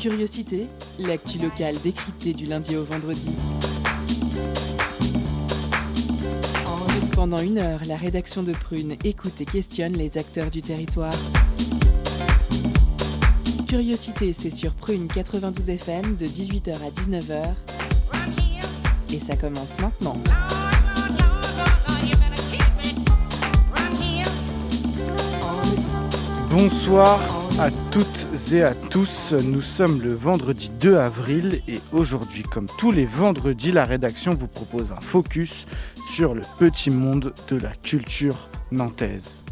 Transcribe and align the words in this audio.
Curiosité, 0.00 0.66
l'actu 0.98 1.38
locale 1.38 1.76
décryptée 1.82 2.32
du 2.32 2.46
lundi 2.46 2.76
au 2.76 2.84
vendredi. 2.84 3.30
Pendant 7.14 7.40
une 7.40 7.58
heure, 7.58 7.80
la 7.86 7.96
rédaction 7.96 8.42
de 8.42 8.52
Prune 8.52 8.96
écoute 9.04 9.40
et 9.40 9.44
questionne 9.44 9.92
les 9.94 10.18
acteurs 10.18 10.50
du 10.50 10.62
territoire. 10.62 11.14
Curiosité, 13.68 14.32
c'est 14.32 14.50
sur 14.50 14.72
Prune 14.74 15.06
92 15.06 15.68
FM 15.68 16.16
de 16.16 16.26
18h 16.26 16.74
à 16.74 16.90
19h. 16.90 17.54
Et 19.12 19.20
ça 19.20 19.36
commence 19.36 19.78
maintenant. 19.80 20.16
Bonsoir 26.50 27.18
à 27.58 27.70
toutes 27.90 28.21
à 28.60 28.74
tous, 28.74 29.32
nous 29.32 29.62
sommes 29.62 30.02
le 30.02 30.12
vendredi 30.12 30.70
2 30.78 30.96
avril 30.96 31.62
et 31.66 31.78
aujourd'hui, 31.92 32.42
comme 32.42 32.66
tous 32.78 32.90
les 32.90 33.06
vendredis, 33.06 33.72
la 33.72 33.84
rédaction 33.84 34.34
vous 34.34 34.46
propose 34.46 34.92
un 34.92 35.00
focus 35.00 35.66
sur 36.12 36.34
le 36.34 36.42
petit 36.58 36.90
monde 36.90 37.32
de 37.50 37.56
la 37.56 37.70
culture 37.70 38.36
nantaise. 38.70 39.42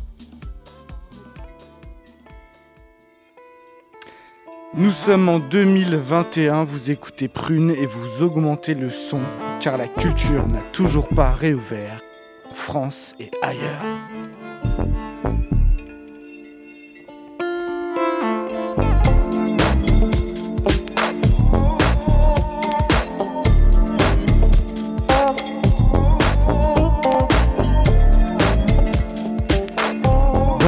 Nous 4.75 4.93
sommes 4.93 5.31
en 5.31 5.39
2021, 5.39 6.65
vous 6.65 6.91
écoutez 6.91 7.29
Prune 7.29 7.71
et 7.71 7.87
vous 7.87 8.23
augmentez 8.23 8.75
le 8.75 8.91
son 8.91 9.21
car 9.61 9.79
la 9.79 9.89
culture 9.89 10.47
n'a 10.47 10.63
toujours 10.73 11.09
pas 11.09 11.33
réouvert 11.33 12.03
en 12.51 12.55
France 12.55 13.15
et 13.19 13.31
ailleurs. 13.43 14.10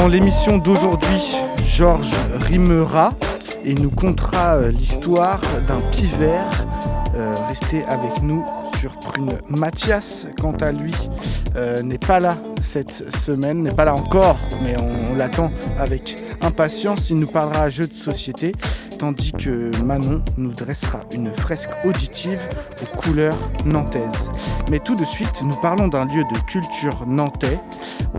Dans 0.02 0.08
l'émission 0.08 0.58
d'aujourd'hui, 0.58 1.36
Georges 1.64 2.10
rimera 2.40 3.12
et 3.64 3.72
nous 3.72 3.88
contera 3.88 4.56
euh, 4.56 4.72
l'histoire 4.72 5.40
d'un 5.68 5.80
pivert 5.92 6.66
euh, 7.14 7.36
resté 7.46 7.84
avec 7.84 8.20
nous 8.20 8.44
sur 8.80 8.98
Prune. 8.98 9.30
Mathias, 9.48 10.26
quant 10.40 10.54
à 10.54 10.72
lui, 10.72 10.92
euh, 11.54 11.82
n'est 11.82 11.98
pas 11.98 12.18
là 12.18 12.30
cette 12.64 13.14
semaine, 13.16 13.62
n'est 13.62 13.70
pas 13.70 13.84
là 13.84 13.94
encore, 13.94 14.38
mais 14.60 14.74
on, 14.82 15.14
l'attend 15.14 15.52
avec 15.78 16.16
impatience. 16.40 17.08
Il 17.10 17.20
nous 17.20 17.28
parlera 17.28 17.70
jeux 17.70 17.86
de 17.86 17.94
société, 17.94 18.50
tandis 18.98 19.30
que 19.30 19.70
Manon 19.84 20.20
nous 20.36 20.50
dressera 20.50 21.02
une 21.12 21.32
fresque 21.32 21.70
auditive 21.84 22.40
aux 22.82 22.96
couleurs 22.96 23.38
nantaises. 23.64 24.32
Mais 24.68 24.80
tout 24.80 24.96
de 24.96 25.04
suite, 25.04 25.42
nous 25.44 25.56
parlons 25.62 25.86
d'un 25.86 26.06
lieu 26.06 26.24
de 26.24 26.38
culture 26.50 27.06
nantais, 27.06 27.60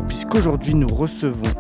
puisqu'aujourd'hui 0.08 0.76
nous 0.76 0.88
recevons 0.88 1.52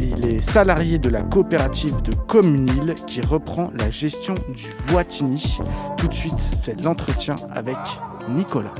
Il 0.00 0.28
est 0.28 0.42
salarié 0.42 0.98
de 0.98 1.08
la 1.08 1.22
coopérative 1.22 2.02
de 2.02 2.14
Communil 2.14 2.94
qui 3.06 3.20
reprend 3.20 3.70
la 3.76 3.90
gestion 3.90 4.34
du 4.54 4.68
Voitigny. 4.88 5.58
Tout 5.96 6.06
de 6.06 6.14
suite, 6.14 6.38
c'est 6.62 6.80
l'entretien 6.80 7.34
avec 7.52 7.76
Nicolas. 8.28 8.74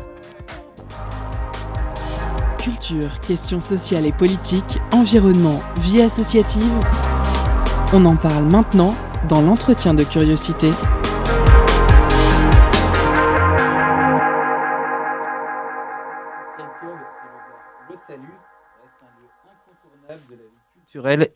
Culture, 2.59 3.21
questions 3.21 3.61
sociales 3.61 4.07
et 4.07 4.13
politiques, 4.13 4.79
environnement, 4.93 5.61
vie 5.81 6.03
associative. 6.03 6.63
On 7.93 8.05
en 8.05 8.17
parle 8.17 8.45
maintenant 8.45 8.95
dans 9.29 9.41
l'entretien 9.41 9.93
de 9.93 10.05
curiosité. 10.05 10.71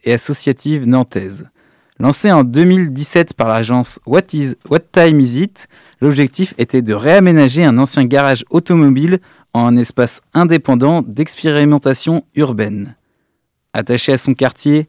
Et 0.04 0.12
associative 0.12 0.86
nantaise. 0.86 1.48
Lancée 1.98 2.32
en 2.32 2.44
2017 2.44 3.34
par 3.34 3.48
l'agence 3.48 4.00
What 4.06 4.22
Time 4.92 5.20
Is 5.20 5.42
It, 5.42 5.68
l'objectif 6.00 6.54
était 6.56 6.82
de 6.82 6.94
réaménager 6.94 7.62
un 7.64 7.76
ancien 7.78 8.06
garage 8.06 8.44
automobile 8.50 9.20
en 9.52 9.66
un 9.66 9.76
espace 9.76 10.22
indépendant 10.32 11.02
d'expérimentation 11.02 12.24
urbaine. 12.34 12.96
Attaché 13.74 14.12
à 14.12 14.18
son 14.18 14.34
quartier 14.34 14.88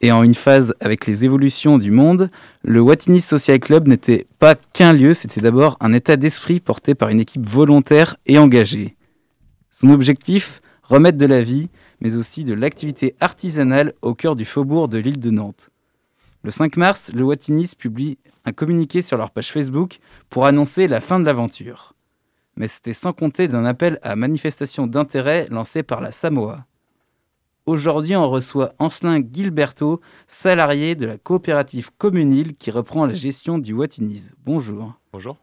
et 0.00 0.12
en 0.12 0.22
une 0.22 0.34
phase 0.34 0.74
avec 0.80 1.06
les 1.06 1.24
évolutions 1.24 1.78
du 1.78 1.90
monde, 1.90 2.30
le 2.62 2.80
Watini 2.80 3.20
Social 3.20 3.60
Club 3.60 3.86
n'était 3.86 4.26
pas 4.38 4.54
qu'un 4.54 4.92
lieu, 4.92 5.14
c'était 5.14 5.40
d'abord 5.40 5.76
un 5.80 5.92
état 5.92 6.16
d'esprit 6.16 6.60
porté 6.60 6.94
par 6.94 7.10
une 7.10 7.20
équipe 7.20 7.46
volontaire 7.46 8.16
et 8.26 8.38
engagée. 8.38 8.96
Son 9.70 9.90
objectif, 9.90 10.60
remettre 10.82 11.18
de 11.18 11.26
la 11.26 11.42
vie, 11.42 11.68
mais 12.00 12.16
aussi 12.16 12.44
de 12.44 12.54
l'activité 12.54 13.14
artisanale 13.20 13.94
au 14.02 14.14
cœur 14.14 14.36
du 14.36 14.44
faubourg 14.44 14.88
de 14.88 14.98
l'île 14.98 15.20
de 15.20 15.30
Nantes. 15.30 15.70
Le 16.42 16.50
5 16.50 16.76
mars, 16.76 17.12
le 17.12 17.24
Watinis 17.24 17.72
publie 17.76 18.18
un 18.44 18.52
communiqué 18.52 19.02
sur 19.02 19.18
leur 19.18 19.30
page 19.30 19.50
Facebook 19.50 19.98
pour 20.30 20.46
annoncer 20.46 20.86
la 20.86 21.00
fin 21.00 21.18
de 21.18 21.24
l'aventure. 21.24 21.94
Mais 22.56 22.68
c'était 22.68 22.92
sans 22.92 23.12
compter 23.12 23.48
d'un 23.48 23.64
appel 23.64 23.98
à 24.02 24.16
manifestation 24.16 24.86
d'intérêt 24.86 25.46
lancé 25.50 25.82
par 25.82 26.00
la 26.00 26.12
Samoa. 26.12 26.64
Aujourd'hui, 27.66 28.14
on 28.14 28.30
reçoit 28.30 28.74
Ancelin 28.78 29.20
Gilberto, 29.20 30.00
salarié 30.28 30.94
de 30.94 31.04
la 31.04 31.18
coopérative 31.18 31.90
Communil 31.98 32.54
qui 32.54 32.70
reprend 32.70 33.06
la 33.06 33.14
gestion 33.14 33.58
du 33.58 33.72
Watinis. 33.72 34.30
Bonjour. 34.44 34.94
Bonjour. 35.12 35.36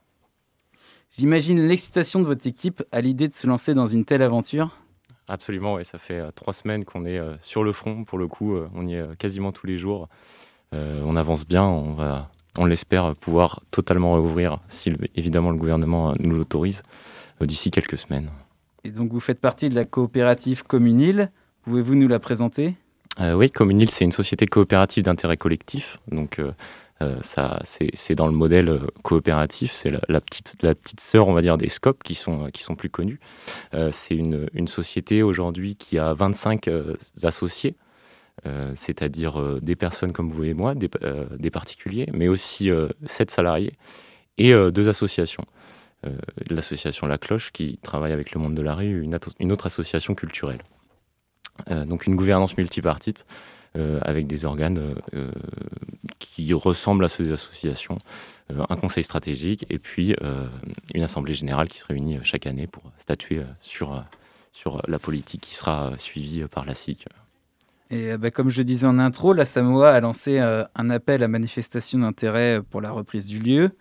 J'imagine 1.09 1.67
l'excitation 1.67 2.21
de 2.21 2.25
votre 2.25 2.47
équipe 2.47 2.81
à 2.93 3.01
l'idée 3.01 3.27
de 3.27 3.33
se 3.33 3.45
lancer 3.45 3.73
dans 3.73 3.87
une 3.87 4.05
telle 4.05 4.21
aventure. 4.21 4.79
Absolument, 5.27 5.75
ouais, 5.75 5.83
ça 5.83 5.97
fait 5.97 6.19
euh, 6.19 6.31
trois 6.35 6.53
semaines 6.53 6.83
qu'on 6.83 7.05
est 7.05 7.17
euh, 7.17 7.35
sur 7.41 7.63
le 7.63 7.71
front. 7.71 8.03
Pour 8.03 8.17
le 8.17 8.27
coup, 8.27 8.55
euh, 8.55 8.67
on 8.75 8.87
y 8.87 8.95
est 8.95 9.15
quasiment 9.17 9.51
tous 9.51 9.67
les 9.67 9.77
jours. 9.77 10.09
on 10.71 11.15
avance 11.15 11.45
bien, 11.45 11.63
on, 11.63 11.93
va, 11.93 12.29
on 12.57 12.65
l'espère 12.65 13.15
pouvoir 13.15 13.61
totalement 13.71 14.19
rouvrir 14.19 14.59
si 14.67 14.91
évidemment 15.15 15.51
le 15.51 15.57
gouvernement 15.57 16.13
nous 16.19 16.35
l'autorise 16.35 16.81
d'ici 17.41 17.69
quelques 17.69 17.97
semaines. 17.97 18.31
Et 18.83 18.89
donc 18.89 19.11
vous 19.11 19.19
faites 19.19 19.39
partie 19.39 19.69
de 19.69 19.75
la 19.75 19.85
coopérative 19.85 20.63
Communil. 20.63 21.29
Pouvez-vous 21.61 21.93
nous 21.95 22.07
la 22.07 22.19
présenter? 22.19 22.75
Oui, 23.19 23.51
Communil, 23.51 23.91
c'est 23.91 24.03
une 24.03 24.11
société 24.11 24.47
coopérative 24.47 25.03
d'intérêt 25.03 25.37
collectif. 25.37 25.99
Donc 26.11 26.39
euh, 26.39 26.51
ça, 27.21 27.61
c'est 27.65 28.15
dans 28.15 28.27
le 28.27 28.33
modèle 28.33 28.69
euh, 28.69 28.87
coopératif, 29.01 29.73
c'est 29.73 29.91
la, 30.07 30.21
petite, 30.21 30.99
sœur, 30.99 31.27
on 31.27 31.33
va 31.33 31.41
dire, 31.41 31.57
des 31.57 31.69
SCOP 31.69 32.03
qui 32.03 32.15
sont, 32.15 32.49
qui 32.51 32.63
sont 32.63 32.75
plus 32.75 32.89
connus. 32.89 33.19
Euh, 33.73 33.89
c'est 33.91 34.15
une, 34.15 34.67
société 34.67 35.23
aujourd'hui 35.23 35.75
qui 35.75 35.99
a 35.99 36.13
25 36.13 36.69
associés, 37.21 37.75
c'est-à-dire 38.75 39.59
des 39.61 39.75
personnes 39.75 40.13
comme 40.13 40.31
vous 40.31 40.45
et 40.45 40.53
moi, 40.53 40.73
des, 40.73 41.51
particuliers, 41.51 42.07
mais 42.13 42.27
aussi 42.27 42.71
7 43.05 43.29
salariés 43.29 43.73
et 44.37 44.53
deux 44.71 44.89
associations. 44.89 45.45
L'association 46.49 47.07
La 47.07 47.17
Cloche 47.17 47.51
qui 47.51 47.77
travaille 47.83 48.13
avec 48.13 48.31
le 48.31 48.39
monde 48.39 48.55
de 48.55 48.61
la 48.61 48.73
rue, 48.73 49.03
une, 49.03 49.51
autre 49.51 49.65
association 49.65 50.15
culturelle. 50.15 50.63
donc 51.69 52.07
une 52.07 52.15
gouvernance 52.15 52.57
multipartite 52.57 53.25
euh, 53.25 53.62
avec 53.75 54.27
des 54.27 54.45
organes 54.45 54.77
euh, 54.77 54.95
euh, 55.15 55.31
qui 56.19 56.53
ressemblent 56.53 57.05
à 57.05 57.09
ceux 57.09 57.23
des 57.23 57.31
associations, 57.31 57.97
un 58.49 58.75
conseil 58.75 59.03
stratégique 59.03 59.65
et 59.69 59.79
puis 59.79 60.15
une 60.93 61.01
assemblée 61.01 61.33
générale 61.33 61.69
qui 61.69 61.79
se 61.79 61.85
réunit 61.85 62.19
chaque 62.23 62.45
année 62.45 62.67
pour 62.67 62.83
statuer 62.97 63.41
sur, 63.61 64.03
sur 64.51 64.81
la 64.87 64.99
politique 64.99 65.41
qui 65.41 65.55
sera 65.55 65.93
suivie 65.97 66.43
par 66.51 66.65
la 66.65 66.75
SIC. 66.75 67.07
Et 67.89 68.17
bah, 68.17 68.31
comme 68.31 68.49
je 68.49 68.61
disais 68.61 68.85
en 68.85 68.99
intro, 68.99 69.33
la 69.33 69.45
Samoa 69.45 69.91
a 69.91 69.99
lancé 70.01 70.39
un 70.39 70.89
appel 70.89 71.23
à 71.23 71.27
manifestation 71.27 71.99
d'intérêt 71.99 72.61
pour 72.69 72.81
la 72.81 72.91
reprise 72.91 73.25
du 73.25 73.39
lieu. 73.39 73.71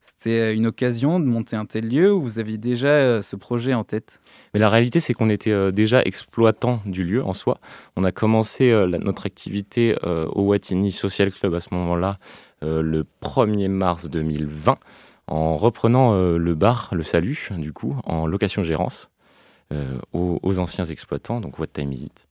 C'était 0.00 0.54
une 0.54 0.66
occasion 0.66 1.20
de 1.20 1.26
monter 1.26 1.56
un 1.56 1.66
tel 1.66 1.88
lieu 1.88 2.12
ou 2.12 2.22
vous 2.22 2.38
aviez 2.38 2.58
déjà 2.58 3.22
ce 3.22 3.36
projet 3.36 3.74
en 3.74 3.84
tête? 3.84 4.20
Mais 4.52 4.60
la 4.60 4.68
réalité, 4.68 5.00
c'est 5.00 5.14
qu'on 5.14 5.30
était 5.30 5.52
euh, 5.52 5.70
déjà 5.70 6.02
exploitant 6.02 6.80
du 6.84 7.04
lieu 7.04 7.22
en 7.24 7.32
soi. 7.32 7.60
On 7.96 8.04
a 8.04 8.12
commencé 8.12 8.70
euh, 8.70 8.86
notre 8.86 9.26
activité 9.26 9.96
euh, 10.04 10.26
au 10.32 10.42
Watini 10.42 10.92
Social 10.92 11.30
Club 11.30 11.54
à 11.54 11.60
ce 11.60 11.72
moment-là, 11.74 12.18
le 12.62 13.06
1er 13.22 13.68
mars 13.68 14.10
2020, 14.10 14.76
en 15.28 15.56
reprenant 15.56 16.12
le 16.36 16.54
bar, 16.54 16.90
le 16.92 17.02
Salut, 17.02 17.48
du 17.56 17.72
coup, 17.72 17.96
en 18.04 18.26
location-gérance 18.26 19.08
aux, 20.12 20.58
anciens 20.58 20.84
exploitants, 20.84 21.40
donc 21.40 21.58
What 21.58 21.68
Time 21.68 21.90
Is 21.90 22.10
It. 22.10 22.28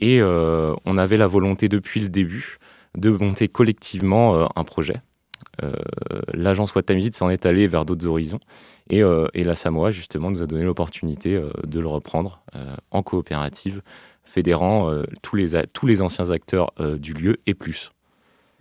et 0.00 0.22
on 0.22 0.96
avait 0.96 1.18
la 1.18 1.26
volonté 1.26 1.68
depuis 1.68 2.00
le 2.00 2.08
début 2.08 2.56
de 2.96 3.10
monter 3.10 3.48
collectivement 3.48 4.48
un 4.56 4.64
projet. 4.64 5.02
L'agence 6.32 6.74
What 6.74 6.84
Time 6.84 6.98
Is 6.98 7.06
It 7.06 7.14
s'en 7.14 7.28
est 7.28 7.44
allée 7.44 7.68
vers 7.68 7.84
d'autres 7.84 8.06
horizons 8.06 8.40
euh, 8.98 9.28
et, 9.34 9.44
la 9.44 9.54
Samoa, 9.54 9.90
justement, 9.90 10.30
nous 10.30 10.42
a 10.42 10.46
donné 10.46 10.64
l'opportunité 10.64 11.34
euh, 11.34 11.50
de 11.66 11.80
le 11.80 11.86
reprendre 11.86 12.42
euh, 12.54 12.74
en 12.90 13.02
coopérative, 13.02 13.82
fédérant 14.24 14.92
tous 15.22 15.34
les 15.34 16.00
anciens 16.00 16.30
acteurs 16.30 16.72
du 16.78 17.14
lieu 17.14 17.38
et 17.48 17.54
plus. 17.54 17.90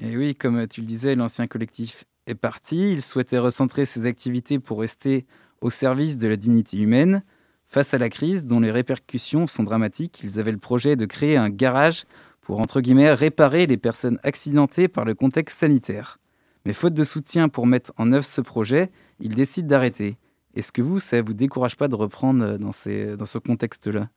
Et 0.02 0.18
oui, 0.18 0.34
comme 0.34 0.68
tu 0.68 0.82
le 0.82 0.88
disais, 0.88 1.14
l'ancien 1.14 1.46
collectif 1.46 2.06
est 2.26 2.34
parti. 2.34 2.92
Il 2.92 3.04
souhaitait 3.04 3.38
recentrer 3.38 3.86
ses 3.86 4.08
activités 4.08 4.58
pour 4.58 4.80
rester 4.80 5.28
au 5.62 5.70
service 5.70 6.18
de 6.18 6.28
la 6.28 6.38
dignité 6.38 6.78
humaine. 6.78 7.22
Face 7.68 7.94
à 7.94 8.00
la 8.00 8.10
crise, 8.10 8.46
dont 8.46 8.60
les 8.60 8.72
répercussions 8.72 9.46
sont 9.46 9.62
dramatiques, 9.62 10.22
ils 10.24 10.40
avaient 10.40 10.52
le 10.52 10.58
projet 10.58 10.96
de 10.96 11.06
créer 11.06 11.38
un 11.38 11.52
garage 11.52 12.06
pour, 12.42 12.60
entre 12.60 12.82
guillemets, 12.82 13.14
réparer 13.14 13.68
les 13.68 13.78
personnes 13.78 14.18
accidentées 14.24 14.88
par 14.88 15.06
le 15.06 15.14
contexte 15.14 15.60
sanitaire. 15.60 16.18
Mais 16.66 16.74
faute 16.74 16.94
de 16.94 17.04
soutien 17.04 17.50
pour 17.50 17.66
mettre 17.68 17.92
en 17.98 18.12
œuvre 18.12 18.26
ce 18.26 18.42
projet, 18.42 18.90
ils 19.20 19.36
décident 19.36 19.68
d'arrêter. 19.68 20.18
Est-ce 20.56 20.72
que 20.72 20.82
vous, 20.82 21.00
ça 21.00 21.22
vous 21.22 21.34
décourage 21.34 21.76
pas 21.76 21.88
de 21.88 21.96
reprendre 21.96 22.58
dans, 22.58 22.72
ces, 22.72 23.16
dans 23.16 23.26
ce 23.26 23.38
contexte-là? 23.38 24.10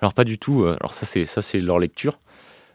Alors 0.00 0.14
pas 0.14 0.24
du 0.24 0.38
tout. 0.38 0.64
Alors 0.64 0.94
ça, 0.94 1.06
c'est 1.06 1.60
leur 1.60 1.78
lecture. 1.78 2.18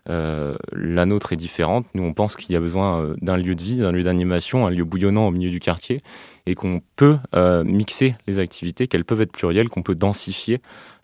Euh, 0.07 0.55
la 0.71 1.05
nôtre 1.05 1.33
est 1.33 1.37
différente. 1.37 1.87
Nous, 1.95 2.03
on 2.03 2.13
pense 2.13 2.35
qu'il 2.35 2.53
y 2.53 2.55
a 2.55 2.59
besoin 2.59 3.01
euh, 3.01 3.15
d'un 3.21 3.37
lieu 3.37 3.55
de 3.55 3.63
vie, 3.63 3.77
d'un 3.77 3.91
lieu 3.91 4.03
d'animation, 4.03 4.67
un 4.67 4.69
lieu 4.69 4.83
bouillonnant 4.83 5.27
au 5.27 5.31
milieu 5.31 5.49
du 5.49 5.59
quartier, 5.59 6.01
et 6.45 6.53
qu'on 6.53 6.81
peut 6.95 7.17
euh, 7.33 7.63
mixer 7.63 8.15
les 8.27 8.37
activités, 8.37 8.87
qu'elles 8.87 9.05
peuvent 9.05 9.21
être 9.21 9.31
plurielles, 9.31 9.67
qu'on 9.67 9.81
peut 9.81 9.95
densifier, 9.95 10.61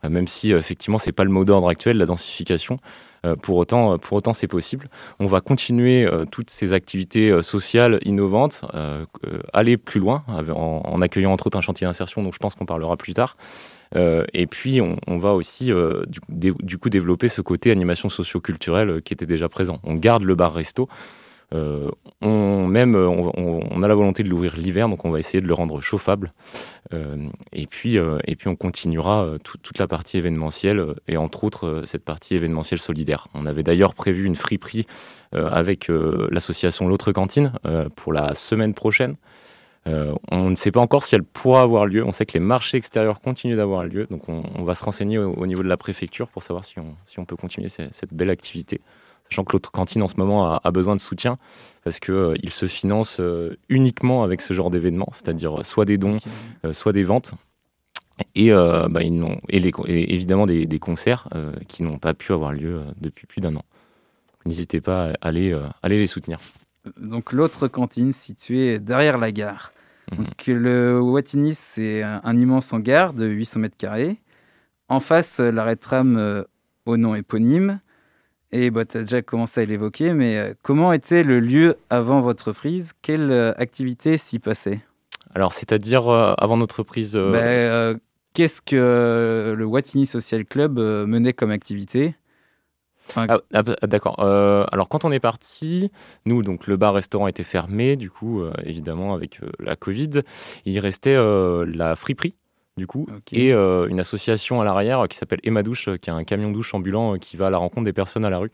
même 0.07 0.27
si 0.27 0.51
effectivement 0.51 0.99
c'est 0.99 1.11
pas 1.11 1.23
le 1.23 1.31
mot 1.31 1.45
d'ordre 1.45 1.67
actuel, 1.69 1.97
la 1.97 2.05
densification. 2.05 2.77
Pour 3.41 3.57
autant, 3.57 3.97
pour 3.97 4.17
autant, 4.17 4.33
c'est 4.33 4.47
possible. 4.47 4.89
On 5.19 5.27
va 5.27 5.41
continuer 5.41 6.07
toutes 6.31 6.49
ces 6.49 6.73
activités 6.73 7.41
sociales 7.41 7.99
innovantes, 8.03 8.61
aller 9.53 9.77
plus 9.77 9.99
loin, 9.99 10.23
en, 10.27 11.01
accueillant 11.01 11.31
entre 11.31 11.47
autres 11.47 11.57
un 11.57 11.61
chantier 11.61 11.85
d'insertion 11.85 12.23
dont 12.23 12.31
je 12.31 12.39
pense 12.39 12.55
qu'on 12.55 12.65
parlera 12.65 12.97
plus 12.97 13.13
tard. 13.13 13.35
Euh, 13.95 14.25
et 14.33 14.47
puis, 14.47 14.79
on, 14.81 15.17
va 15.17 15.33
aussi, 15.33 15.71
euh, 15.71 16.03
du, 16.29 16.77
coup, 16.77 16.89
développer 16.89 17.27
ce 17.27 17.41
côté 17.41 17.71
animation 17.71 18.09
socio-culturelle 18.09 18.89
euh, 18.89 19.01
qui 19.01 19.13
était 19.13 19.25
déjà 19.25 19.49
présent. 19.49 19.79
On 19.83 19.95
garde 19.95 20.23
le 20.23 20.35
bar-resto. 20.35 20.87
On, 21.51 22.67
même, 22.67 22.95
on, 22.95 23.83
a 23.83 23.87
la 23.87 23.95
volonté 23.95 24.23
de 24.23 24.29
l'ouvrir 24.29 24.55
l'hiver, 24.55 24.87
donc 24.89 25.05
on 25.05 25.11
va 25.11 25.19
essayer 25.19 25.41
de 25.41 25.47
le 25.47 25.53
rendre 25.53 25.81
chauffable. 25.81 26.33
et, 27.53 27.67
puis, 27.67 27.97
et 27.97 28.35
puis, 28.35 28.47
on 28.47 28.55
continuera 28.55 29.27
toute 29.43 29.77
la 29.77 29.87
partie 29.87 30.17
événementielle, 30.17 30.95
et 31.07 31.17
entre 31.17 31.43
autres, 31.43 31.83
cette 31.85 32.03
partie 32.03 32.35
événementielle 32.35 32.79
solidaire. 32.79 33.27
On 33.33 33.45
avait 33.45 33.63
d'ailleurs 33.63 33.93
prévu 33.93 34.25
une 34.25 34.35
friperie 34.35 34.87
avec 35.33 35.89
l'association 35.89 36.87
L'autre 36.87 37.11
cantine 37.11 37.53
pour 37.95 38.13
la 38.13 38.33
semaine 38.33 38.73
prochaine. 38.73 39.15
Euh, 39.87 40.13
on 40.29 40.49
ne 40.51 40.55
sait 40.55 40.71
pas 40.71 40.79
encore 40.79 41.03
si 41.03 41.15
elle 41.15 41.23
pourra 41.23 41.61
avoir 41.61 41.85
lieu. 41.85 42.05
On 42.05 42.11
sait 42.11 42.25
que 42.25 42.33
les 42.33 42.39
marchés 42.39 42.77
extérieurs 42.77 43.19
continuent 43.19 43.57
d'avoir 43.57 43.83
lieu. 43.83 44.07
Donc 44.09 44.29
on, 44.29 44.63
va 44.63 44.75
se 44.75 44.83
renseigner 44.83 45.17
au, 45.17 45.45
niveau 45.47 45.63
de 45.63 45.67
la 45.67 45.77
préfecture 45.77 46.27
pour 46.27 46.43
savoir 46.43 46.63
si 46.65 46.75
on, 46.79 47.25
peut 47.25 47.35
continuer 47.35 47.69
cette, 47.69 48.13
belle 48.13 48.29
activité. 48.29 48.81
L'autre 49.37 49.71
cantine 49.71 50.01
en 50.03 50.07
ce 50.07 50.15
moment 50.17 50.55
a, 50.55 50.71
besoin 50.71 50.95
de 50.95 51.01
soutien 51.01 51.37
parce 51.83 51.99
qu'il 51.99 52.13
euh, 52.13 52.35
se 52.49 52.67
finance 52.67 53.17
euh, 53.19 53.57
uniquement 53.69 54.23
avec 54.23 54.41
ce 54.41 54.53
genre 54.53 54.69
d'événements, 54.69 55.09
c'est-à-dire 55.13 55.65
soit 55.65 55.85
des 55.85 55.97
dons, 55.97 56.17
soit 56.71 56.93
des 56.93 57.03
ventes. 57.03 57.33
Et, 58.35 58.51
bah, 58.51 59.01
évidemment 59.01 60.45
des, 60.45 60.79
concerts 60.79 61.27
qui 61.67 61.81
n'ont 61.81 61.97
pas 61.97 62.13
pu 62.13 62.33
avoir 62.33 62.53
lieu 62.53 62.81
depuis 62.99 63.25
plus 63.25 63.41
d'un 63.41 63.55
an. 63.55 63.63
N'hésitez 64.45 64.79
pas 64.79 65.13
à 65.21 65.29
aller 65.29 65.57
les 65.83 66.07
soutenir 66.07 66.39
donc 66.97 67.33
l'autre 67.33 67.67
cantine 67.67 68.13
située 68.13 68.79
derrière 68.79 69.17
la 69.17 69.31
gare. 69.31 69.71
Mhm. 70.11 70.17
Donc, 70.25 70.47
le 70.47 70.99
Watini, 70.99 71.53
c'est 71.53 72.03
un, 72.03 72.37
immense 72.37 72.73
hangar 72.73 73.13
de 73.13 73.27
800 73.27 73.59
mètres 73.59 73.77
carrés. 73.77 74.17
En 74.89 74.99
face, 74.99 75.39
l'arrêt 75.39 75.75
de 75.75 75.79
tram 75.79 76.17
euh, 76.17 76.43
au 76.85 76.97
nom 76.97 77.15
éponyme. 77.15 77.79
Et 78.51 78.69
bah, 78.69 78.85
tu 78.85 78.97
as 78.97 79.01
déjà 79.01 79.21
commencé 79.21 79.61
à 79.61 79.65
l'évoquer, 79.65 80.13
mais 80.13 80.37
euh, 80.37 80.53
comment 80.61 80.91
était 80.91 81.23
le 81.23 81.39
lieu 81.39 81.77
avant 81.89 82.21
votre 82.21 82.51
prise? 82.51 82.93
Quelle 83.01 83.31
euh, 83.31 83.53
activité 83.57 84.17
s'y 84.17 84.39
passait? 84.39 84.79
Alors, 85.33 85.53
c'est-à-dire 85.53 86.09
avant 86.09 86.57
notre 86.57 86.83
prise 86.83 87.15
bah, 87.15 87.93
Qu'est-ce 88.33 88.61
que 88.61 89.53
le 89.57 89.65
Watini 89.65 90.05
Social 90.05 90.45
Club 90.45 90.77
menait 90.77 91.33
comme 91.33 91.51
activité? 91.51 92.15
Ah, 93.15 93.39
ah, 93.53 93.63
bah, 93.63 93.75
d'accord. 93.83 94.15
Euh, 94.19 94.65
alors 94.71 94.87
quand 94.87 95.05
on 95.05 95.11
est 95.11 95.19
parti, 95.19 95.91
nous 96.25 96.43
donc 96.43 96.67
le 96.67 96.77
bar-restaurant 96.77 97.27
était 97.27 97.43
fermé, 97.43 97.95
du 97.95 98.09
coup 98.09 98.41
euh, 98.41 98.53
évidemment 98.63 99.13
avec 99.13 99.41
euh, 99.43 99.49
la 99.59 99.75
Covid, 99.75 100.21
il 100.65 100.79
restait 100.79 101.15
la 101.15 101.95
friperie 101.95 102.35
du 102.77 102.87
coup 102.87 103.07
et 103.31 103.51
une 103.51 103.99
association 103.99 104.61
à 104.61 104.65
l'arrière 104.65 105.07
qui 105.09 105.17
s'appelle 105.17 105.39
Emma 105.43 105.63
Douche, 105.63 105.89
qui 106.01 106.09
est 106.09 106.13
un 106.13 106.23
camion 106.23 106.51
douche 106.51 106.73
ambulant 106.73 107.17
qui 107.17 107.37
va 107.37 107.47
à 107.47 107.49
la 107.49 107.57
rencontre 107.57 107.85
des 107.85 107.93
personnes 107.93 108.25
à 108.25 108.29
la 108.29 108.37
rue. 108.37 108.51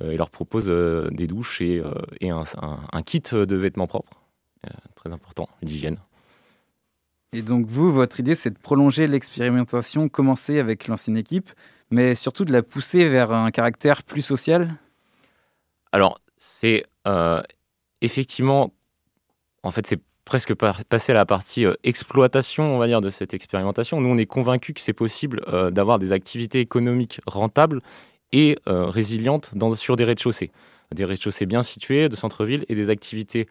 Et 0.00 0.16
leur 0.16 0.30
propose 0.30 0.66
des 0.66 1.26
douches 1.26 1.60
et, 1.60 1.82
un, 2.22 2.44
un, 2.92 3.02
kit 3.02 3.22
de 3.32 3.56
vêtements 3.56 3.88
propres, 3.88 4.12
très 4.94 5.12
important, 5.12 5.48
d'hygiène. 5.62 5.98
Et 7.32 7.42
donc 7.42 7.66
vous, 7.66 7.92
votre 7.92 8.18
idée, 8.20 8.34
c'est 8.34 8.50
de 8.50 8.58
prolonger 8.58 9.06
l'expérimentation 9.06 10.08
commencée 10.08 10.58
avec 10.58 10.86
l'ancienne 10.86 11.16
équipe 11.16 11.50
mais 11.90 12.14
surtout 12.14 12.44
de 12.44 12.52
la 12.52 12.62
pousser 12.62 13.08
vers 13.08 13.32
un 13.32 13.50
caractère 13.50 14.02
plus 14.02 14.22
social? 14.22 14.76
Alors, 15.92 16.20
c'est 16.36 16.84
euh, 17.06 17.42
effectivement, 18.00 18.72
en 19.62 19.72
fait, 19.72 19.86
c'est 19.86 20.00
presque 20.30 20.54
passer 20.54 21.12
à 21.12 21.14
la 21.14 21.26
partie 21.26 21.66
euh, 21.66 21.74
exploitation, 21.84 22.74
on 22.74 22.78
va 22.78 22.86
dire, 22.86 23.00
de 23.00 23.10
cette 23.10 23.34
expérimentation. 23.34 24.00
Nous, 24.00 24.08
on 24.08 24.16
est 24.16 24.26
convaincus 24.26 24.74
que 24.74 24.80
c'est 24.80 24.92
possible 24.92 25.42
euh, 25.48 25.70
d'avoir 25.70 25.98
des 25.98 26.12
activités 26.12 26.60
économiques 26.60 27.20
rentables 27.26 27.82
et 28.32 28.56
résilientes 28.66 29.50
dans, 29.54 29.74
sur 29.74 29.96
des 29.96 30.04
rez-de-chaussée. 30.04 30.52
Des 30.94 31.04
rez-de-chaussée 31.04 31.46
bien 31.46 31.64
situés, 31.64 32.08
de 32.08 32.14
centre-ville, 32.14 32.64
et 32.68 32.76
des 32.76 32.88
activités, 32.88 33.48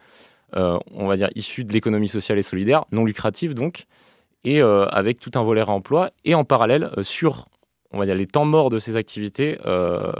on 0.54 1.06
va 1.06 1.18
dire, 1.18 1.28
issues 1.36 1.66
de 1.66 1.74
l'économie 1.74 2.08
sociale 2.08 2.40
et 2.40 2.44
solidaire, 2.44 2.86
non 2.94 3.04
lucratives 3.04 3.56
donc, 3.56 3.88
et 4.46 4.62
avec 4.62 5.20
tout 5.20 5.32
un 5.36 5.44
volet 5.44 5.64
emploi, 5.64 6.12
et 6.24 6.34
en 6.34 6.46
parallèle, 6.46 6.92
sur 7.02 7.50
on 7.92 8.00
va 8.00 8.06
dire, 8.06 8.16
les 8.16 8.28
temps 8.28 8.46
morts 8.46 8.70
de 8.70 8.80
ces 8.80 8.96
activités, 8.96 9.58
euh, 9.66 10.12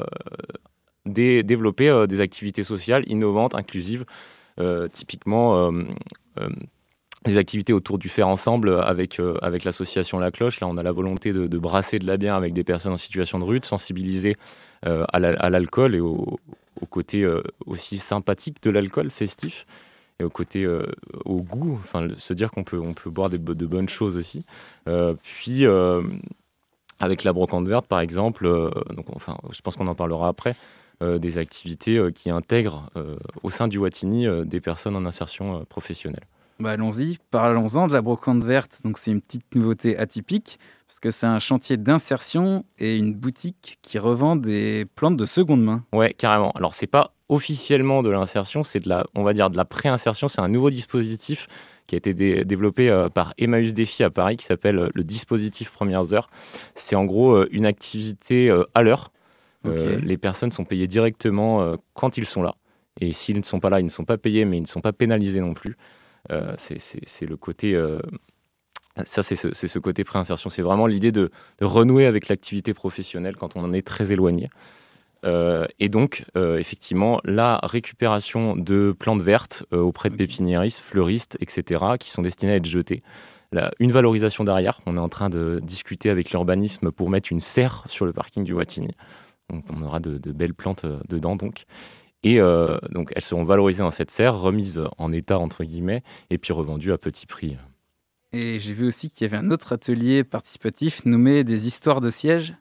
développer 1.06 1.90
euh, 1.90 2.08
des 2.08 2.20
activités 2.20 2.64
sociales 2.64 3.04
innovantes, 3.08 3.56
inclusives, 3.56 4.06
euh, 4.60 4.88
typiquement 4.88 5.72
des 7.26 7.38
activités 7.38 7.74
autour 7.74 7.98
du 7.98 8.10
faire 8.10 8.28
ensemble 8.28 8.80
avec, 8.82 9.22
avec 9.42 9.64
l'association 9.64 10.20
La 10.20 10.32
Cloche. 10.32 10.60
Là, 10.62 10.68
on 10.68 10.78
a 10.78 10.84
la 10.84 10.92
volonté 10.92 11.34
de, 11.34 11.58
brasser 11.58 12.00
de 12.00 12.08
la 12.08 12.18
bière 12.18 12.36
avec 12.36 12.54
des 12.54 12.64
personnes 12.64 12.94
en 12.94 12.98
situation 12.98 13.40
de 13.40 13.44
rue, 13.44 13.60
de 13.60 13.66
sensibiliser 13.66 14.38
à 14.84 15.50
l'alcool 15.50 15.96
et 15.96 16.00
au, 16.00 16.40
côté 16.90 17.28
aussi 17.66 18.00
sympathique 18.00 18.64
de 18.64 18.69
l'alcool 18.69 19.12
festif 19.12 19.66
et 20.19 20.24
au 20.24 20.30
côté 20.30 20.66
au 21.26 21.42
goût, 21.42 21.80
enfin 21.84 22.08
se 22.18 22.34
dire 22.34 22.52
qu'on 22.52 22.64
peut 22.64 22.80
on 22.80 22.94
peut 22.94 23.10
boire 23.10 23.30
de 23.30 23.66
bonnes 23.66 23.90
choses 23.90 24.16
aussi. 24.16 24.46
puis 25.24 25.66
avec 27.00 27.24
la 27.24 27.34
brocante 27.34 27.68
verte, 27.68 27.88
par 27.88 28.02
exemple, 28.02 28.46
euh, 28.46 28.69
donc, 28.96 29.06
enfin, 29.16 29.38
je 29.52 29.62
pense 29.62 29.76
qu'on 29.76 29.88
en 29.88 29.96
parlera 29.96 30.28
après, 30.28 30.52
euh, 30.52 30.54
des 31.02 31.38
activités 31.38 31.98
euh, 31.98 32.12
qui 32.12 32.30
intègrent 32.30 32.90
au 33.44 33.50
sein 33.50 33.68
du 33.68 33.78
Watini 33.78 34.28
des 34.46 34.60
personnes 34.60 34.96
en 34.96 35.06
insertion 35.06 35.66
professionnelle. 35.66 36.26
Bah 36.60 36.72
allons-y, 36.72 37.20
parlons-en 37.32 37.88
de 37.88 37.94
la 37.94 38.02
brocante 38.02 38.44
verte. 38.44 38.80
Donc 38.84 38.98
c'est 38.98 39.12
une 39.12 39.22
petite 39.22 39.56
nouveauté 39.56 39.98
atypique 39.98 40.60
parce 40.88 41.00
que 41.00 41.10
c'est 41.10 41.26
un 41.26 41.40
chantier 41.40 41.78
d'insertion 41.78 42.66
et 42.80 42.98
une 42.98 43.14
boutique 43.14 43.78
qui 43.82 43.98
revend 43.98 44.36
des 44.36 44.86
plantes 44.96 45.16
de 45.16 45.26
seconde 45.26 45.64
main. 45.64 45.86
Ouais, 45.94 46.14
carrément. 46.14 46.52
Alors 46.52 46.74
c'est 46.74 46.88
pas 46.88 47.14
officiellement 47.30 48.04
de 48.04 48.10
l'insertion, 48.10 48.64
c'est 48.64 48.82
de 48.82 48.90
la, 48.90 49.06
on 49.16 49.24
va 49.24 49.34
dire 49.34 49.50
de 49.50 49.56
la 49.56 49.64
pré-insertion. 49.64 50.28
C'est 50.28 50.42
un 50.42 50.50
nouveau 50.50 50.70
dispositif 50.70 51.48
qui 51.90 51.96
a 51.96 51.98
été 51.98 52.14
développé 52.14 52.90
euh, 52.90 53.10
par 53.10 53.34
Emmaüs 53.38 53.74
Défi 53.74 54.04
à 54.04 54.10
Paris, 54.10 54.38
qui 54.38 54.46
s'appelle 54.46 54.78
euh, 54.78 54.90
le 54.94 55.04
dispositif 55.04 55.72
Premières 55.72 56.14
Heures. 56.14 56.30
C'est 56.76 56.96
en 56.96 57.06
gros 57.06 57.34
euh, 57.34 57.50
une 57.52 57.66
activité 57.66 58.52
à 58.76 58.84
l'heure. 58.84 59.12
Les 59.66 60.18
personnes 60.18 60.51
sont 60.51 60.66
payées 60.66 60.87
directement 60.87 61.75
quand 61.94 62.18
ils 62.18 62.25
sont 62.25 62.42
là. 62.42 62.56
Et 63.01 63.11
s'ils 63.11 63.37
ne 63.37 63.44
sont 63.44 63.59
pas 63.59 63.69
là, 63.69 63.80
ils 63.80 63.85
ne 63.85 63.89
sont 63.89 64.06
pas 64.06 64.18
payés, 64.18 64.45
mais 64.45 64.57
ils 64.57 64.61
ne 64.61 64.68
sont 64.68 64.81
pas 64.81 64.94
pénalisés 64.94 65.42
non 65.42 65.54
plus. 65.54 65.75
c'est 66.57 67.25
le 67.25 67.37
côté 67.37 67.78
ça, 69.06 69.23
c'est 69.23 69.35
ce, 69.35 69.54
ce, 69.54 69.80
côté 69.80 70.04
préinsertion. 70.04 70.49
C'est 70.49 70.61
vraiment 70.61 70.87
l'idée 70.87 71.11
de, 71.11 71.31
de, 71.59 71.66
renouer 71.66 72.06
avec 72.06 72.28
l'activité 72.28 72.73
professionnelle 72.73 73.37
quand 73.37 73.56
on 73.56 73.63
en 73.63 73.71
est 73.71 73.85
très 73.85 74.11
éloigné. 74.11 74.49
Euh, 75.25 75.66
et 75.80 75.89
donc, 75.89 76.25
euh, 76.37 76.57
effectivement, 76.57 77.19
la 77.25 77.59
récupération 77.63 78.56
de 78.56 78.95
plantes 78.97 79.21
vertes 79.21 79.66
euh, 79.73 79.80
auprès 79.80 80.09
de 80.09 80.16
pépiniéristes, 80.16 80.80
fleuristes, 80.80 81.37
etc., 81.42 81.83
qui 81.99 82.09
sont 82.09 82.21
destinées 82.21 82.54
à 82.54 82.56
être 82.56 82.66
jetées. 82.66 83.04
une 83.80 83.92
valorisation 83.92 84.44
derrière. 84.44 84.81
On 84.85 84.95
est 84.95 84.99
en 84.99 85.09
train 85.09 85.30
de 85.30 85.59
discuter 85.63 86.09
avec 86.09 86.31
l'urbanisme 86.31 86.92
pour 86.92 87.09
mettre 87.09 87.31
une 87.31 87.42
serre 87.42 87.83
sur 87.87 88.06
le 88.06 88.13
parking 88.13 88.44
du 88.44 88.54
Watini. 88.54 88.95
Donc, 89.50 89.64
on 89.70 89.82
aura 89.82 90.00
de, 90.00 90.32
belles 90.32 90.54
plantes 90.54 90.86
dedans, 91.08 91.36
donc. 91.36 91.66
Et 92.24 92.40
donc, 92.92 93.14
elles 93.16 93.24
seront 93.24 93.46
valorisées 93.46 93.82
dans 93.82 93.92
cette 93.92 94.12
serre, 94.12 94.38
remises 94.38 94.82
en 94.98 95.14
état, 95.14 95.40
entre 95.40 95.64
guillemets, 95.64 96.04
et 96.30 96.38
puis 96.38 96.52
revendues 96.52 96.92
à 96.92 96.98
petit 96.98 97.26
prix. 97.26 97.56
Et 98.32 98.60
j'ai 98.60 98.74
vu 98.74 98.86
aussi 98.86 99.10
qu'il 99.10 99.26
y 99.26 99.26
avait 99.26 99.44
un 99.44 99.50
autre 99.50 99.74
atelier 99.74 100.24
participatif 100.24 101.04
nommé 101.06 101.44
des 101.44 101.66
histoires 101.66 102.00
de 102.00 102.10
sièges. 102.10 102.54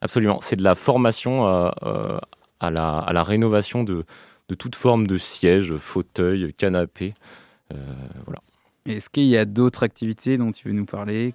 Absolument. 0.00 0.40
C'est 0.42 0.56
de 0.56 0.64
la 0.64 0.74
formation 0.74 1.46
euh, 1.46 1.70
euh, 1.84 2.18
à, 2.60 2.70
la, 2.70 3.22
rénovation 3.22 3.84
de, 3.84 4.04
de 4.48 4.54
toute 4.54 4.74
forme 4.74 5.06
de 5.06 5.16
siège, 5.16 5.76
fauteuil, 5.76 6.52
canapé. 6.54 7.14
voilà. 7.70 8.40
Est-ce 8.84 9.10
qu'il 9.10 9.24
y 9.24 9.36
a 9.36 9.44
d'autres 9.44 9.82
activités 9.82 10.38
dont 10.38 10.52
tu 10.52 10.68
veux 10.68 10.74
nous 10.74 10.86
parler? 10.86 11.34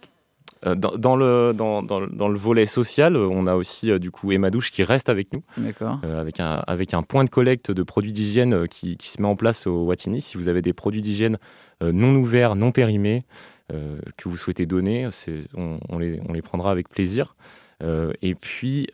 Euh, 0.65 0.75
dans, 0.75 1.15
le, 1.15 1.53
dans, 1.53 1.81
dans, 1.81 1.99
le 1.99 2.37
volet 2.37 2.67
social, 2.67 3.17
on 3.17 3.47
a 3.47 3.55
aussi 3.55 3.89
euh, 3.89 3.97
du 3.97 4.11
coup 4.11 4.31
Emma 4.31 4.51
Douche 4.51 4.71
qui 4.71 4.83
reste 4.83 5.09
avec 5.09 5.33
nous, 5.33 5.43
euh, 5.57 6.21
avec, 6.21 6.39
un, 6.39 6.63
avec 6.67 6.93
un 6.93 7.01
point 7.01 7.23
de 7.23 7.31
collecte 7.31 7.71
de 7.71 7.81
produits 7.81 8.13
d'hygiène 8.13 8.67
qui, 8.67 8.95
qui, 8.95 9.09
se 9.09 9.19
met 9.21 9.27
en 9.27 9.35
place 9.35 9.65
au 9.65 9.85
Watini. 9.85 10.21
Si 10.21 10.37
vous 10.37 10.47
avez 10.47 10.61
des 10.61 10.73
produits 10.73 11.01
d'hygiène 11.01 11.37
non 11.81 12.15
ouverts, 12.15 12.55
non 12.55 12.71
périmés, 12.71 13.23
que 13.69 14.29
vous 14.29 14.37
souhaitez 14.37 14.67
donner, 14.67 15.09
on, 15.55 15.79
on, 15.89 15.97
les, 15.97 16.21
on, 16.29 16.33
les, 16.33 16.43
prendra 16.43 16.69
avec 16.69 16.89
plaisir. 16.89 17.35
et 17.81 18.35
puis, 18.35 18.87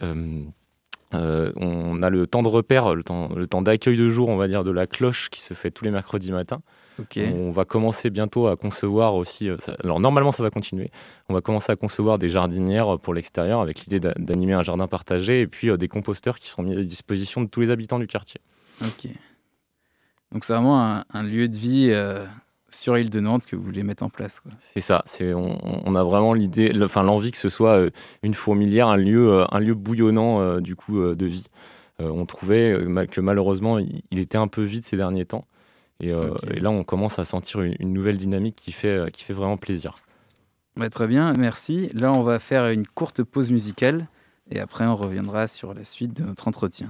on 1.13 2.03
a 2.03 2.09
le 2.09 2.27
temps 2.27 2.43
de 2.43 2.47
repère, 2.47 2.95
le 2.95 3.03
temps, 3.03 3.29
le 3.35 3.47
temps 3.47 3.61
d'accueil 3.61 3.97
de 3.97 4.09
jour, 4.09 4.29
on 4.29 4.37
va 4.37 4.47
dire, 4.47 4.63
de 4.63 4.71
la 4.71 4.87
cloche 4.87 5.29
qui 5.29 5.41
se 5.41 5.53
fait 5.53 5.71
tous 5.71 5.85
les 5.85 5.91
mercredis 5.91 6.31
matins. 6.31 6.61
On 7.17 7.51
va 7.51 7.65
commencer 7.65 8.09
bientôt 8.09 8.47
à 8.47 8.55
concevoir 8.55 9.15
aussi. 9.15 9.49
Euh, 9.49 9.57
alors 9.83 9.99
normalement, 9.99 10.31
ça 10.31 10.43
va 10.43 10.49
continuer. 10.49 10.91
On 11.29 11.33
va 11.33 11.41
commencer 11.41 11.71
à 11.71 11.75
concevoir 11.75 12.17
des 12.17 12.29
jardinières 12.29 12.97
pour 12.99 13.13
l'extérieur 13.13 13.61
avec 13.61 13.81
l'idée 13.81 13.99
d'animer 13.99 14.53
un 14.53 14.63
jardin 14.63 14.87
partagé 14.87 15.41
et 15.41 15.47
puis 15.47 15.69
euh, 15.69 15.77
des 15.77 15.87
composteurs 15.87 16.37
qui 16.37 16.47
seront 16.49 16.63
mis 16.63 16.75
à 16.75 16.83
disposition 16.83 17.41
de 17.41 17.47
tous 17.47 17.61
les 17.61 17.69
habitants 17.69 17.99
du 17.99 18.07
quartier. 18.07 18.41
Ok. 18.81 19.09
Donc 20.31 20.43
c'est 20.43 20.53
vraiment 20.53 21.03
un, 21.09 21.23
lieu 21.23 21.47
de 21.47 21.55
vie 21.55 21.89
euh, 21.91 22.25
sur 22.69 22.95
l'île 22.95 23.09
de 23.09 23.19
Nantes 23.19 23.45
que 23.45 23.55
vous 23.55 23.63
voulez 23.63 23.83
mettre 23.83 24.03
en 24.03 24.09
place. 24.09 24.41
C'est 24.73 24.81
ça. 24.81 25.03
C'est 25.05 25.33
on, 25.33 25.95
a 25.95 26.03
vraiment 26.03 26.33
l'idée, 26.33 26.71
enfin 26.83 27.03
l'envie 27.03 27.31
que 27.31 27.37
ce 27.37 27.49
soit 27.49 27.89
une 28.23 28.33
fourmilière, 28.33 28.87
un 28.87 28.97
lieu, 28.97 29.43
un 29.49 29.59
lieu 29.59 29.73
bouillonnant 29.73 30.59
du 30.59 30.75
coup 30.75 30.99
de 30.99 31.25
vie. 31.25 31.47
on 31.99 32.25
trouvait 32.25 32.77
que 33.09 33.21
malheureusement 33.21 33.79
il 33.79 34.19
était 34.19 34.37
un 34.37 34.47
peu 34.47 34.63
vide 34.63 34.85
ces 34.85 34.97
derniers 34.97 35.25
temps. 35.25 35.45
Euh, 36.03 36.35
et, 36.53 36.59
là, 36.59 36.69
on 36.69 36.83
commence 36.83 37.19
à 37.19 37.25
sentir 37.25 37.61
une, 37.61 37.93
nouvelle 37.93 38.17
dynamique 38.17 38.55
qui 38.55 38.71
fait, 38.71 38.87
euh, 38.87 39.07
qui 39.07 39.23
fait 39.23 39.33
vraiment 39.33 39.57
plaisir. 39.57 39.95
Bah, 40.75 40.89
très 40.89 41.07
bien, 41.07 41.33
merci. 41.33 41.89
Là, 41.93 42.11
on 42.11 42.21
va 42.21 42.39
faire 42.39 42.67
une 42.67 42.85
courte 42.85 43.23
pause 43.23 43.51
musicale 43.51 44.07
et 44.49 44.59
après, 44.59 44.85
on 44.85 44.95
reviendra 44.95 45.47
sur 45.47 45.73
la 45.73 45.83
suite 45.83 46.13
de 46.13 46.23
notre 46.23 46.47
entretien. 46.47 46.89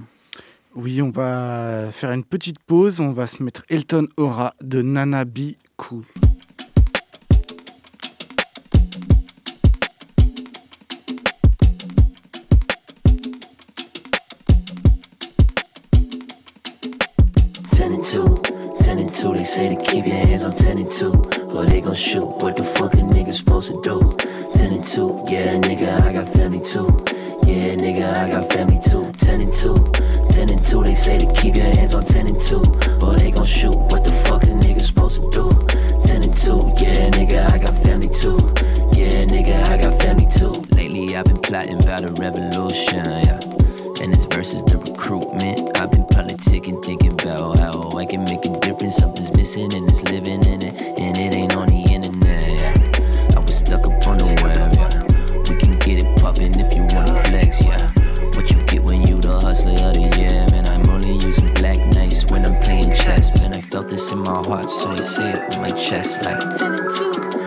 Oui, 0.74 1.02
on 1.02 1.10
va 1.10 1.90
faire 1.92 2.12
une 2.12 2.24
petite 2.24 2.58
pause. 2.60 3.00
On 3.00 3.12
va 3.12 3.26
se 3.26 3.42
mettre 3.42 3.64
Elton 3.68 4.06
Aura 4.16 4.54
de 4.60 4.82
Nana 4.82 5.24
B. 5.24 5.54
Cool. 5.76 6.04
2. 19.18 19.32
They 19.34 19.42
say 19.42 19.74
to 19.74 19.82
keep 19.82 20.06
your 20.06 20.14
hands 20.14 20.44
on 20.44 20.54
10 20.54 20.78
and 20.78 20.90
2, 20.90 21.10
or 21.52 21.64
they 21.64 21.80
gon' 21.80 21.94
shoot. 21.94 22.24
What 22.24 22.56
the 22.56 22.62
fuck 22.62 22.92
nigga 22.92 23.32
supposed 23.32 23.70
to 23.70 23.80
do? 23.82 24.16
10 24.54 24.72
and 24.72 24.86
2, 24.86 25.24
yeah, 25.28 25.54
nigga, 25.56 26.00
I 26.02 26.12
got 26.12 26.28
family 26.32 26.60
too. 26.60 26.86
Yeah, 27.44 27.74
nigga, 27.74 28.14
I 28.14 28.30
got 28.30 28.52
family 28.52 28.78
too. 28.78 29.10
10 29.18 29.40
and 29.40 29.52
2, 29.52 29.74
10 30.38 30.50
and 30.50 30.64
2. 30.64 30.84
They 30.84 30.94
say 30.94 31.18
to 31.18 31.32
keep 31.32 31.56
your 31.56 31.64
hands 31.64 31.94
on 31.94 32.04
10 32.04 32.28
and 32.28 32.40
2, 32.40 32.56
or 33.02 33.14
they 33.16 33.32
gon' 33.32 33.44
shoot. 33.44 33.74
What 33.74 34.04
the 34.04 34.12
fuck 34.12 34.44
a 34.44 34.46
nigga 34.46 34.80
supposed 34.80 35.20
to 35.20 35.30
do? 35.32 35.66
10 36.06 36.22
and 36.22 36.36
2, 36.36 36.74
yeah, 36.78 37.10
nigga, 37.10 37.50
I 37.50 37.58
got 37.58 37.74
family 37.82 38.08
too. 38.08 38.38
Yeah, 38.96 39.24
nigga, 39.24 39.60
I 39.64 39.76
got 39.78 40.00
family 40.00 40.28
too. 40.28 40.64
Lately, 40.76 41.16
I've 41.16 41.24
been 41.24 41.38
plotting 41.38 41.82
about 41.82 42.04
a 42.04 42.12
revolution, 42.12 43.04
yeah. 43.04 43.40
And 44.00 44.12
this 44.12 44.26
versus 44.26 44.62
the 44.62 44.78
recruitment. 44.78 45.76
I've 45.76 45.90
been 45.90 46.04
politicking, 46.04 46.84
thinking 46.84 47.14
about 47.14 47.58
how 47.58 47.90
I 47.98 48.06
can 48.06 48.22
make 48.22 48.46
a 48.46 48.60
difference. 48.60 48.94
Something's 48.94 49.32
missing 49.32 49.74
and 49.74 49.88
it's 49.88 50.04
living 50.04 50.46
in 50.46 50.62
it, 50.62 50.80
and 51.00 51.16
it 51.18 51.34
ain't 51.34 51.56
on 51.56 51.66
the 51.66 51.82
internet. 51.82 52.60
Yeah. 52.60 53.36
I 53.36 53.40
was 53.40 53.56
stuck 53.58 53.88
up 53.88 54.06
on 54.06 54.18
the 54.18 54.26
web. 54.44 54.72
Yeah. 54.72 55.50
We 55.50 55.56
can 55.58 55.76
get 55.80 55.98
it 56.04 56.16
poppin' 56.20 56.60
if 56.60 56.76
you 56.76 56.77
felt 63.78 63.90
this 63.90 64.10
in 64.10 64.18
my 64.18 64.42
heart, 64.42 64.68
so 64.68 64.90
I 64.90 65.04
say 65.04 65.30
it 65.30 65.48
with 65.48 65.58
my 65.58 65.70
chest 65.70 66.20
like 66.24 66.40
10 66.58 66.74
and 66.74 66.90
2, 66.96 67.37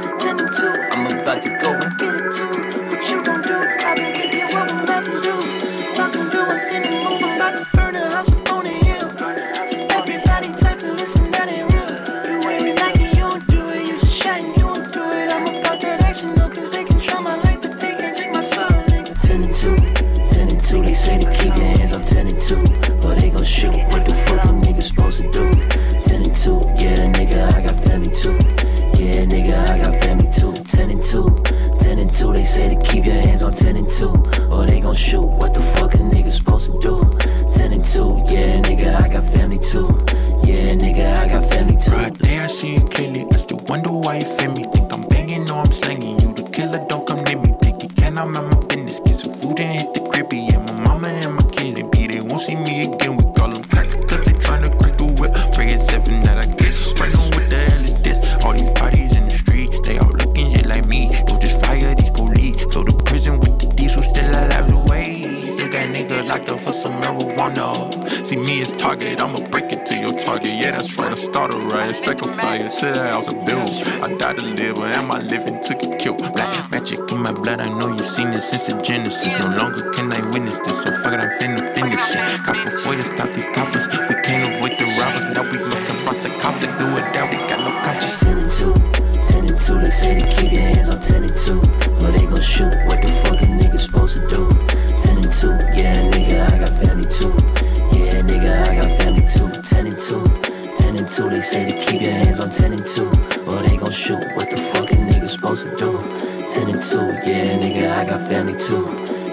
10 106.52 106.64
and 106.68 106.82
2, 106.82 107.30
yeah, 107.30 107.56
nigga, 107.56 107.90
I 107.90 108.06
got 108.06 108.20
family 108.28 108.58
too. 108.58 108.86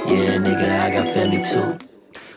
Yeah, 0.06 0.38
nigga, 0.38 0.86
I 0.86 0.92
got 0.92 1.08
family 1.12 1.40
too. 1.40 1.76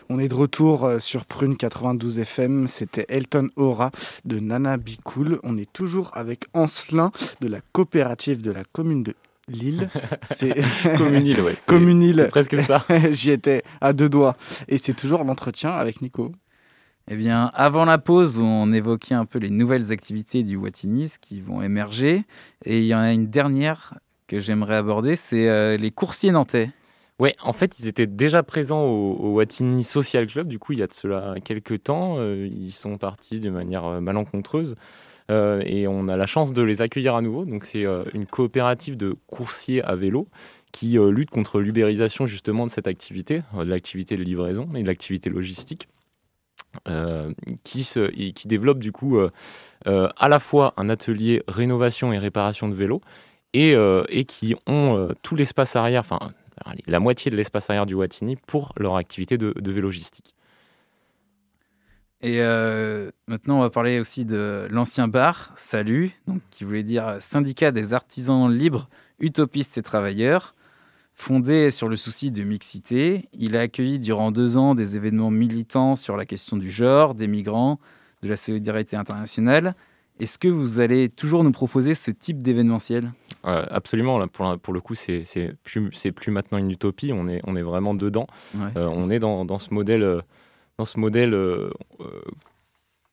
On 0.08 0.18
est 0.18 0.26
de 0.26 0.34
retour 0.34 0.84
euh, 0.84 0.98
sur 0.98 1.24
Prune 1.24 1.56
92 1.56 2.18
FM. 2.18 2.66
C'était 2.66 3.06
Elton 3.08 3.48
Aura 3.54 3.92
de 4.24 4.40
Nana 4.40 4.78
Bicool. 4.78 5.38
On 5.44 5.56
est 5.56 5.72
toujours 5.72 6.10
avec 6.14 6.46
Ancelin 6.52 7.12
de 7.40 7.46
la 7.46 7.60
coopérative 7.72 8.42
de 8.42 8.50
la 8.50 8.64
commune 8.64 9.04
de 9.04 9.14
Lille. 9.46 9.88
C'est 10.36 10.52
Communil, 10.96 11.40
ouais. 11.42 11.56
Communil. 11.68 12.26
Presque 12.28 12.60
ça. 12.62 12.84
J'y 13.12 13.30
étais 13.30 13.62
à 13.80 13.92
deux 13.92 14.08
doigts. 14.08 14.36
Et 14.66 14.78
c'est 14.78 14.94
toujours 14.94 15.22
l'entretien 15.22 15.70
avec 15.70 16.02
Nico. 16.02 16.32
Eh 17.08 17.14
bien, 17.14 17.52
avant 17.54 17.84
la 17.84 17.98
pause, 17.98 18.40
on 18.40 18.72
évoquait 18.72 19.14
un 19.14 19.26
peu 19.26 19.38
les 19.38 19.50
nouvelles 19.50 19.92
activités 19.92 20.42
du 20.42 20.56
Watinis 20.56 21.12
qui 21.20 21.40
vont 21.40 21.62
émerger. 21.62 22.24
Et 22.64 22.80
il 22.80 22.86
y 22.86 22.94
en 22.96 23.00
a 23.00 23.12
une 23.12 23.28
dernière 23.28 23.94
que 24.32 24.38
j'aimerais 24.38 24.76
aborder, 24.76 25.14
c'est 25.14 25.48
euh, 25.50 25.76
les 25.76 25.90
coursiers 25.90 26.30
nantais. 26.30 26.70
Oui, 27.18 27.34
en 27.42 27.52
fait, 27.52 27.78
ils 27.78 27.86
étaient 27.86 28.06
déjà 28.06 28.42
présents 28.42 28.82
au, 28.82 29.34
Watini 29.34 29.84
Social 29.84 30.26
Club, 30.26 30.48
du 30.48 30.58
coup, 30.58 30.72
il 30.72 30.78
y 30.78 30.82
a 30.82 30.86
de 30.86 30.92
cela 30.94 31.34
quelques 31.44 31.82
temps. 31.82 32.16
Euh, 32.16 32.48
ils 32.50 32.72
sont 32.72 32.96
partis 32.96 33.40
de 33.40 33.50
manière 33.50 33.84
euh, 33.84 34.00
malencontreuse. 34.00 34.74
Et 35.64 35.88
on 35.88 36.08
a 36.08 36.16
la 36.18 36.26
chance 36.26 36.52
de 36.52 36.60
les 36.60 36.82
accueillir 36.82 37.14
à 37.14 37.22
nouveau. 37.22 37.46
Donc 37.46 37.64
c'est 37.64 37.86
une 38.12 38.26
coopérative 38.26 38.98
de 38.98 39.16
coursiers 39.28 39.82
à 39.82 39.94
vélo 39.94 40.28
qui 40.72 40.98
lutte 40.98 41.30
contre 41.30 41.58
l'ubérisation 41.58 42.26
justement 42.26 42.66
de 42.66 42.70
cette 42.70 42.86
activité, 42.86 43.40
de 43.56 43.62
l'activité 43.62 44.18
de 44.18 44.22
livraison 44.22 44.68
et 44.74 44.82
de 44.82 44.86
l'activité 44.86 45.30
logistique. 45.30 45.88
qui, 47.64 47.82
se, 47.82 48.10
qui 48.10 48.46
développe 48.46 48.78
du 48.78 48.92
coup 48.92 49.20
à 49.86 50.28
la 50.28 50.38
fois 50.38 50.74
un 50.76 50.90
atelier 50.90 51.42
rénovation 51.48 52.12
et 52.12 52.18
réparation 52.18 52.68
de 52.68 52.74
vélos 52.74 53.00
et, 53.54 53.74
et 54.08 54.24
qui 54.24 54.54
ont 54.66 55.08
tout 55.22 55.36
l'espace 55.36 55.76
arrière, 55.76 56.00
enfin 56.00 56.32
la 56.86 57.00
moitié 57.00 57.30
de 57.30 57.36
l'espace 57.36 57.70
arrière 57.70 57.86
du 57.86 57.94
Watini 57.94 58.36
pour 58.36 58.72
leur 58.76 58.96
activité 58.96 59.38
de, 59.38 59.52
de 59.58 59.72
vélogistique. 59.72 60.34
Et 62.22 62.40
euh, 62.40 63.10
maintenant, 63.26 63.58
on 63.58 63.60
va 63.60 63.70
parler 63.70 63.98
aussi 63.98 64.24
de 64.24 64.68
l'ancien 64.70 65.08
bar, 65.08 65.52
Salut, 65.56 66.12
donc, 66.28 66.40
qui 66.50 66.62
voulait 66.62 66.84
dire 66.84 67.16
syndicat 67.18 67.72
des 67.72 67.94
artisans 67.94 68.48
libres, 68.48 68.88
utopistes 69.18 69.76
et 69.76 69.82
travailleurs. 69.82 70.54
Fondé 71.14 71.72
sur 71.72 71.88
le 71.88 71.96
souci 71.96 72.30
de 72.30 72.44
mixité, 72.44 73.28
il 73.32 73.56
a 73.56 73.60
accueilli 73.60 73.98
durant 73.98 74.30
deux 74.30 74.56
ans 74.56 74.76
des 74.76 74.96
événements 74.96 75.32
militants 75.32 75.96
sur 75.96 76.16
la 76.16 76.24
question 76.24 76.56
du 76.56 76.70
genre, 76.70 77.14
des 77.14 77.26
migrants, 77.26 77.80
de 78.22 78.28
la 78.28 78.36
solidarité 78.36 78.96
internationale. 78.96 79.74
Est-ce 80.22 80.38
que 80.38 80.46
vous 80.46 80.78
allez 80.78 81.08
toujours 81.08 81.42
nous 81.42 81.50
proposer 81.50 81.96
ce 81.96 82.12
type 82.12 82.42
d'événementiel? 82.42 83.10
Euh, 83.44 83.66
Absolument. 83.70 84.20
Là, 84.20 84.28
pour, 84.28 84.56
pour, 84.60 84.72
le 84.72 84.80
coup, 84.80 84.94
c'est 84.94 85.24
plus, 85.64 85.90
plus 85.90 86.30
maintenant 86.30 86.58
une 86.58 86.70
utopie. 86.70 87.10
On 87.12 87.26
est, 87.26 87.40
on 87.44 87.56
est 87.56 87.62
vraiment 87.62 87.92
dedans. 87.92 88.28
Euh, 88.54 88.86
on 88.86 89.10
est 89.10 89.18
dans, 89.18 89.44
dans 89.44 89.58
ce 89.58 89.74
modèle 89.74 90.22
dans 90.78 90.84
ce 90.84 91.00
modèle 91.00 91.34
euh, 91.34 91.70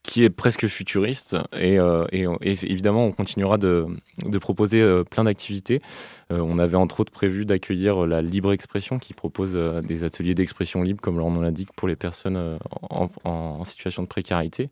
qui 0.04 0.24
est 0.24 0.30
presque 0.30 0.68
futuriste. 0.68 1.36
Et, 1.58 1.80
euh, 1.80 2.06
évidemment, 2.12 3.06
on 3.06 3.12
continuera 3.12 3.58
de, 3.58 3.88
proposer 4.40 4.88
plein 5.10 5.24
d'activités. 5.24 5.82
on 6.30 6.60
avait 6.60 6.78
entre 6.78 7.00
autres 7.00 7.12
prévu 7.12 7.44
d'accueillir 7.44 8.06
la 8.06 8.22
Libre 8.22 8.54
Expression 8.54 9.00
qui 9.00 9.16
propose 9.16 9.56
des 9.56 10.04
ateliers 10.04 10.36
d'expression 10.36 10.84
libre, 10.84 11.02
comme 11.02 11.18
leur 11.18 11.32
nom 11.32 11.42
l'indique, 11.42 11.74
pour 11.76 11.88
les 11.88 11.96
personnes 11.96 12.60
en, 12.92 13.66
situation 13.66 14.04
de 14.04 14.08
précarité. 14.08 14.70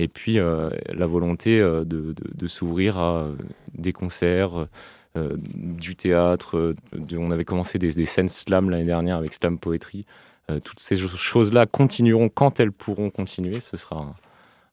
Et 0.00 0.08
puis 0.08 0.36
la 0.36 1.06
volonté 1.06 1.60
de, 1.60 2.46
s'ouvrir 2.46 2.98
à 2.98 3.28
des 3.74 3.92
concerts, 3.92 4.66
du 5.14 5.96
théâtre. 5.96 6.74
on 7.16 7.30
avait 7.30 7.44
commencé 7.44 7.78
des, 7.78 7.92
des 7.92 8.06
scènes 8.06 8.28
slam 8.28 8.70
l'année 8.70 8.84
dernière 8.84 9.16
avec 9.16 9.34
Slam 9.34 9.58
Poetry. 9.58 10.06
Euh, 10.50 10.60
toutes 10.60 10.80
ces 10.80 10.96
choses-là 10.96 11.66
continueront 11.66 12.28
quand 12.28 12.60
elles 12.60 12.72
pourront 12.72 13.10
continuer. 13.10 13.60
Ce 13.60 13.76
sera 13.76 14.14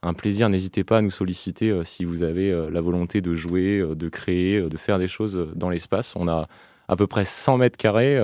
un, 0.01 0.13
plaisir. 0.13 0.49
N'hésitez 0.49 0.83
pas 0.83 0.97
à 0.97 1.01
nous 1.01 1.11
solliciter 1.11 1.69
euh, 1.69 1.83
si 1.83 2.05
vous 2.05 2.23
avez 2.23 2.51
euh, 2.51 2.69
la 2.69 2.81
volonté 2.81 3.21
de 3.21 3.35
jouer, 3.35 3.83
de 3.95 4.09
créer, 4.09 4.61
de 4.61 4.77
faire 4.77 4.99
des 4.99 5.07
choses 5.07 5.49
dans 5.55 5.69
l'espace. 5.69 6.15
On 6.15 6.27
a 6.27 6.47
à 6.87 6.95
peu 6.95 7.07
près 7.07 7.25
100 7.25 7.57
mètres 7.57 7.77
carrés 7.77 8.17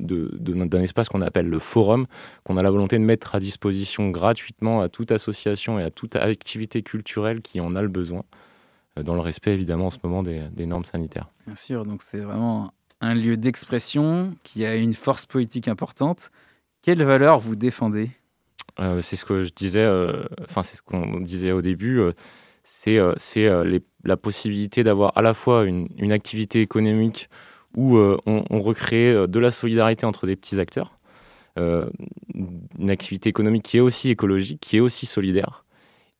d'un 0.00 0.82
espace 0.82 1.08
qu'on 1.08 1.20
appelle 1.20 1.48
le 1.48 1.58
forum, 1.58 2.06
qu'on 2.44 2.56
a 2.56 2.62
la 2.62 2.70
volonté 2.70 2.98
de 2.98 3.04
mettre 3.04 3.34
à 3.34 3.40
disposition 3.40 4.10
gratuitement 4.10 4.80
à 4.80 4.88
toute 4.88 5.12
association 5.12 5.78
et 5.78 5.84
à 5.84 5.90
toute 5.90 6.16
activité 6.16 6.82
culturelle 6.82 7.42
qui 7.42 7.60
en 7.60 7.76
a 7.76 7.82
le 7.82 7.88
besoin, 7.88 8.24
dans 8.96 9.14
le 9.14 9.20
respect 9.20 9.54
évidemment 9.54 9.86
en 9.86 9.90
ce 9.90 9.98
moment 10.02 10.22
des, 10.22 10.42
des 10.50 10.66
normes 10.66 10.84
sanitaires. 10.84 11.28
Bien 11.46 11.54
sûr, 11.54 11.84
donc 11.84 12.02
c'est 12.02 12.18
vraiment 12.18 12.72
un 13.00 13.14
lieu 13.14 13.36
d'expression 13.36 14.34
qui 14.42 14.66
a 14.66 14.74
une 14.74 14.94
force 14.94 15.24
politique 15.24 15.68
importante 15.68 16.32
quelles 16.82 17.02
valeurs 17.02 17.38
vous 17.38 17.56
défendez? 17.56 18.10
Euh, 18.80 19.02
C'est 19.02 19.16
ce 19.16 19.24
que 19.24 19.44
je 19.44 19.52
disais, 19.52 19.84
euh, 19.84 20.24
enfin 20.48 20.62
c'est 20.62 20.76
ce 20.76 20.82
qu'on 20.82 21.20
disait 21.20 21.52
au 21.52 21.62
début, 21.62 21.98
euh, 21.98 22.12
c'est 22.64 22.98
c'est 23.18 23.48
la 24.04 24.16
possibilité 24.16 24.84
d'avoir 24.84 25.12
à 25.16 25.22
la 25.22 25.34
fois 25.34 25.64
une, 25.64 26.12
activité 26.12 26.60
économique 26.60 27.28
où 27.76 27.96
on, 27.96 28.58
recrée 28.60 29.26
de 29.26 29.38
la 29.38 29.50
solidarité 29.50 30.06
entre 30.06 30.26
des 30.26 30.36
petits 30.36 30.58
acteurs, 30.58 30.98
une 31.56 32.90
activité 32.90 33.28
économique 33.28 33.62
qui 33.62 33.76
est 33.76 33.80
aussi 33.80 34.10
écologique, 34.10 34.60
qui 34.60 34.76
est 34.78 34.80
aussi 34.80 35.06
solidaire, 35.06 35.64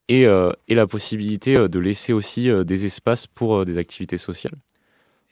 et, 0.09 0.23
et 0.23 0.75
la 0.75 0.87
possibilité 0.87 1.55
de 1.69 1.79
laisser 1.79 2.13
aussi 2.13 2.49
des 2.65 2.87
espaces 2.87 3.27
pour 3.27 3.65
des 3.65 3.79
activités 3.79 4.19
sociales. 4.19 4.55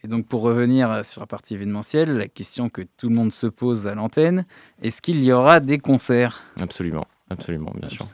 Et 0.06 0.08
donc 0.08 0.26
pour 0.26 0.42
revenir 0.42 1.04
sur 1.04 1.20
la 1.20 1.26
partie 1.26 1.54
événementielle, 1.54 2.16
la 2.16 2.28
question 2.28 2.68
que 2.68 2.82
tout 2.96 3.08
le 3.08 3.14
monde 3.14 3.32
se 3.32 3.46
pose 3.48 3.86
à 3.86 3.94
l'antenne, 3.94 4.44
est-ce 4.82 5.02
qu'il 5.02 5.22
y 5.24 5.32
aura 5.32 5.58
des 5.58 5.78
concerts? 5.78 6.42
Absolument, 6.60 7.06
absolument, 7.30 7.72
bien 7.74 7.88
sûr. 7.88 8.06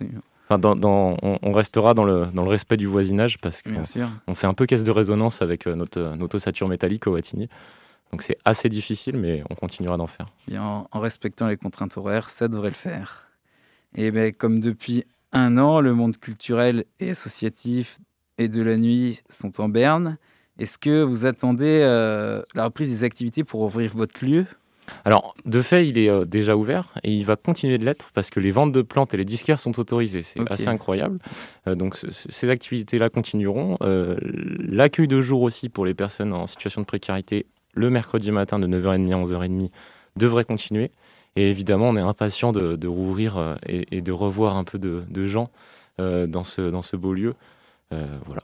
Enfin, 0.48 0.58
dans, 0.58 1.16
on, 1.22 1.52
restera 1.52 1.94
dans 1.94 2.04
le, 2.04 2.26
dans 2.32 2.44
le 2.44 2.48
respect 2.48 2.76
du 2.76 2.86
voisinage 2.86 3.38
parce 3.38 3.62
qu'on 3.62 3.82
on 4.26 4.34
fait 4.34 4.46
un 4.46 4.54
peu 4.54 4.66
caisse 4.66 4.84
de 4.84 4.90
résonance 4.90 5.42
avec 5.42 5.66
euh, 5.66 5.74
notre, 5.74 6.14
notre 6.16 6.36
ossature 6.36 6.68
métallique 6.68 7.06
au 7.06 7.12
Watini. 7.12 7.48
Donc 8.12 8.22
c'est 8.22 8.38
assez 8.44 8.68
difficile, 8.68 9.16
mais 9.16 9.42
on 9.48 9.54
continuera 9.54 9.96
d'en 9.96 10.06
faire. 10.06 10.26
En, 10.52 10.86
en, 10.90 11.00
respectant 11.00 11.48
les 11.48 11.56
contraintes 11.56 11.96
horaires, 11.96 12.28
ça 12.28 12.48
devrait 12.48 12.68
le 12.68 12.74
faire. 12.74 13.28
Et 13.94 14.10
bien, 14.10 14.32
comme 14.32 14.60
depuis 14.60 15.04
un 15.32 15.56
an, 15.58 15.80
le 15.80 15.94
monde 15.94 16.18
culturel 16.18 16.84
et 17.00 17.10
associatif 17.10 17.98
et 18.38 18.48
de 18.48 18.62
la 18.62 18.76
nuit 18.76 19.20
sont 19.28 19.60
en 19.60 19.68
berne. 19.68 20.18
Est-ce 20.58 20.78
que 20.78 21.02
vous 21.02 21.24
attendez 21.26 21.80
euh, 21.82 22.42
la 22.54 22.64
reprise 22.64 22.90
des 22.90 23.04
activités 23.04 23.44
pour 23.44 23.60
ouvrir 23.62 23.92
votre 23.94 24.24
lieu? 24.24 24.46
Alors, 25.04 25.34
de 25.46 25.62
fait, 25.62 25.88
il 25.88 25.96
est 25.96 26.10
euh, 26.10 26.24
déjà 26.24 26.56
ouvert 26.56 26.92
et 27.02 27.12
il 27.12 27.24
va 27.24 27.36
continuer 27.36 27.78
de 27.78 27.84
l'être 27.84 28.10
parce 28.14 28.30
que 28.30 28.40
les 28.40 28.50
ventes 28.50 28.72
de 28.72 28.82
plantes 28.82 29.14
et 29.14 29.16
les 29.16 29.24
disquaires 29.24 29.58
sont 29.58 29.78
autorisées. 29.78 30.22
C'est 30.22 30.40
assez 30.50 30.68
incroyable. 30.68 31.18
Euh, 31.66 31.74
donc, 31.74 31.96
ces 31.96 32.50
activités-là 32.50 33.08
continueront. 33.08 33.78
L'accueil 33.80 35.08
de 35.08 35.20
jour 35.20 35.42
aussi 35.42 35.68
pour 35.68 35.86
les 35.86 35.94
personnes 35.94 36.32
en 36.32 36.46
situation 36.46 36.82
de 36.82 36.86
précarité 36.86 37.46
le 37.72 37.90
mercredi 37.90 38.30
matin 38.30 38.58
de 38.58 38.66
9h30 38.66 39.12
à 39.12 39.24
11h30 39.24 39.70
devrait 40.16 40.44
continuer. 40.44 40.90
Et 41.36 41.50
évidemment, 41.50 41.88
on 41.88 41.96
est 41.96 42.00
impatient 42.00 42.52
de, 42.52 42.86
rouvrir 42.86 43.56
et, 43.66 44.02
de 44.02 44.12
revoir 44.12 44.56
un 44.56 44.64
peu 44.64 44.78
de, 44.78 45.26
gens 45.26 45.50
dans, 45.98 46.44
ce, 46.44 46.70
dans 46.70 46.82
ce 46.82 46.96
beau 46.96 47.14
lieu. 47.14 47.34
voilà, 47.90 48.42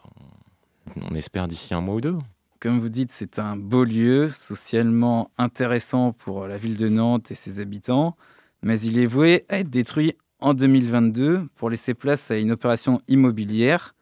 on 1.11 1.15
espère 1.15 1.49
d'ici 1.49 1.75
un 1.75 1.83
mois 1.83 1.97
ou 1.97 2.01
deux. 2.01 2.17
Comme 2.61 2.81
vous 2.81 2.89
dites, 2.89 3.13
c'est 3.13 3.39
un 3.39 3.57
beau 3.57 3.85
lieu, 3.85 4.31
socialement 4.31 5.31
intéressant 5.39 6.13
pour 6.13 6.49
la 6.49 6.57
ville 6.57 6.77
de 6.77 6.89
Nantes 6.89 7.31
et 7.31 7.37
ses 7.37 7.61
habitants, 7.61 8.17
mais 8.63 8.81
il 8.81 8.99
est 8.99 9.07
voué 9.07 9.45
à 9.49 9.61
être 9.61 9.71
détruit 9.71 10.17
en 10.41 10.55
2022 10.55 11.47
pour 11.55 11.71
laisser 11.71 11.95
place 11.95 12.33
à 12.33 12.37
une 12.37 12.51
opération 12.51 13.01
immobilière. 13.07 13.95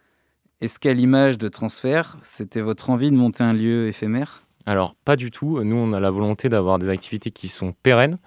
Est-ce 0.62 0.78
qu'à 0.78 0.94
l'image 0.94 1.36
de 1.36 1.48
transfert, 1.48 2.16
c'était 2.22 2.62
votre 2.62 2.88
envie 2.88 3.10
de 3.10 3.16
monter 3.16 3.42
un 3.44 3.52
lieu 3.52 3.88
éphémère? 3.88 4.45
Alors, 4.66 4.96
pas 5.04 5.16
du 5.16 5.30
tout. 5.30 5.62
Nous, 5.62 5.76
on 5.76 5.92
a 5.92 6.00
la 6.00 6.10
volonté 6.10 6.48
d'avoir 6.48 6.78
des 6.78 6.88
activités 6.88 7.30
qui 7.30 7.48
sont 7.48 7.72
pérennes, 7.72 8.18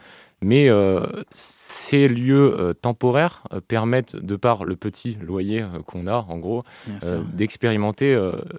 mais 0.41 0.69
euh, 0.69 1.05
ces 1.31 2.07
lieux 2.07 2.55
euh, 2.57 2.73
temporaires 2.73 3.43
euh, 3.51 3.59
permettent, 3.59 4.15
de 4.15 4.37
par 4.37 4.63
le 4.63 4.77
petit 4.77 5.17
loyer 5.21 5.65
qu'on 5.85 6.07
a, 6.07 6.25
en 6.29 6.37
gros, 6.37 6.63
d'expérimenter 7.33 8.17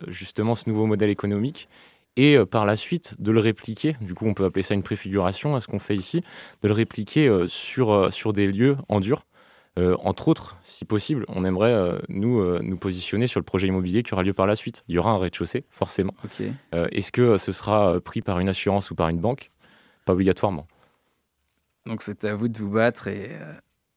justement 0.08 0.54
ce 0.54 0.68
nouveau 0.68 0.86
modèle 0.86 1.10
économique 1.10 1.68
et 2.16 2.38
par 2.44 2.66
la 2.66 2.76
suite 2.76 3.14
de 3.20 3.32
le 3.32 3.40
répliquer. 3.40 3.96
Du 4.00 4.14
coup, 4.14 4.26
on 4.26 4.34
peut 4.34 4.44
appeler 4.44 4.62
ça 4.62 4.74
une 4.74 4.82
préfiguration 4.82 5.56
à 5.56 5.60
ce 5.60 5.68
qu'on 5.68 5.78
fait 5.78 5.94
ici, 5.94 6.22
de 6.62 6.68
le 6.68 6.74
répliquer 6.74 7.44
sur, 7.48 8.12
sur 8.12 8.32
des 8.32 8.46
lieux 8.46 8.76
en 8.88 9.00
dur. 9.00 9.24
Entre 9.76 10.28
autres, 10.28 10.56
si 10.64 10.84
possible, 10.84 11.24
on 11.28 11.44
aimerait 11.44 12.00
nous, 12.08 12.58
nous 12.60 12.76
positionner 12.76 13.26
sur 13.26 13.40
le 13.40 13.44
projet 13.44 13.66
immobilier 13.66 14.02
qui 14.02 14.12
aura 14.12 14.22
lieu 14.22 14.34
par 14.34 14.46
la 14.46 14.56
suite. 14.56 14.84
Il 14.88 14.94
y 14.94 14.98
aura 14.98 15.12
un 15.12 15.16
rez-de-chaussée, 15.16 15.64
forcément. 15.70 16.14
Est-ce 16.72 17.12
que 17.12 17.38
ce 17.38 17.52
sera 17.52 17.98
pris 18.00 18.20
par 18.20 18.40
une 18.40 18.48
assurance 18.48 18.90
ou 18.90 18.94
par 18.94 19.08
une 19.08 19.18
banque? 19.18 19.50
Pas 20.04 20.12
obligatoirement. 20.12 20.66
Donc 21.86 22.02
c'est 22.02 22.24
à 22.24 22.34
vous 22.34 22.48
de 22.48 22.58
vous 22.58 22.70
battre 22.70 23.08
et 23.08 23.30
euh, 23.30 23.54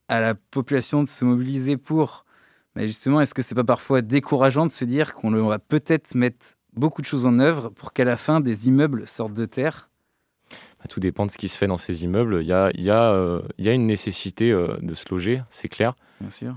à 0.07 0.21
la 0.21 0.35
population 0.35 1.03
de 1.03 1.07
se 1.07 1.25
mobiliser 1.25 1.77
pour. 1.77 2.25
Mais 2.75 2.87
justement, 2.87 3.21
est-ce 3.21 3.33
que 3.33 3.41
c'est 3.41 3.55
pas 3.55 3.63
parfois 3.63 4.01
décourageant 4.01 4.65
de 4.65 4.71
se 4.71 4.85
dire 4.85 5.13
qu'on 5.13 5.31
va 5.31 5.59
peut-être 5.59 6.15
mettre 6.15 6.55
beaucoup 6.73 7.01
de 7.01 7.07
choses 7.07 7.25
en 7.25 7.39
œuvre 7.39 7.69
pour 7.69 7.93
qu'à 7.93 8.03
la 8.03 8.17
fin 8.17 8.39
des 8.39 8.67
immeubles 8.67 9.07
sortent 9.07 9.33
de 9.33 9.45
terre? 9.45 9.89
Tout 10.89 10.99
dépend 10.99 11.25
de 11.25 11.31
ce 11.31 11.37
qui 11.37 11.49
se 11.49 11.57
fait 11.57 11.67
dans 11.67 11.77
ces 11.77 12.03
immeubles. 12.03 12.39
Il 12.41 12.47
y 12.47 12.53
a, 12.53 12.71
il 12.73 12.81
y 12.81 12.89
a, 12.89 13.11
euh, 13.11 13.41
il 13.57 13.65
y 13.65 13.69
a 13.69 13.73
une 13.73 13.87
nécessité 13.87 14.51
euh, 14.51 14.77
de 14.81 14.93
se 14.93 15.05
loger, 15.09 15.41
c'est 15.49 15.69
clair. 15.69 15.95
Bien 16.19 16.29
sûr. 16.29 16.55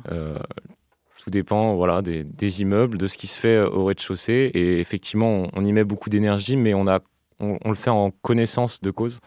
tout 1.18 1.30
dépend 1.30 1.74
voilà, 1.74 2.02
des, 2.02 2.24
des, 2.24 2.62
immeubles, 2.62 2.98
de 2.98 3.06
ce 3.06 3.16
qui 3.16 3.26
se 3.26 3.38
fait 3.38 3.60
au 3.60 3.84
rez-de-chaussée. 3.84 4.50
Et 4.54 4.80
effectivement, 4.80 5.48
on, 5.52 5.64
y 5.64 5.72
met 5.72 5.84
beaucoup 5.84 6.10
d'énergie, 6.10 6.56
mais 6.56 6.74
on, 6.74 6.86
a, 6.86 7.00
on, 7.40 7.58
on, 7.64 7.70
le 7.70 7.76
fait 7.76 7.90
en 7.90 8.10
connaissance 8.10 8.80
de 8.80 8.90
cause. 8.90 9.20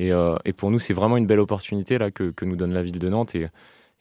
Euh, 0.00 0.36
et, 0.44 0.52
pour 0.52 0.70
nous, 0.70 0.78
c'est 0.78 0.94
vraiment 0.94 1.16
une 1.16 1.26
belle 1.26 1.40
opportunité 1.40 1.98
là, 1.98 2.10
que, 2.10 2.32
nous 2.44 2.56
donne 2.56 2.72
la 2.72 2.82
ville 2.82 2.98
de 2.98 3.08
Nantes 3.08 3.34
et, 3.34 3.48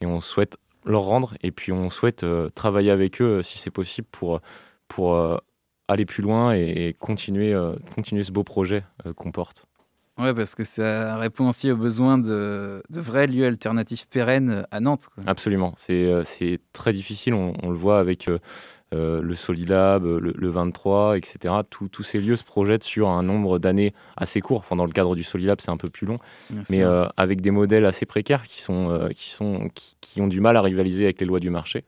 on 0.02 0.22
souhaite 0.22 0.58
leur 0.86 1.02
rendre 1.02 1.34
et 1.42 1.50
puis 1.50 1.72
on 1.72 1.90
souhaite 1.90 2.24
euh, 2.24 2.50
travailler 2.50 2.92
avec 2.92 3.22
eux 3.22 3.42
si 3.42 3.58
c'est 3.58 3.72
possible 3.72 4.08
pour, 4.12 4.40
pour 4.88 5.16
euh, 5.16 5.38
aller 5.88 6.06
plus 6.06 6.22
loin 6.22 6.54
et, 6.54 6.96
continuer, 7.00 7.56
continuer 7.96 8.24
ce 8.24 8.32
beau 8.32 8.44
projet 8.44 8.84
qu'on 9.16 9.32
porte. 9.32 9.66
Oui, 10.18 10.34
parce 10.34 10.56
que 10.56 10.64
ça 10.64 11.18
répond 11.18 11.50
aussi 11.50 11.70
aux 11.72 11.76
besoins 11.76 12.18
de, 12.18 12.82
de 12.90 13.00
vrais 13.02 13.28
lieux 13.28 13.46
alternatifs 13.46 14.08
pérennes 14.08 14.66
à 14.72 14.80
Nantes. 14.80 15.10
Absolument. 15.28 15.74
C'est 15.78 16.60
très 16.72 16.94
difficile. 16.94 17.34
On, 17.34 17.70
le 17.70 17.76
voit 17.76 18.00
avec 18.00 18.30
le 18.92 19.36
Solilab, 19.36 20.06
le, 20.06 20.50
23, 20.50 21.18
etc. 21.18 21.54
tous 21.70 22.04
ces 22.04 22.22
lieux 22.22 22.38
se 22.38 22.46
projettent 22.46 22.84
sur 22.84 23.10
un 23.10 23.24
nombre 23.24 23.60
d'années 23.60 23.94
assez 24.16 24.40
court. 24.40 24.60
Enfin, 24.60 24.78
dans 24.78 24.86
le 24.86 24.94
cadre 24.94 25.18
du 25.18 25.24
Solilab, 25.24 25.60
c'est 25.60 25.72
un 25.72 25.78
peu 25.78 25.90
plus 25.90 26.08
long, 26.08 26.18
mais 26.70 26.84
avec 27.18 27.42
des 27.42 27.52
modèles 27.52 27.86
assez 27.86 28.06
précaires 28.06 28.44
qui, 28.44 28.62
sont, 28.62 29.10
qui, 29.14 29.30
sont, 29.32 29.70
qui, 30.00 30.22
ont 30.22 30.28
du 30.28 30.40
mal 30.40 30.56
à 30.56 30.62
rivaliser 30.62 31.04
avec 31.04 31.20
les 31.20 31.28
lois 31.28 31.42
du 31.42 31.50
marché. 31.50 31.84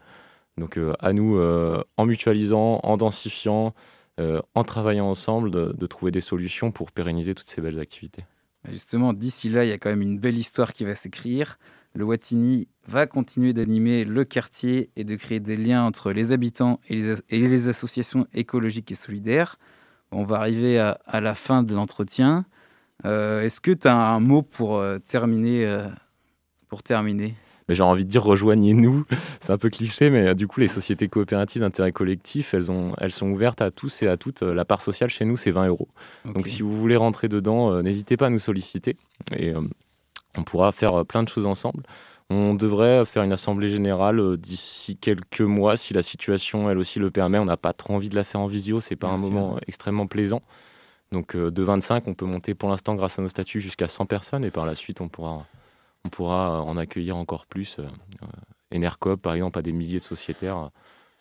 Donc 0.57 0.77
à 0.99 1.13
nous, 1.13 1.39
en 1.39 2.05
mutualisant, 2.05 2.81
en 2.83 2.97
densifiant, 2.97 3.73
en 4.19 4.63
travaillant 4.63 5.10
ensemble, 5.10 5.51
de, 5.51 5.86
trouver 5.86 6.12
des 6.12 6.21
solutions 6.21 6.71
pour 6.71 6.91
pérenniser 6.91 7.36
toutes 7.36 7.49
ces 7.49 7.62
belles 7.62 7.80
activités. 7.80 8.25
Justement, 8.69 9.13
d'ici 9.13 9.49
là, 9.49 9.63
il 9.63 9.69
y 9.69 9.73
a 9.73 9.77
quand 9.77 9.89
même 9.89 10.01
une 10.01 10.19
belle 10.19 10.38
histoire 10.38 10.73
qui 10.73 10.84
va 10.84 10.95
s'écrire. 10.95 11.58
Le 11.93 12.03
Watini 12.03 12.67
va 12.88 13.08
continuer 13.08 13.53
d'animer 13.53 14.06
le 14.06 14.23
quartier 14.23 14.91
et 14.95 15.03
de 15.03 15.15
créer 15.15 15.39
des 15.39 15.58
liens 15.58 15.84
entre 15.84 16.12
les 16.12 16.32
habitants 16.32 16.80
et 16.89 17.15
les, 17.30 17.67
associations 17.69 18.27
écologiques 18.34 18.91
et 18.91 18.95
solidaires. 18.95 19.58
On 20.12 20.23
va 20.23 20.38
arriver 20.38 20.80
à, 20.80 21.21
la 21.21 21.34
fin 21.34 21.63
de 21.63 21.73
l'entretien. 21.73 22.45
Euh, 23.06 23.41
est-ce 23.41 23.62
que 23.62 23.71
tu 23.71 23.88
as 23.88 23.95
un 23.95 24.19
mot 24.19 24.41
pour 24.41 24.77
euh, 24.77 24.99
terminer, 24.99 25.65
euh, 25.65 25.88
pour 26.67 26.84
terminer? 26.84 27.36
Mais 27.67 27.75
j'ai 27.75 27.84
envie 27.84 28.06
de 28.06 28.10
dire 28.10 28.23
rejoignez-nous. 28.23 29.06
C'est 29.41 29.51
un 29.51 29.58
peu 29.58 29.69
cliché, 29.69 30.10
mais 30.10 30.36
du 30.36 30.47
coup, 30.47 30.60
les 30.60 30.67
sociétés 30.67 31.08
coopératives 31.08 31.62
d'intérêt 31.62 31.91
collectif, 31.91 32.53
elles, 32.53 32.71
ont, 32.71 32.93
elles 32.99 33.12
sont 33.12 33.30
ouvertes 33.30 33.62
à 33.62 33.71
tous 33.71 34.03
et 34.03 34.08
à 34.08 34.17
toutes. 34.17 34.41
La 34.41 34.65
part 34.65 34.82
sociale 34.82 35.10
chez 35.10 35.25
nous, 35.25 35.38
c'est 35.38 35.51
20 35.51 35.67
euros. 35.67 35.89
Donc 36.25 36.47
si 36.47 36.62
vous 36.62 36.77
voulez 36.77 36.95
rentrer 36.95 37.27
dedans, 37.27 37.82
n'hésitez 37.82 38.17
pas 38.17 38.27
à 38.27 38.30
nous 38.30 38.39
solliciter. 38.39 38.95
Et 39.36 39.53
on 40.38 40.43
pourra 40.43 40.71
faire 40.71 40.93
euh, 40.93 41.03
plein 41.03 41.23
de 41.23 41.30
choses 41.30 41.45
ensemble. 41.45 41.84
On 42.30 42.53
devrait 42.53 43.06
faire 43.06 43.23
une 43.23 43.32
assemblée 43.32 43.69
générale 43.69 44.19
euh, 44.19 44.38
d'ici 44.38 44.97
quelques 44.97 45.41
mois 45.41 45.77
si 45.77 45.93
la 45.93 46.03
situation 46.03 46.69
elle 46.69 46.77
aussi 46.77 46.99
le 46.99 47.12
permet. 47.12 47.39
On 47.39 47.45
n'a 47.45 47.58
pas 47.58 47.73
trop 47.73 47.93
envie 47.93 48.10
de 48.10 48.15
la 48.15 48.23
faire 48.23 48.41
en 48.41 48.47
visio, 48.47 48.80
c'est 48.80 48.95
pas 48.95 49.08
un 49.08 49.17
moment 49.17 49.58
extrêmement 49.67 50.08
plaisant. 50.08 50.41
Donc 51.12 51.36
euh, 51.36 51.51
de 51.51 51.63
25, 51.63 52.08
on 52.08 52.13
peut 52.13 52.25
monter 52.25 52.53
pour 52.53 52.69
l'instant 52.69 52.95
grâce 52.95 53.17
à 53.17 53.21
nos 53.21 53.30
statuts 53.30 53.62
jusqu'à 53.62 53.88
100 53.88 54.06
personnes 54.06 54.45
et 54.45 54.51
par 54.51 54.65
la 54.65 54.75
suite 54.75 55.01
on 55.01 55.08
pourra, 55.08 55.45
on 56.05 56.10
pourra 56.10 56.62
en 56.62 56.77
accueillir 56.77 57.17
encore 57.17 57.45
plus. 57.45 57.79
Enercop 58.73 59.21
par 59.21 59.33
exemple 59.33 59.60
a 59.60 59.62
des 59.62 59.71
milliers 59.71 59.99
de 59.99 60.03
sociétaires. 60.03 60.71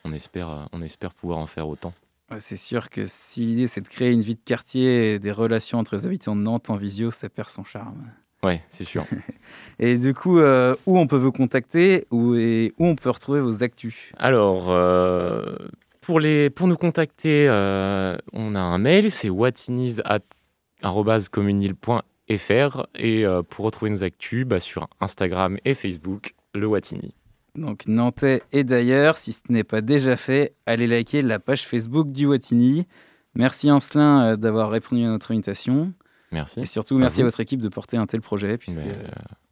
On 0.04 0.12
espère, 0.12 0.68
on 0.72 0.82
espère 0.82 1.14
pouvoir 1.14 1.38
en 1.38 1.46
faire 1.46 1.68
autant. 1.68 1.92
C'est 2.38 2.56
sûr 2.56 2.90
que 2.90 3.06
si 3.06 3.42
l'idée 3.42 3.68
c'est 3.68 3.80
de 3.80 3.88
créer 3.88 4.10
une 4.10 4.20
vie 4.20 4.34
de 4.34 4.40
quartier 4.44 5.14
et 5.14 5.18
des 5.20 5.30
relations 5.30 5.78
entre 5.78 5.94
les 5.94 6.06
habitants 6.06 6.34
de 6.34 6.42
Nantes 6.42 6.70
en 6.70 6.76
visio, 6.76 7.12
ça 7.12 7.28
perd 7.28 7.50
son 7.50 7.62
charme. 7.62 8.10
Oui, 8.42 8.58
c'est 8.70 8.84
sûr. 8.84 9.04
et 9.78 9.96
du 9.96 10.12
coup, 10.12 10.38
euh, 10.38 10.74
où 10.86 10.98
on 10.98 11.06
peut 11.06 11.16
vous 11.16 11.32
contacter 11.32 12.06
où, 12.10 12.34
et 12.34 12.74
où 12.78 12.86
on 12.86 12.96
peut 12.96 13.10
retrouver 13.10 13.40
vos 13.40 13.62
actus? 13.62 14.12
Alors, 14.18 14.70
euh, 14.70 15.56
pour, 16.00 16.20
les, 16.20 16.50
pour 16.50 16.66
nous 16.66 16.76
contacter, 16.76 17.48
euh, 17.48 18.16
on 18.32 18.54
a 18.54 18.60
un 18.60 18.78
mail, 18.78 19.10
c'est 19.10 19.30
whatinis.communil.fr 19.30 22.02
et 22.28 23.24
pour 23.50 23.64
retrouver 23.64 23.90
nos 23.90 24.02
actus, 24.02 24.46
bah, 24.46 24.60
sur 24.60 24.88
Instagram 25.00 25.58
et 25.64 25.74
Facebook, 25.74 26.34
le 26.54 26.66
Watini. 26.66 27.14
Donc 27.54 27.86
Nantais 27.86 28.42
et 28.52 28.64
d'ailleurs, 28.64 29.16
si 29.16 29.32
ce 29.32 29.40
n'est 29.48 29.64
pas 29.64 29.80
déjà 29.80 30.16
fait, 30.16 30.54
allez 30.66 30.86
liker 30.86 31.22
la 31.22 31.38
page 31.38 31.66
Facebook 31.66 32.12
du 32.12 32.26
Watini. 32.26 32.86
Merci 33.34 33.70
Ancelin 33.70 34.36
d'avoir 34.36 34.70
répondu 34.70 35.04
à 35.04 35.08
notre 35.08 35.32
invitation. 35.32 35.92
Merci. 36.32 36.60
Et 36.60 36.64
surtout, 36.64 36.98
merci 36.98 37.22
à, 37.22 37.24
votre 37.24 37.40
équipe 37.40 37.60
de 37.60 37.68
porter 37.68 37.96
un 37.96 38.06
tel 38.06 38.20
projet. 38.20 38.58
Puisque, 38.58 38.80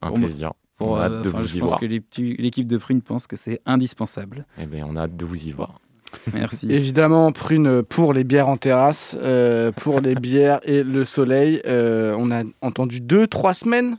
un 0.02 0.12
plaisir. 0.12 0.52
on 0.80 0.96
a 0.96 1.04
hâte 1.04 1.22
de 1.22 1.28
vous 1.28 1.44
je 1.44 1.58
pense 1.60 1.76
que 1.76 1.86
l'équipe 1.86 2.66
de 2.66 2.76
Prune 2.76 3.02
pense 3.02 3.26
que 3.26 3.36
c'est 3.36 3.60
indispensable. 3.64 4.46
Eh 4.58 4.66
bien, 4.66 4.86
on 4.88 4.96
a 4.96 5.02
hâte 5.02 5.16
de 5.16 5.24
vous 5.24 5.46
y 5.46 5.52
voir. 5.52 5.80
Merci. 6.32 6.70
Évidemment, 6.70 7.32
Prune 7.32 7.82
pour 7.82 8.12
les 8.12 8.24
bières 8.24 8.48
en 8.48 8.56
terrasse, 8.56 9.16
euh, 9.20 9.72
pour 9.72 10.00
les 10.00 10.14
bières 10.14 10.60
et 10.64 10.82
le 10.82 11.04
soleil. 11.04 11.60
Euh, 11.66 12.14
on 12.18 12.30
a 12.30 12.42
entendu 12.60 13.00
deux, 13.00 13.26
trois 13.26 13.54
semaines. 13.54 13.96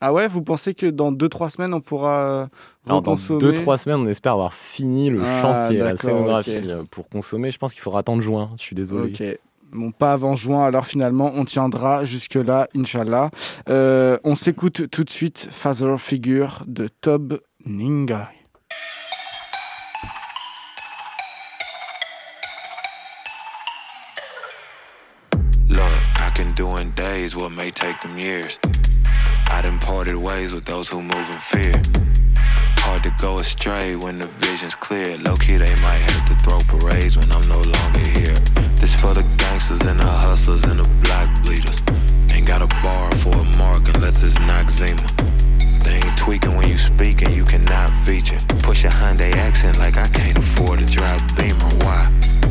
Ah 0.00 0.12
ouais, 0.12 0.28
vous 0.28 0.42
pensez 0.42 0.74
que 0.74 0.86
dans 0.86 1.12
deux, 1.12 1.28
trois 1.28 1.50
semaines, 1.50 1.72
on 1.72 1.80
pourra 1.80 2.48
Alors, 2.86 3.02
Dans 3.02 3.16
deux, 3.38 3.52
trois 3.52 3.78
semaines, 3.78 4.00
on 4.00 4.06
espère 4.06 4.32
avoir 4.32 4.52
fini 4.52 5.08
le 5.08 5.22
ah, 5.24 5.40
chantier, 5.40 5.78
la 5.78 5.96
scénographie. 5.96 6.68
Pour 6.90 7.08
consommer, 7.08 7.50
je 7.50 7.58
pense 7.58 7.72
qu'il 7.72 7.82
faudra 7.82 8.00
attendre 8.00 8.22
juin. 8.22 8.50
Je 8.58 8.62
suis 8.62 8.76
désolé. 8.76 9.12
Ok. 9.12 9.38
Bon, 9.74 9.90
pas 9.90 10.12
avant 10.12 10.36
juin, 10.36 10.64
alors 10.64 10.86
finalement, 10.86 11.32
on 11.34 11.44
tiendra 11.44 12.04
jusque-là, 12.04 12.68
Inch'Allah. 12.76 13.30
Euh, 13.68 14.18
on 14.22 14.36
s'écoute 14.36 14.88
tout 14.88 15.02
de 15.02 15.10
suite 15.10 15.48
Father 15.50 15.96
Figure 15.98 16.62
de 16.68 16.88
Tob 17.00 17.40
Ningai. 17.66 18.33
Days 27.24 27.34
what 27.34 27.52
may 27.52 27.70
take 27.70 27.98
them 28.00 28.18
years. 28.18 28.58
I 29.50 29.62
done 29.62 29.78
parted 29.78 30.16
ways 30.16 30.52
with 30.52 30.66
those 30.66 30.88
who 30.90 31.00
move 31.00 31.26
in 31.34 31.40
fear. 31.52 31.74
Hard 32.84 33.02
to 33.04 33.12
go 33.18 33.38
astray 33.38 33.96
when 33.96 34.18
the 34.18 34.26
vision's 34.44 34.74
clear. 34.74 35.16
Low 35.24 35.36
key, 35.36 35.56
they 35.56 35.74
might 35.80 36.02
have 36.10 36.24
to 36.28 36.34
throw 36.44 36.58
parades 36.72 37.16
when 37.16 37.30
I'm 37.32 37.48
no 37.48 37.60
longer 37.74 38.04
here. 38.18 38.36
This 38.76 38.94
for 38.94 39.14
the 39.14 39.24
gangsters 39.38 39.80
and 39.86 40.00
the 40.00 40.12
hustlers 40.26 40.64
and 40.64 40.78
the 40.80 40.88
black 41.04 41.28
bleeders. 41.44 41.80
Ain't 42.30 42.46
got 42.46 42.60
a 42.60 42.68
bar 42.82 43.10
for 43.22 43.34
a 43.34 43.44
mark 43.56 43.82
unless 43.94 44.22
it's 44.22 44.36
Noxema. 44.48 45.08
They 45.82 45.96
ain't 46.04 46.18
tweaking 46.18 46.54
when 46.56 46.68
you 46.68 46.76
speaking, 46.76 47.32
you 47.32 47.44
cannot 47.44 47.88
feature. 48.04 48.40
Push 48.68 48.84
a 48.84 48.88
Hyundai 48.88 49.32
accent 49.36 49.78
like 49.78 49.96
I 49.96 50.08
can't 50.08 50.36
afford 50.36 50.80
to 50.80 50.84
drive 50.84 51.22
Beamer. 51.36 51.72
Why? 51.84 52.00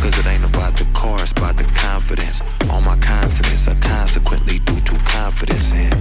Cause 0.04 0.18
it 0.18 0.26
ain't 0.26 0.44
about 0.44 0.76
the 0.76 0.84
car, 0.94 1.22
it's 1.22 1.32
about 1.32 1.56
the 1.56 1.64
confidence. 1.80 2.42
All 2.70 2.82
my 2.82 2.98
consonants 2.98 3.70
are 3.70 3.80
consequently 3.80 4.60
due 4.60 4.82
to 4.82 5.00
confidence 5.06 5.72
in. 5.72 5.94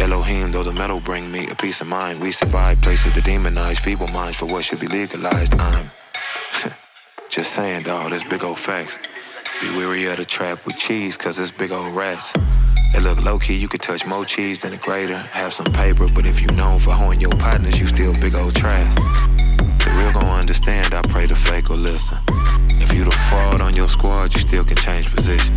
Elohim, 0.00 0.50
though 0.50 0.64
the 0.64 0.72
metal 0.72 0.98
bring 0.98 1.30
me 1.30 1.46
a 1.48 1.54
peace 1.54 1.80
of 1.80 1.86
mind. 1.86 2.20
We 2.20 2.32
survive 2.32 2.80
places 2.80 3.12
to 3.12 3.20
demonize 3.20 3.78
feeble 3.78 4.08
minds 4.08 4.38
for 4.38 4.46
what 4.46 4.64
should 4.64 4.80
be 4.80 4.88
legalized. 4.88 5.54
I'm 5.60 5.92
just 7.30 7.52
saying, 7.52 7.84
dawg, 7.84 8.10
that's 8.10 8.24
big 8.24 8.42
old 8.42 8.58
facts. 8.58 8.98
Be 9.60 9.68
weary 9.76 10.06
of 10.06 10.16
the 10.16 10.24
trap 10.24 10.66
with 10.66 10.76
cheese, 10.76 11.16
cause 11.16 11.38
it's 11.38 11.52
big 11.52 11.70
old 11.70 11.94
rats. 11.94 12.32
It 12.92 13.02
look 13.02 13.22
low 13.22 13.38
key, 13.38 13.54
you 13.54 13.68
could 13.68 13.82
touch 13.82 14.04
more 14.04 14.24
cheese 14.24 14.62
than 14.62 14.72
a 14.72 14.78
grater. 14.78 15.16
Have 15.16 15.52
some 15.52 15.66
paper, 15.66 16.08
but 16.12 16.26
if 16.26 16.40
you 16.40 16.48
known 16.48 16.80
for 16.80 16.90
hoeing 16.90 17.20
your 17.20 17.36
partners, 17.38 17.78
you 17.78 17.86
still 17.86 18.14
big 18.14 18.34
old 18.34 18.56
trash. 18.56 18.92
Real 19.94 20.12
gon' 20.12 20.24
understand, 20.24 20.94
I 20.94 21.02
pray 21.02 21.26
the 21.26 21.34
fake 21.34 21.68
will 21.68 21.76
listen. 21.76 22.18
If 22.80 22.92
you 22.92 23.04
the 23.04 23.10
fraud 23.10 23.60
on 23.60 23.74
your 23.74 23.88
squad, 23.88 24.34
you 24.34 24.40
still 24.40 24.64
can 24.64 24.76
change 24.76 25.06
position. 25.14 25.56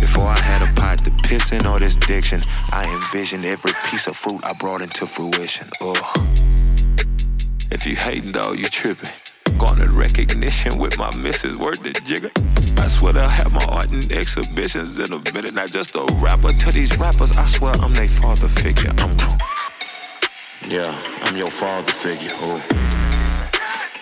Before 0.00 0.26
I 0.26 0.38
had 0.38 0.62
a 0.62 0.72
pot 0.74 0.98
to 1.04 1.10
piss 1.22 1.52
in 1.52 1.64
all 1.66 1.78
this 1.78 1.96
diction, 1.96 2.40
I 2.70 2.84
envisioned 2.84 3.44
every 3.44 3.72
piece 3.86 4.06
of 4.06 4.16
fruit 4.16 4.44
I 4.44 4.52
brought 4.52 4.82
into 4.82 5.06
fruition. 5.06 5.68
Ugh. 5.80 6.26
If 7.70 7.86
you 7.86 7.96
hating, 7.96 8.32
dog, 8.32 8.58
you 8.58 8.64
tripping. 8.64 9.10
Garnered 9.58 9.90
recognition 9.92 10.78
with 10.78 10.98
my 10.98 11.14
missus, 11.16 11.58
word 11.58 11.78
the 11.78 11.92
jigger. 12.04 12.30
I 12.76 12.88
swear 12.88 13.16
I'll 13.16 13.28
have 13.28 13.52
my 13.52 13.64
art 13.64 13.90
in 13.90 14.12
exhibitions 14.12 14.98
in 14.98 15.12
a 15.12 15.18
minute. 15.32 15.54
Not 15.54 15.72
just 15.72 15.94
a 15.94 16.04
rapper 16.14 16.52
to 16.52 16.72
these 16.72 16.96
rappers, 16.98 17.32
I 17.32 17.46
swear 17.46 17.72
I'm 17.80 17.94
their 17.94 18.08
father 18.08 18.48
figure. 18.48 18.90
I'm 18.98 19.16
Yeah, 20.68 20.84
I'm 21.22 21.36
your 21.36 21.46
father 21.46 21.92
figure. 21.92 22.32
Ooh. 22.42 23.05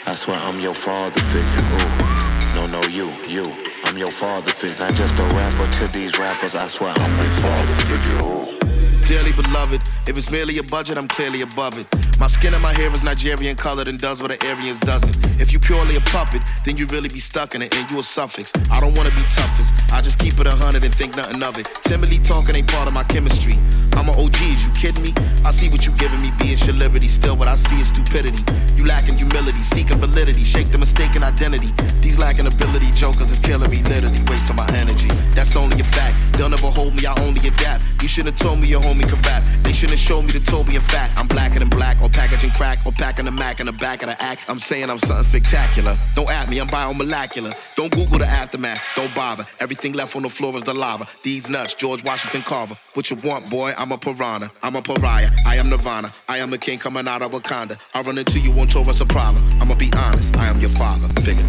I 0.07 0.13
swear 0.13 0.37
I'm 0.37 0.61
your 0.61 0.75
father 0.75 1.21
figure. 1.21 1.63
Ooh. 1.63 2.55
No, 2.55 2.67
no, 2.67 2.83
you, 2.89 3.09
you. 3.27 3.45
I'm 3.85 3.97
your 3.97 4.11
father 4.11 4.53
figure. 4.53 4.77
Not 4.79 4.95
just 4.95 5.19
a 5.19 5.23
rapper 5.23 5.71
to 5.79 5.89
these 5.89 6.19
rappers, 6.19 6.55
I 6.55 6.67
swear 6.69 6.93
I'm 6.95 7.17
your 7.17 7.33
father 7.33 7.75
figure. 7.85 8.23
Ooh. 8.23 8.64
Dearly 9.07 9.33
beloved, 9.33 9.83
if 10.09 10.17
it's 10.17 10.31
merely 10.31 10.57
a 10.57 10.63
budget, 10.63 10.97
I'm 10.97 11.09
clearly 11.09 11.43
above 11.43 11.77
it. 11.77 11.87
My 12.19 12.27
skin 12.27 12.55
and 12.55 12.63
my 12.63 12.73
hair 12.73 12.91
is 12.91 13.05
Nigerian 13.05 13.55
colored 13.55 13.87
and 13.87 13.99
does 13.99 14.23
what 14.23 14.31
an 14.31 14.39
Aryans 14.49 14.81
doesn't. 14.81 15.15
If 15.39 15.53
you 15.53 15.59
purely 15.59 15.97
a 15.97 16.01
puppet, 16.01 16.41
then 16.65 16.79
you 16.79 16.87
really 16.87 17.11
be 17.11 17.21
stuck 17.21 17.55
in 17.55 17.61
it 17.61 17.77
and 17.77 17.91
you 17.91 17.99
a 17.99 18.03
suffix. 18.03 18.51
I 18.71 18.81
don't 18.81 18.97
wanna 18.97 19.11
be 19.11 19.23
toughest, 19.29 19.93
I 19.93 20.01
just 20.01 20.19
keep 20.19 20.41
it 20.41 20.47
a 20.47 20.57
hundred 20.57 20.85
and 20.85 20.95
think 20.95 21.17
nothing 21.17 21.43
of 21.43 21.59
it. 21.59 21.67
Timidly 21.85 22.19
talking 22.19 22.57
ain't 22.57 22.69
part 22.69 22.89
of 22.89 22.95
my 22.95 23.05
chemistry. 23.05 23.59
I'm 23.93 24.09
an 24.09 24.17
OG, 24.17 24.41
is 24.41 24.67
you 24.67 24.73
kidding 24.73 25.03
me? 25.05 25.13
I 25.45 25.51
see 25.51 25.69
what 25.69 25.87
you 25.87 25.93
giving 25.93 26.23
me, 26.23 26.31
be 26.39 26.53
it 26.53 26.67
your 26.67 26.75
liberty. 26.75 27.09
Still, 27.09 27.37
what 27.37 27.47
I 27.47 27.57
see 27.57 27.79
is 27.81 27.89
stupidity. 27.89 28.43
You 28.75 28.87
lacking 28.87 29.19
humility, 29.19 29.63
seeking 29.63 29.99
validity, 29.99 30.45
shake 30.45 30.73
the 30.73 30.79
mistaken 30.79 31.23
identity. 31.23 31.69
These 32.01 32.19
lacking 32.19 32.47
ability 32.47 32.91
jokers 32.93 33.31
is 33.31 33.39
killing 33.39 33.71
me, 33.71 33.83
literally 33.85 34.19
wasting 34.27 34.57
my 34.57 34.67
energy. 34.75 35.09
That's 35.37 35.55
only 35.57 35.79
a 35.81 35.85
fact. 35.85 36.21
They'll 36.33 36.49
never 36.49 36.71
hold 36.71 36.95
me, 36.97 37.07
I 37.07 37.15
only 37.23 37.47
adapt. 37.47 37.87
You 38.03 38.09
should've 38.09 38.37
told 38.37 38.61
me 38.61 38.69
your 38.69 38.85
could 39.03 39.25
rap. 39.27 39.43
They 39.65 39.73
shouldn't 39.73 39.99
show 39.99 40.23
me 40.23 40.31
the 40.31 40.39
Toby 40.39 40.77
in 40.77 40.81
fact. 40.81 41.19
I'm 41.19 41.27
blacker 41.27 41.59
than 41.59 41.69
black, 41.69 42.01
or 42.01 42.09
packaging 42.09 42.51
crack, 42.51 42.87
or 42.87 42.93
packing 42.93 43.27
a 43.27 43.33
Mac. 43.33 43.59
In 43.59 43.67
the 43.67 43.73
back 43.73 44.03
of 44.03 44.09
the 44.09 44.23
act. 44.23 44.43
I'm 44.49 44.59
saying 44.59 44.91
I'm 44.91 44.99
something 44.99 45.25
spectacular. 45.25 45.99
Don't 46.15 46.31
at 46.31 46.49
me, 46.49 46.59
I'm 46.61 46.69
biomolecular. 46.69 47.57
Don't 47.77 47.91
Google 47.93 48.19
the 48.19 48.27
aftermath, 48.27 48.81
don't 48.95 49.15
bother. 49.15 49.47
Everything 49.61 49.93
left 49.93 50.15
on 50.17 50.23
the 50.23 50.29
floor 50.29 50.57
is 50.57 50.63
the 50.63 50.75
lava. 50.75 51.07
These 51.23 51.49
nuts, 51.49 51.75
George 51.75 52.05
Washington 52.05 52.43
Carver. 52.43 52.77
What 52.95 53.11
you 53.11 53.17
want, 53.17 53.49
boy? 53.49 53.73
I'm 53.79 53.93
a 53.93 53.99
piranha. 53.99 54.51
I'm 54.63 54.77
a 54.77 54.83
pariah. 54.83 55.31
I 55.47 55.57
am 55.57 55.71
Nirvana. 55.71 56.13
I 56.29 56.39
am 56.39 56.51
the 56.51 56.59
king 56.59 56.79
coming 56.79 57.09
out 57.09 57.23
of 57.23 57.33
Wakanda. 57.33 57.79
I 57.95 58.03
run 58.03 58.19
into 58.19 58.39
you 58.39 58.53
on 58.61 58.67
tour, 58.67 58.85
it's 58.89 59.01
a 59.01 59.07
problem. 59.07 59.45
I'ma 59.61 59.75
be 59.75 59.93
honest, 59.95 60.37
I 60.37 60.47
am 60.47 60.61
your 60.61 60.71
father 60.71 61.09
figure. 61.21 61.49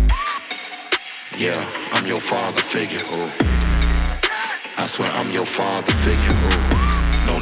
Yeah, 1.37 1.53
I'm 1.91 2.05
your 2.07 2.17
father 2.17 2.61
figure. 2.61 3.01
Ooh. 3.11 3.31
I 4.77 4.83
swear 4.85 5.11
I'm 5.11 5.31
your 5.31 5.45
father 5.45 5.91
figure. 5.91 6.31
Ooh. 6.31 6.84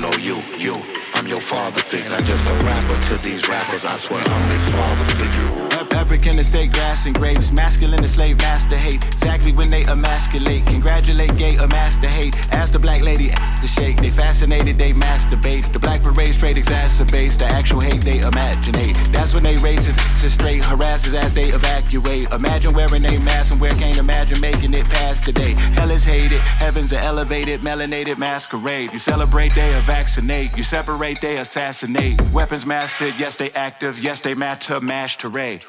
No, 0.04 0.10
no, 0.10 0.18
you, 0.18 0.44
you. 0.58 0.74
I'm 1.14 1.28
your 1.28 1.40
father 1.40 1.80
figure. 1.80 2.10
Not 2.10 2.26
just 2.26 2.46
a 2.46 2.54
rapper 2.56 3.02
to 3.04 3.18
these 3.20 3.48
rappers. 3.48 3.86
I 3.86 3.96
swear 3.96 4.20
I'm 4.20 4.50
their 4.50 4.60
father 4.68 5.06
figure. 5.14 5.73
African 6.14 6.38
estate 6.38 6.72
grass 6.72 7.08
and 7.08 7.16
grapes, 7.16 7.52
masculine 7.52 7.98
and 7.98 8.08
slave 8.08 8.38
master 8.38 8.76
hate. 8.78 9.04
Exactly 9.04 9.52
when 9.52 9.72
they 9.72 9.84
emasculate, 9.86 10.64
congratulate 10.68 11.36
gay 11.38 11.58
or 11.58 11.68
master 11.68 12.06
hate. 12.06 12.38
Ask 12.54 12.72
the 12.72 12.78
black 12.78 13.02
lady 13.02 13.30
to 13.32 13.68
shake. 13.68 13.98
They 13.98 14.12
fascinated, 14.12 14.78
they 14.78 14.94
masturbate. 14.94 15.74
The 15.74 15.80
black 15.80 16.04
parade 16.04 16.36
straight 16.36 16.58
exacerbates 16.58 17.40
the 17.40 17.46
actual 17.46 17.82
hate 17.82 18.02
they 18.02 18.20
imaginate. 18.20 18.96
That's 19.12 19.34
when 19.34 19.42
they 19.42 19.56
racist 19.56 19.98
to 20.22 20.30
straight 20.30 20.64
harasses 20.64 21.16
as 21.16 21.34
they 21.34 21.46
evacuate. 21.46 22.32
Imagine 22.32 22.74
wearing 22.74 23.04
a 23.06 23.18
mask 23.26 23.52
and 23.52 23.60
where 23.60 23.72
can't 23.72 23.98
imagine 23.98 24.40
making 24.40 24.76
it 24.76 24.88
past 24.90 25.26
today. 25.26 25.56
Hell 25.74 25.90
is 25.90 26.06
hated, 26.06 26.42
heavens 26.42 26.94
are 26.94 27.02
elevated, 27.02 27.62
melanated 27.62 28.20
masquerade. 28.20 28.94
You 28.94 29.00
celebrate, 29.00 29.56
they 29.56 29.82
vaccinate. 29.82 30.56
You 30.56 30.62
separate, 30.62 31.22
they 31.22 31.38
assassinate. 31.38 32.22
Weapons 32.30 32.68
mastered, 32.68 33.16
yes 33.18 33.36
they 33.36 33.50
active, 33.54 33.98
yes 33.98 34.22
they 34.22 34.36
matter, 34.36 34.80
mash 34.80 35.24
ray. 35.24 35.64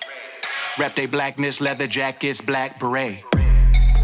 Rep 0.77 0.97
they 0.97 1.07
blackness, 1.07 1.61
leather 1.61 1.87
jackets, 1.87 2.41
black 2.41 2.81
beret. 2.81 3.23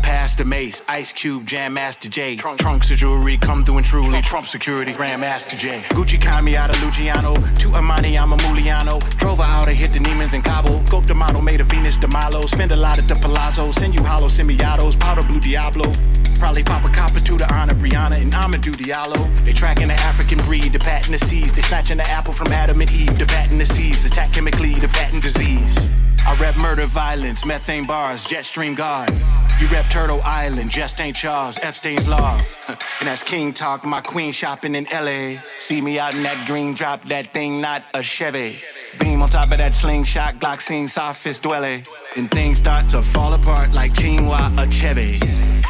Pass 0.03 0.37
the 0.37 0.45
mace, 0.45 0.83
Ice 0.89 1.13
Cube, 1.13 1.45
Jam 1.45 1.75
Master 1.75 2.09
J. 2.09 2.37
Trunk, 2.37 2.61
trunks 2.61 2.91
of 2.93 2.97
jewelry, 2.97 3.37
come 3.37 3.65
through 3.65 3.79
and 3.79 3.87
truly. 3.87 4.23
Trump 4.23 4.47
security, 4.47 4.93
Grand 4.93 5.21
Master 5.21 5.57
J. 5.57 5.81
Gucci 5.91 6.21
Kami 6.21 6.57
out 6.57 6.71
of 6.71 6.81
Luciano. 6.85 7.35
To 7.35 7.75
Amani, 7.75 8.17
I'm 8.17 8.33
a 8.33 8.37
Muliano. 8.37 9.01
Drove 9.19 9.39
her 9.39 9.45
out 9.45 9.69
and 9.69 9.77
hit 9.77 9.93
the 9.93 9.99
Neiman's 9.99 10.33
in 10.33 10.43
Cabo. 10.43 10.81
Gope 10.89 11.07
the 11.07 11.15
model, 11.15 11.43
made 11.43 11.61
a 11.61 11.65
Venus 11.65 11.97
de 11.97 12.07
Malo. 12.07 12.43
Spend 12.43 12.71
a 12.71 12.77
lot 12.77 12.99
at 12.99 13.09
the 13.09 13.17
Palazzo. 13.17 13.73
Send 13.73 13.93
you 13.93 14.05
hollow 14.05 14.29
semi-autos, 14.29 14.95
powder 14.95 15.27
blue 15.27 15.41
Diablo. 15.41 15.91
Probably 16.41 16.65
pop 16.65 16.83
a 16.85 16.89
copper 16.89 17.21
to 17.21 17.37
the 17.37 17.53
honor 17.53 17.75
Brianna 17.75 18.21
and 18.21 18.33
Amadou 18.33 18.73
Diallo. 18.73 19.21
They 19.45 19.53
tracking 19.53 19.89
the 19.89 19.95
African 19.95 20.39
breed, 20.39 20.73
the 20.73 20.79
patent 20.79 21.13
the 21.13 21.25
seeds. 21.27 21.55
They 21.55 21.61
snatching 21.61 21.99
the 21.99 22.09
apple 22.09 22.33
from 22.33 22.49
Adam 22.49 22.81
and 22.81 22.91
Eve, 22.91 23.19
the 23.19 23.27
patent 23.27 23.59
the 23.59 23.67
seeds. 23.67 24.07
Attack 24.07 24.33
chemically, 24.33 24.73
the 24.73 24.89
patent 24.89 25.23
disease. 25.23 25.93
I 26.27 26.35
rep 26.41 26.57
murder, 26.57 26.87
violence, 26.87 27.45
methane 27.45 27.87
bars, 27.87 28.25
jet 28.25 28.47
stream 28.47 28.75
guard. 28.75 29.13
You 29.61 29.69
rep 29.69 29.91
Turtle 29.91 30.23
Island, 30.25 30.71
just 30.71 30.99
ain't 30.99 31.15
Charles, 31.15 31.59
Epstein's 31.59 32.09
Law. 32.09 32.41
and 32.69 32.79
that's 33.09 33.23
King 33.23 33.53
Talk, 33.53 33.85
my 33.85 34.01
queen 34.01 34.33
shopping 34.33 34.75
in 34.75 34.85
LA. 34.85 35.43
See 35.59 35.83
me 35.83 35.99
out 35.99 36.15
in 36.15 36.23
that 36.23 36.47
green 36.47 36.73
drop, 36.73 37.05
that 37.07 37.35
thing 37.35 37.61
not 37.61 37.85
a 37.93 38.03
Chevy. 38.03 38.63
Beam 38.99 39.21
on 39.21 39.29
top 39.29 39.53
of 39.53 39.59
that 39.59 39.75
slingshot, 39.75 40.37
Glock 40.37 40.61
scene, 40.61 40.89
softest 40.89 41.43
dwelle. 41.43 41.87
And 42.17 42.31
things 42.31 42.57
start 42.57 42.89
to 42.89 43.03
fall 43.03 43.35
apart 43.35 43.73
like 43.73 43.93
Chinua 43.93 44.57
Achebe. 44.57 45.61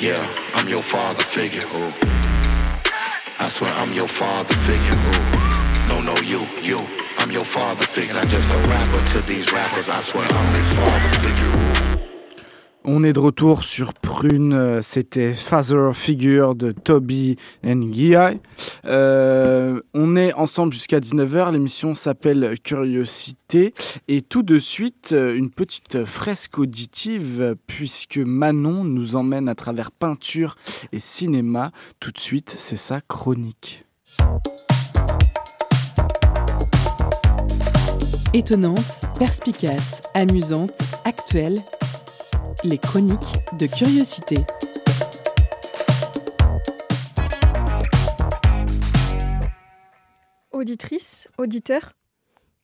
Yeah, 0.00 0.14
I'm 0.54 0.68
your 0.68 0.78
father 0.78 1.24
figure. 1.24 1.66
Ooh. 1.74 1.92
I 3.40 3.46
swear 3.48 3.72
I'm 3.72 3.92
your 3.92 4.06
father 4.06 4.54
figure. 4.54 4.94
Ooh. 4.94 5.88
No, 5.88 6.00
no, 6.00 6.16
you, 6.20 6.46
you. 6.62 6.78
I'm 7.18 7.32
your 7.32 7.44
father 7.44 7.84
figure. 7.84 8.14
Not 8.14 8.28
just 8.28 8.48
a 8.52 8.58
rapper 8.68 9.04
to 9.14 9.22
these 9.22 9.50
rappers. 9.52 9.88
I 9.88 10.00
swear 10.00 10.24
I'm 10.24 10.52
their 10.52 10.64
father 10.76 11.18
figure. 11.18 11.67
On 12.84 13.02
est 13.02 13.12
de 13.12 13.18
retour 13.18 13.64
sur 13.64 13.92
Prune, 13.92 14.52
euh, 14.52 14.82
c'était 14.82 15.34
Father 15.34 15.90
Figure 15.94 16.54
de 16.54 16.72
Toby 16.72 17.36
Nguai. 17.64 18.40
Euh, 18.84 19.80
on 19.94 20.16
est 20.16 20.32
ensemble 20.34 20.72
jusqu'à 20.72 21.00
19h, 21.00 21.52
l'émission 21.52 21.94
s'appelle 21.94 22.56
Curiosité 22.62 23.74
et 24.06 24.22
tout 24.22 24.42
de 24.42 24.58
suite 24.58 25.10
euh, 25.12 25.36
une 25.36 25.50
petite 25.50 26.04
fresque 26.04 26.58
auditive 26.58 27.56
puisque 27.66 28.18
Manon 28.18 28.84
nous 28.84 29.16
emmène 29.16 29.48
à 29.48 29.54
travers 29.54 29.90
peinture 29.90 30.54
et 30.92 31.00
cinéma. 31.00 31.72
Tout 32.00 32.12
de 32.12 32.18
suite, 32.18 32.54
c'est 32.56 32.76
sa 32.76 33.00
chronique. 33.00 33.84
Étonnante, 38.34 39.04
perspicace, 39.18 40.00
amusante, 40.14 40.78
actuelle, 41.04 41.62
les 42.64 42.78
chroniques 42.78 43.38
de 43.58 43.66
curiosité. 43.66 44.38
Auditrices, 50.50 51.28
auditeurs, 51.38 51.92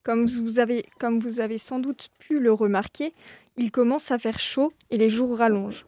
comme 0.02 0.26
vous, 0.26 0.58
avez, 0.58 0.86
comme 0.98 1.20
vous 1.20 1.40
avez 1.40 1.58
sans 1.58 1.78
doute 1.78 2.10
pu 2.18 2.40
le 2.40 2.52
remarquer, 2.52 3.14
il 3.56 3.70
commence 3.70 4.10
à 4.10 4.18
faire 4.18 4.38
chaud 4.38 4.72
et 4.90 4.96
les 4.96 5.10
jours 5.10 5.38
rallongent. 5.38 5.86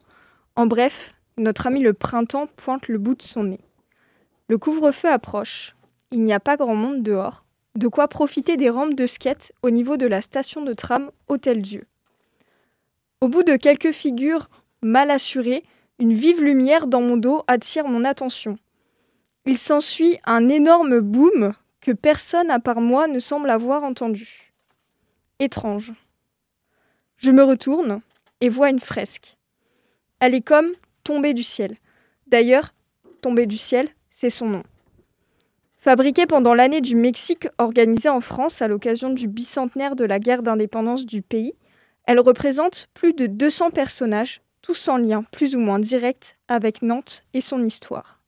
En 0.54 0.66
bref, 0.66 1.12
notre 1.36 1.66
ami 1.66 1.80
le 1.80 1.92
printemps 1.92 2.46
pointe 2.56 2.86
le 2.88 2.98
bout 2.98 3.16
de 3.16 3.22
son 3.22 3.44
nez. 3.44 3.60
Le 4.48 4.56
couvre-feu 4.56 5.08
approche. 5.08 5.74
Il 6.12 6.22
n'y 6.22 6.32
a 6.32 6.40
pas 6.40 6.56
grand 6.56 6.76
monde 6.76 7.02
dehors. 7.02 7.44
De 7.74 7.88
quoi 7.88 8.06
profiter 8.08 8.56
des 8.56 8.70
rampes 8.70 8.94
de 8.94 9.06
skate 9.06 9.52
au 9.62 9.70
niveau 9.70 9.96
de 9.96 10.06
la 10.06 10.20
station 10.20 10.62
de 10.62 10.72
tram 10.72 11.10
Hôtel-Dieu. 11.28 11.86
Au 13.22 13.28
bout 13.28 13.42
de 13.42 13.56
quelques 13.56 13.92
figures 13.92 14.50
mal 14.82 15.10
assurées, 15.10 15.64
une 15.98 16.12
vive 16.12 16.42
lumière 16.42 16.86
dans 16.86 17.00
mon 17.00 17.16
dos 17.16 17.44
attire 17.46 17.88
mon 17.88 18.04
attention. 18.04 18.58
Il 19.46 19.56
s'ensuit 19.56 20.18
un 20.24 20.50
énorme 20.50 21.00
boom 21.00 21.54
que 21.80 21.92
personne 21.92 22.50
à 22.50 22.60
part 22.60 22.82
moi 22.82 23.08
ne 23.08 23.18
semble 23.18 23.48
avoir 23.48 23.84
entendu. 23.84 24.52
Étrange. 25.38 25.94
Je 27.16 27.30
me 27.30 27.42
retourne 27.42 28.02
et 28.42 28.50
vois 28.50 28.68
une 28.68 28.80
fresque. 28.80 29.38
Elle 30.20 30.34
est 30.34 30.42
comme 30.42 30.72
tombée 31.02 31.32
du 31.32 31.42
ciel. 31.42 31.76
D'ailleurs, 32.26 32.74
tombée 33.22 33.46
du 33.46 33.56
ciel, 33.56 33.88
c'est 34.10 34.30
son 34.30 34.48
nom. 34.48 34.62
Fabriquée 35.78 36.26
pendant 36.26 36.52
l'année 36.52 36.82
du 36.82 36.96
Mexique 36.96 37.48
organisée 37.56 38.10
en 38.10 38.20
France 38.20 38.60
à 38.60 38.68
l'occasion 38.68 39.08
du 39.08 39.26
bicentenaire 39.26 39.96
de 39.96 40.04
la 40.04 40.18
guerre 40.18 40.42
d'indépendance 40.42 41.06
du 41.06 41.22
pays, 41.22 41.54
elle 42.06 42.20
représente 42.20 42.88
plus 42.94 43.12
de 43.12 43.26
200 43.26 43.70
personnages, 43.70 44.40
tous 44.62 44.88
en 44.88 44.96
lien 44.96 45.24
plus 45.32 45.54
ou 45.56 45.60
moins 45.60 45.78
direct 45.78 46.36
avec 46.48 46.82
Nantes 46.82 47.22
et 47.34 47.40
son 47.40 47.62
histoire. 47.62 48.20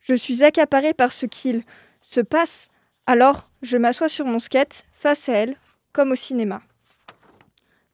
Je 0.00 0.14
suis 0.14 0.42
accaparée 0.42 0.94
par 0.94 1.12
ce 1.12 1.26
qu'il 1.26 1.64
se 2.02 2.20
passe, 2.20 2.68
alors 3.06 3.48
je 3.62 3.76
m'assois 3.76 4.08
sur 4.08 4.26
mon 4.26 4.38
skate 4.38 4.84
face 4.94 5.28
à 5.28 5.34
elle, 5.34 5.56
comme 5.92 6.12
au 6.12 6.16
cinéma. 6.16 6.62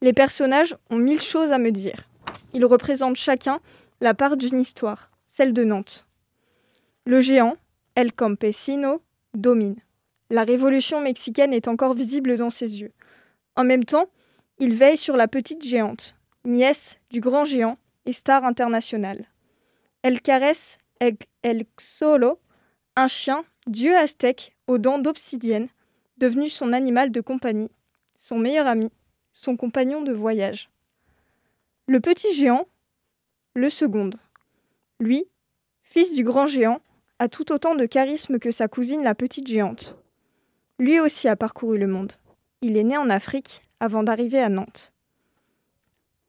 Les 0.02 0.12
personnages 0.12 0.76
ont 0.90 0.98
mille 0.98 1.22
choses 1.22 1.52
à 1.52 1.58
me 1.58 1.70
dire. 1.70 2.08
Ils 2.52 2.64
représentent 2.64 3.16
chacun 3.16 3.60
la 4.00 4.14
part 4.14 4.36
d'une 4.36 4.60
histoire, 4.60 5.10
celle 5.24 5.52
de 5.52 5.64
Nantes. 5.64 6.06
Le 7.06 7.20
géant, 7.20 7.56
El 7.94 8.12
Campesino, 8.12 9.02
domine. 9.34 9.76
La 10.30 10.44
révolution 10.44 11.00
mexicaine 11.00 11.54
est 11.54 11.68
encore 11.68 11.94
visible 11.94 12.36
dans 12.36 12.50
ses 12.50 12.80
yeux. 12.80 12.92
En 13.54 13.64
même 13.64 13.84
temps, 13.84 14.08
il 14.58 14.74
veille 14.74 14.96
sur 14.96 15.16
la 15.16 15.28
petite 15.28 15.62
géante, 15.62 16.16
nièce 16.44 16.98
du 17.10 17.20
grand 17.20 17.44
géant 17.44 17.76
et 18.06 18.12
star 18.12 18.44
internationale. 18.44 19.26
Elle 20.02 20.20
caresse 20.20 20.78
El 21.00 21.66
Xolo, 21.76 22.40
un 22.96 23.08
chien, 23.08 23.44
dieu 23.66 23.96
aztèque 23.96 24.56
aux 24.66 24.78
dents 24.78 24.98
d'obsidienne, 24.98 25.68
devenu 26.16 26.48
son 26.48 26.72
animal 26.72 27.10
de 27.10 27.20
compagnie, 27.20 27.70
son 28.16 28.38
meilleur 28.38 28.66
ami, 28.66 28.90
son 29.34 29.56
compagnon 29.56 30.00
de 30.02 30.12
voyage. 30.12 30.70
Le 31.86 32.00
petit 32.00 32.32
géant, 32.32 32.66
le 33.54 33.68
seconde. 33.68 34.16
Lui, 34.98 35.26
fils 35.82 36.14
du 36.14 36.24
grand 36.24 36.46
géant, 36.46 36.80
a 37.18 37.28
tout 37.28 37.52
autant 37.52 37.74
de 37.74 37.86
charisme 37.86 38.38
que 38.38 38.50
sa 38.50 38.68
cousine 38.68 39.02
la 39.02 39.14
petite 39.14 39.46
géante. 39.46 39.96
Lui 40.78 41.00
aussi 41.00 41.28
a 41.28 41.36
parcouru 41.36 41.78
le 41.78 41.86
monde. 41.86 42.12
Il 42.62 42.76
est 42.76 42.84
né 42.84 42.96
en 42.96 43.10
Afrique 43.10 43.65
avant 43.80 44.02
d'arriver 44.02 44.40
à 44.40 44.48
Nantes. 44.48 44.92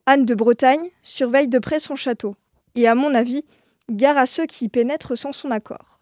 Anne 0.06 0.24
de 0.24 0.34
Bretagne 0.34 0.90
surveille 1.02 1.48
de 1.48 1.58
près 1.58 1.78
son 1.78 1.96
château, 1.96 2.36
et 2.74 2.88
à 2.88 2.94
mon 2.94 3.14
avis, 3.14 3.44
gare 3.90 4.16
à 4.18 4.26
ceux 4.26 4.46
qui 4.46 4.66
y 4.66 4.68
pénètrent 4.68 5.16
sans 5.16 5.32
son 5.32 5.50
accord. 5.50 5.98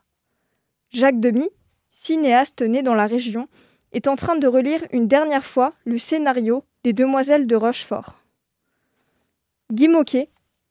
Jacques 0.90 1.20
Demy, 1.20 1.48
cinéaste 1.90 2.62
né 2.62 2.82
dans 2.82 2.94
la 2.94 3.06
région, 3.06 3.48
est 3.92 4.09
en 4.09 4.16
train 4.16 4.37
de 4.37 4.46
relire 4.46 4.85
une 4.92 5.09
dernière 5.09 5.44
fois 5.44 5.72
le 5.85 5.98
scénario 5.98 6.64
des 6.85 6.92
Demoiselles 6.92 7.46
de 7.46 7.56
Rochefort. 7.56 8.22
Guy 9.72 9.88
Moquet 9.88 10.30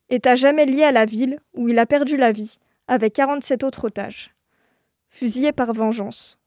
est 0.09 0.27
à 0.27 0.35
jamais 0.35 0.65
lié 0.65 0.83
à 0.83 0.91
la 0.91 1.05
ville 1.05 1.39
où 1.53 1.67
il 1.67 1.79
a 1.79 1.85
perdu 1.85 2.17
la 2.17 2.31
vie, 2.31 2.57
avec 2.88 3.13
47 3.13 3.63
autres 3.63 3.85
otages, 3.85 4.33
fusillés 5.09 5.51
par 5.51 5.73
vengeance. 5.73 6.38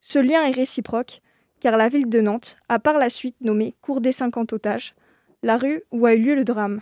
Ce 0.00 0.18
lien 0.18 0.44
est 0.44 0.52
réciproque, 0.52 1.20
car 1.60 1.76
la 1.76 1.88
ville 1.88 2.08
de 2.08 2.20
Nantes 2.20 2.56
a 2.68 2.78
par 2.78 2.98
la 2.98 3.10
suite 3.10 3.40
nommé 3.40 3.74
Cour 3.82 4.00
des 4.00 4.12
50 4.12 4.52
otages, 4.52 4.94
la 5.42 5.56
rue 5.56 5.82
où 5.92 6.06
a 6.06 6.14
eu 6.14 6.22
lieu 6.22 6.34
le 6.34 6.44
drame. 6.44 6.80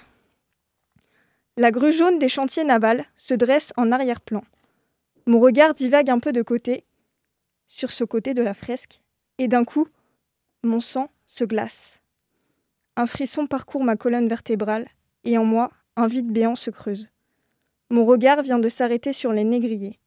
La 1.56 1.70
grue 1.70 1.92
jaune 1.92 2.18
des 2.18 2.28
chantiers 2.28 2.64
navals 2.64 3.04
se 3.16 3.34
dresse 3.34 3.72
en 3.76 3.92
arrière-plan. 3.92 4.42
Mon 5.26 5.38
regard 5.38 5.74
divague 5.74 6.10
un 6.10 6.18
peu 6.18 6.32
de 6.32 6.42
côté, 6.42 6.84
sur 7.68 7.90
ce 7.90 8.04
côté 8.04 8.34
de 8.34 8.42
la 8.42 8.54
fresque, 8.54 9.00
et 9.38 9.48
d'un 9.48 9.64
coup, 9.64 9.87
mon 10.62 10.80
sang 10.80 11.10
se 11.26 11.44
glace. 11.44 12.00
Un 12.96 13.06
frisson 13.06 13.46
parcourt 13.46 13.84
ma 13.84 13.96
colonne 13.96 14.28
vertébrale, 14.28 14.88
et 15.24 15.38
en 15.38 15.44
moi, 15.44 15.70
un 15.96 16.06
vide 16.06 16.30
béant 16.32 16.56
se 16.56 16.70
creuse. 16.70 17.08
Mon 17.90 18.04
regard 18.04 18.42
vient 18.42 18.58
de 18.58 18.68
s'arrêter 18.68 19.12
sur 19.12 19.32
les 19.32 19.44
négriers. 19.44 19.98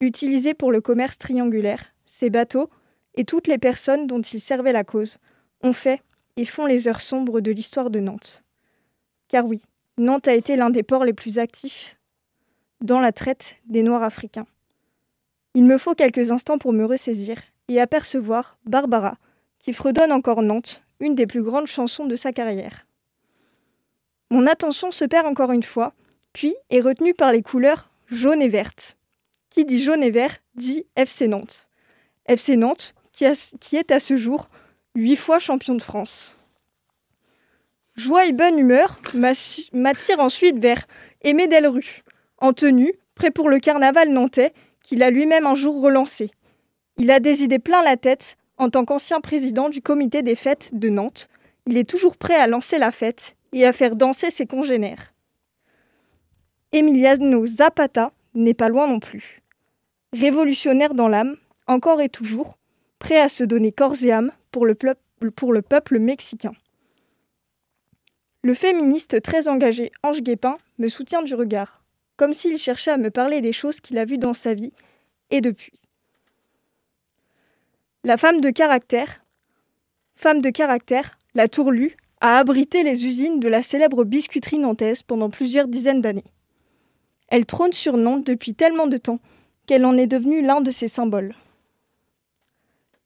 Utilisés 0.00 0.54
pour 0.54 0.72
le 0.72 0.80
commerce 0.80 1.18
triangulaire, 1.18 1.94
ces 2.06 2.30
bateaux, 2.30 2.68
et 3.14 3.24
toutes 3.24 3.46
les 3.46 3.58
personnes 3.58 4.06
dont 4.06 4.20
ils 4.20 4.40
servaient 4.40 4.72
la 4.72 4.84
cause, 4.84 5.18
ont 5.62 5.72
fait 5.72 6.02
et 6.36 6.44
font 6.44 6.66
les 6.66 6.88
heures 6.88 7.00
sombres 7.00 7.40
de 7.40 7.50
l'histoire 7.50 7.90
de 7.90 8.00
Nantes. 8.00 8.42
Car 9.28 9.46
oui, 9.46 9.62
Nantes 9.98 10.28
a 10.28 10.34
été 10.34 10.56
l'un 10.56 10.70
des 10.70 10.82
ports 10.82 11.04
les 11.04 11.12
plus 11.12 11.38
actifs 11.38 11.96
dans 12.80 13.00
la 13.00 13.12
traite 13.12 13.56
des 13.66 13.82
Noirs 13.82 14.02
africains. 14.02 14.46
Il 15.54 15.64
me 15.64 15.78
faut 15.78 15.94
quelques 15.94 16.32
instants 16.32 16.58
pour 16.58 16.72
me 16.72 16.84
ressaisir 16.84 17.40
et 17.68 17.80
apercevoir 17.80 18.58
Barbara, 18.66 19.16
qui 19.58 19.72
fredonne 19.72 20.12
encore 20.12 20.42
Nantes, 20.42 20.82
une 21.00 21.14
des 21.14 21.26
plus 21.26 21.42
grandes 21.42 21.66
chansons 21.66 22.06
de 22.06 22.16
sa 22.16 22.32
carrière. 22.32 22.86
Mon 24.30 24.46
attention 24.46 24.90
se 24.90 25.04
perd 25.04 25.26
encore 25.26 25.52
une 25.52 25.62
fois, 25.62 25.94
puis 26.32 26.54
est 26.70 26.80
retenue 26.80 27.14
par 27.14 27.32
les 27.32 27.42
couleurs 27.42 27.90
jaune 28.08 28.42
et 28.42 28.48
verte. 28.48 28.96
Qui 29.50 29.64
dit 29.64 29.82
jaune 29.82 30.02
et 30.02 30.10
vert 30.10 30.36
dit 30.56 30.86
FC 30.96 31.28
Nantes. 31.28 31.68
FC 32.26 32.56
Nantes, 32.56 32.94
qui, 33.14 33.76
est 33.76 33.92
à 33.92 34.00
ce 34.00 34.16
jour 34.16 34.48
huit 34.94 35.16
fois 35.16 35.38
champion 35.38 35.74
de 35.74 35.82
France. 35.82 36.36
Joie 37.96 38.26
et 38.26 38.32
bonne 38.32 38.58
humeur 38.58 39.00
m'attire 39.72 40.18
ensuite 40.18 40.58
vers 40.58 40.84
Aimé 41.22 41.46
Delru, 41.46 42.02
en 42.38 42.52
tenue, 42.52 42.92
prêt 43.14 43.30
pour 43.30 43.48
le 43.48 43.60
carnaval 43.60 44.10
nantais 44.10 44.52
qu'il 44.82 45.02
a 45.02 45.10
lui-même 45.10 45.46
un 45.46 45.54
jour 45.54 45.80
relancé. 45.80 46.32
Il 46.98 47.10
a 47.10 47.20
des 47.20 47.44
idées 47.44 47.60
plein 47.60 47.82
la 47.82 47.96
tête 47.96 48.36
en 48.58 48.68
tant 48.68 48.84
qu'ancien 48.84 49.20
président 49.20 49.68
du 49.68 49.80
comité 49.80 50.22
des 50.22 50.34
fêtes 50.34 50.70
de 50.72 50.88
Nantes. 50.88 51.28
Il 51.66 51.76
est 51.76 51.88
toujours 51.88 52.16
prêt 52.16 52.36
à 52.36 52.46
lancer 52.46 52.78
la 52.78 52.92
fête 52.92 53.36
et 53.52 53.64
à 53.64 53.72
faire 53.72 53.96
danser 53.96 54.30
ses 54.30 54.46
congénères. 54.46 55.12
Emiliano 56.72 57.46
Zapata 57.46 58.12
n'est 58.34 58.54
pas 58.54 58.68
loin 58.68 58.86
non 58.86 59.00
plus. 59.00 59.42
Révolutionnaire 60.12 60.94
dans 60.94 61.08
l'âme, 61.08 61.36
encore 61.66 62.00
et 62.00 62.08
toujours, 62.08 62.58
prêt 63.04 63.20
à 63.20 63.28
se 63.28 63.44
donner 63.44 63.70
corps 63.70 64.02
et 64.02 64.12
âme 64.12 64.32
pour 64.50 64.64
le, 64.64 64.74
peuple 64.74 65.98
mexicain. 65.98 66.52
Le 68.42 68.54
féministe 68.54 69.20
très 69.20 69.46
engagé 69.46 69.92
Ange 70.02 70.22
Guépin 70.22 70.56
me 70.78 70.88
soutient 70.88 71.20
du 71.20 71.34
regard, 71.34 71.84
comme 72.16 72.32
s'il 72.32 72.56
cherchait 72.56 72.92
à 72.92 72.96
me 72.96 73.10
parler 73.10 73.42
des 73.42 73.52
choses 73.52 73.80
qu'il 73.80 73.98
a 73.98 74.06
vues 74.06 74.16
dans 74.16 74.32
sa 74.32 74.54
vie 74.54 74.72
et 75.28 75.42
depuis. 75.42 75.78
La 78.04 78.16
femme 78.16 78.40
de 78.40 78.48
caractère, 78.48 79.22
femme 80.16 80.40
de 80.40 80.48
caractère, 80.48 81.18
la 81.34 81.46
tourlue, 81.46 81.98
a 82.22 82.38
abrité 82.38 82.84
les 82.84 83.04
usines 83.04 83.38
de 83.38 83.48
la 83.48 83.62
célèbre 83.62 84.04
biscuiterie 84.04 84.58
nantaise 84.58 85.02
pendant 85.02 85.28
plusieurs 85.28 85.68
dizaines 85.68 86.00
d'années. 86.00 86.32
Elle 87.28 87.44
trône 87.44 87.74
sur 87.74 87.98
Nantes 87.98 88.26
depuis 88.26 88.54
tellement 88.54 88.86
de 88.86 88.96
temps 88.96 89.20
qu'elle 89.66 89.84
en 89.84 89.98
est 89.98 90.06
devenue 90.06 90.40
l'un 90.40 90.62
de 90.62 90.70
ses 90.70 90.88
symboles. 90.88 91.34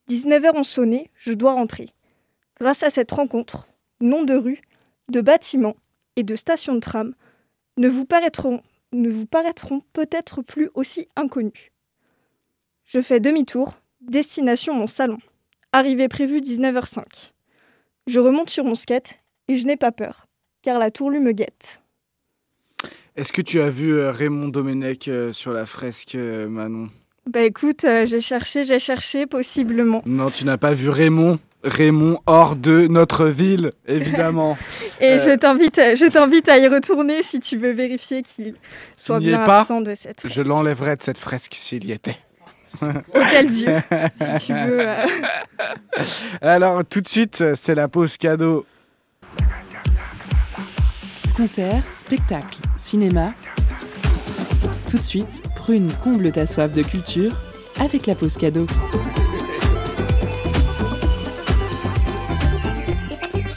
19 0.08 0.44
heures 0.44 0.54
ont 0.54 0.62
sonné, 0.62 1.10
je 1.18 1.32
dois 1.32 1.52
rentrer. 1.52 1.90
Grâce 2.58 2.82
à 2.82 2.90
cette 2.90 3.12
rencontre, 3.12 3.68
noms 4.00 4.24
de 4.24 4.34
rues, 4.34 4.62
de 5.10 5.20
bâtiments 5.20 5.76
et 6.16 6.22
de 6.22 6.34
stations 6.34 6.74
de 6.74 6.80
tram 6.80 7.14
ne 7.76 7.88
vous 7.88 8.04
paraîtront, 8.04 8.62
ne 8.92 9.10
vous 9.10 9.26
paraîtront 9.26 9.82
peut-être 9.92 10.42
plus 10.42 10.70
aussi 10.74 11.08
inconnus. 11.14 11.72
Je 12.84 13.02
fais 13.02 13.20
demi-tour, 13.20 13.74
destination 14.00 14.74
mon 14.74 14.86
salon. 14.86 15.18
Arrivée 15.72 16.08
prévue 16.08 16.40
19h05. 16.40 17.32
Je 18.06 18.20
remonte 18.20 18.48
sur 18.48 18.64
mon 18.64 18.74
skate 18.74 19.16
et 19.48 19.56
je 19.56 19.66
n'ai 19.66 19.76
pas 19.76 19.92
peur, 19.92 20.26
car 20.62 20.78
la 20.78 20.90
tourlue 20.90 21.20
me 21.20 21.32
guette. 21.32 21.82
Est-ce 23.16 23.32
que 23.32 23.42
tu 23.42 23.60
as 23.60 23.68
vu 23.68 23.92
euh, 23.92 24.10
Raymond 24.10 24.48
Domenech 24.48 25.08
euh, 25.08 25.32
sur 25.32 25.52
la 25.52 25.66
fresque, 25.66 26.14
euh, 26.14 26.48
Manon? 26.48 26.88
Bah 27.32 27.40
écoute, 27.42 27.84
j'ai 28.04 28.20
cherché, 28.20 28.64
j'ai 28.64 28.78
cherché, 28.78 29.26
possiblement. 29.26 30.02
Non, 30.06 30.30
tu 30.30 30.44
n'as 30.44 30.56
pas 30.56 30.72
vu 30.72 30.88
Raymond 30.88 31.38
Raymond 31.64 32.20
hors 32.26 32.54
de 32.56 32.86
notre 32.86 33.26
ville, 33.26 33.72
évidemment. 33.86 34.56
Et 35.00 35.18
je 35.18 35.34
t'invite, 35.36 35.76
je 35.76 36.08
t'invite 36.08 36.48
à 36.48 36.58
y 36.58 36.68
retourner 36.68 37.22
si 37.22 37.40
tu 37.40 37.56
veux 37.56 37.72
vérifier 37.72 38.22
qu'il 38.22 38.54
soit 38.96 39.18
bien 39.18 39.42
absent 39.42 39.80
de 39.80 39.94
cette 39.94 40.20
fresque. 40.20 40.34
Je 40.36 40.42
l'enlèverai 40.42 40.96
de 40.96 41.02
cette 41.02 41.18
fresque 41.18 41.54
s'il 41.54 41.84
y 41.84 41.92
était. 41.92 42.16
Auquel 43.14 43.50
Dieu, 43.50 43.76
si 44.14 44.46
tu 44.46 44.52
veux. 44.66 44.86
Alors, 46.40 46.84
tout 46.84 47.00
de 47.00 47.08
suite, 47.08 47.42
c'est 47.56 47.74
la 47.74 47.88
pause 47.88 48.16
cadeau. 48.16 48.64
Concert, 51.36 51.82
spectacle, 51.92 52.58
cinéma. 52.76 53.32
Tout 54.88 54.96
de 54.96 55.02
suite, 55.02 55.42
Prune 55.54 55.90
comble 56.02 56.32
ta 56.32 56.46
soif 56.46 56.72
de 56.72 56.82
culture 56.82 57.32
avec 57.78 58.06
la 58.06 58.14
pause 58.14 58.36
cadeau. 58.38 58.66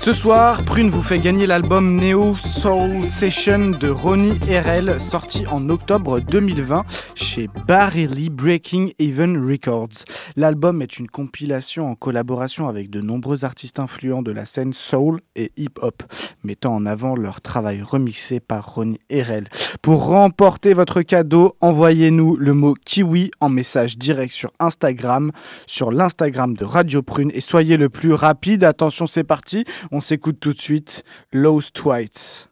Ce 0.04 0.14
soir, 0.14 0.66
Prune 0.66 0.90
vous 0.90 1.04
fait 1.04 1.20
gagner 1.20 1.46
l'album 1.46 1.96
Neo 1.96 2.36
Soul 2.36 3.08
Session 3.08 3.70
de 3.70 3.88
Ronnie 3.88 4.40
RL, 4.50 5.00
sorti 5.00 5.46
en 5.46 5.70
octobre 5.70 6.20
2020 6.20 6.86
chez 7.14 7.48
Barely 7.68 8.32
Breaking 8.32 8.94
Even 8.98 9.48
Records. 9.48 10.04
L'album 10.36 10.82
est 10.82 10.98
une 10.98 11.08
compilation 11.08 11.88
en 11.88 11.94
collaboration 11.94 12.68
avec 12.68 12.90
de 12.90 13.00
nombreux 13.00 13.46
artistes 13.46 13.78
influents 13.78 14.24
de 14.24 14.32
la 14.32 14.48
scène 14.48 14.74
soul 14.74 15.22
et 15.36 15.52
hip-hop, 15.56 16.02
mettant 16.44 16.74
en 16.74 16.88
avant 16.88 17.16
leur 17.16 17.40
travail 17.40 17.84
remixé 17.84 18.40
par 18.40 18.74
Ronnie 18.74 19.02
RL. 19.12 19.50
Pour 19.84 20.08
remporter 20.08 20.74
votre 20.74 21.04
cadeau, 21.04 21.56
envoyez-nous 21.62 22.38
le 22.38 22.56
mot 22.56 22.74
kiwi 22.74 23.30
en 23.40 23.50
message 23.50 24.00
direct 24.00 24.34
sur 24.34 24.52
Instagram, 24.60 25.32
sur 25.68 25.92
l'Instagram 25.92 26.56
de 26.56 26.66
Radio 26.66 27.04
Prune 27.04 27.30
et 27.36 27.42
soyez 27.42 27.78
le 27.78 27.90
plus 27.90 28.14
rapide. 28.14 28.64
Attention, 28.64 29.06
c'est 29.06 29.24
parti. 29.24 29.64
On 29.94 30.00
s'écoute 30.00 30.40
tout 30.40 30.54
de 30.54 30.62
suite 30.62 31.04
Lost 31.34 31.84
Whites. 31.84 32.48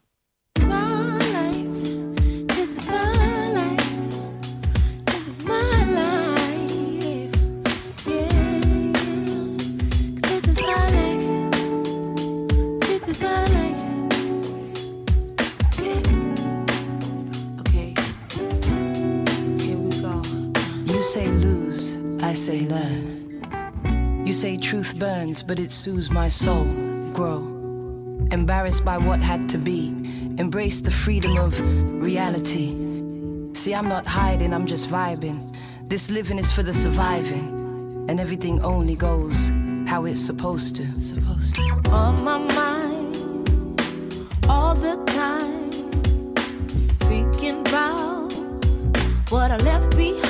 I 22.22 22.34
say 22.34 22.60
learn. 22.60 23.42
You 24.24 24.32
say 24.32 24.56
truth 24.56 24.96
burns, 24.98 25.42
but 25.42 25.58
it 25.58 25.72
soothes 25.72 26.12
my 26.12 26.28
soul. 26.28 26.89
Grow. 27.12 27.38
Embarrassed 28.30 28.84
by 28.84 28.96
what 28.96 29.20
had 29.20 29.48
to 29.48 29.58
be. 29.58 29.88
Embrace 30.38 30.80
the 30.80 30.90
freedom 30.90 31.36
of 31.36 31.58
reality. 32.00 32.68
See, 33.54 33.74
I'm 33.74 33.88
not 33.88 34.06
hiding, 34.06 34.54
I'm 34.54 34.66
just 34.66 34.88
vibing. 34.88 35.54
This 35.88 36.10
living 36.10 36.38
is 36.38 36.50
for 36.52 36.62
the 36.62 36.72
surviving. 36.72 38.06
And 38.08 38.20
everything 38.20 38.64
only 38.64 38.94
goes 38.94 39.50
how 39.86 40.04
it's 40.04 40.20
supposed 40.20 40.76
to. 40.76 41.00
Supposed 41.00 41.56
to. 41.56 41.62
On 41.90 42.22
my 42.22 42.38
mind, 42.38 43.80
all 44.48 44.74
the 44.74 44.96
time. 45.06 45.70
Thinking 47.10 47.60
about 47.60 48.32
what 49.30 49.50
I 49.50 49.56
left 49.56 49.96
behind 49.96 50.29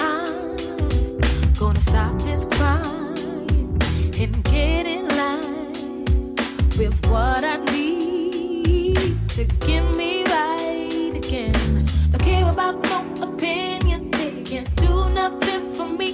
with 6.80 7.06
what 7.10 7.44
I 7.44 7.56
need 7.72 9.28
to 9.28 9.44
get 9.66 9.82
me 9.94 10.24
right 10.24 11.12
again. 11.14 11.84
Don't 12.10 12.22
care 12.22 12.48
about 12.48 12.82
no 12.84 12.98
opinions, 13.22 14.09
they 14.16 14.40
can't 14.42 14.74
do 14.76 15.11
nothing 15.11 15.74
for 15.74 15.86
me. 15.86 16.11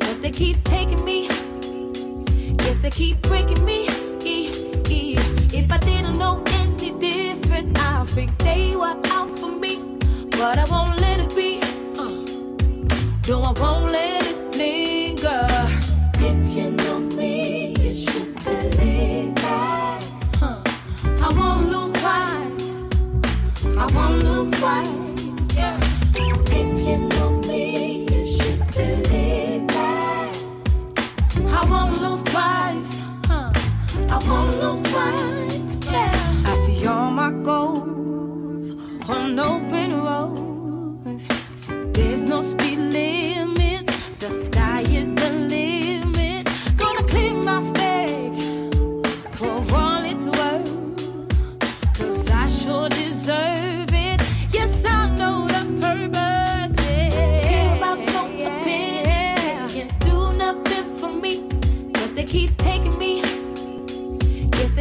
But 0.00 0.20
they 0.20 0.32
keep 0.32 0.64
taking 0.64 1.04
me, 1.04 1.28
yes, 2.58 2.76
they 2.82 2.90
keep 2.90 3.22
breaking 3.22 3.64
me. 3.64 3.86
If 5.60 5.70
I 5.70 5.78
didn't 5.78 6.18
know 6.18 6.42
any 6.58 6.90
different, 6.98 7.78
I 7.78 8.04
think 8.04 8.36
they 8.38 8.74
were 8.74 8.98
out 9.16 9.38
for 9.38 9.52
me. 9.64 9.74
But 10.30 10.58
I 10.58 10.64
won't 10.64 11.00
let 11.00 11.20
it 11.20 11.36
be. 11.36 11.60
Uh, 12.02 12.10
no, 13.28 13.42
I 13.44 13.52
won't 13.62 13.92
let 13.92 14.26
it 14.26 14.39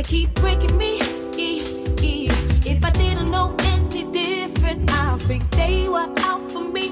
keep 0.10 0.34
breaking 0.42 0.76
me. 0.76 0.98
If 2.66 2.84
I 2.84 2.90
didn't 2.90 3.30
know 3.30 3.56
any 3.60 4.04
different, 4.06 4.90
I 4.92 5.18
think 5.20 5.44
they 5.52 5.88
were 5.88 6.10
out 6.30 6.52
for 6.52 6.64
me. 6.64 6.90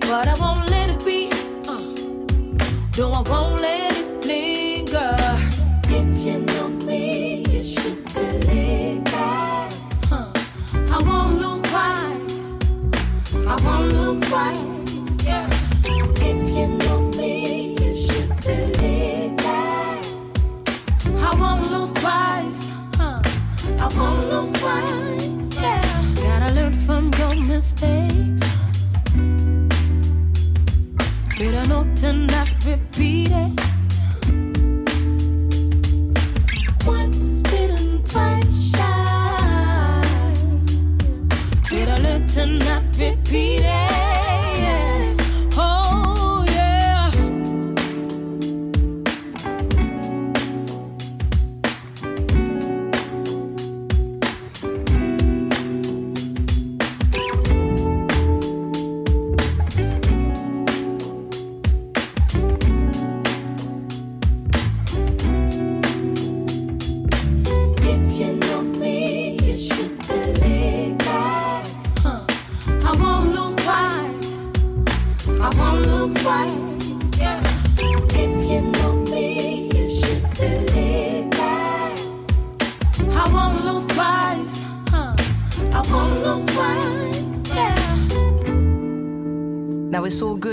But 0.00 0.26
I 0.26 0.34
won't 0.34 0.68
let 0.68 0.90
it 0.90 1.04
be. 1.04 1.30
Uh. 1.68 1.80
No, 2.98 3.12
I 3.12 3.22
won't 3.30 3.60
let 3.62 3.85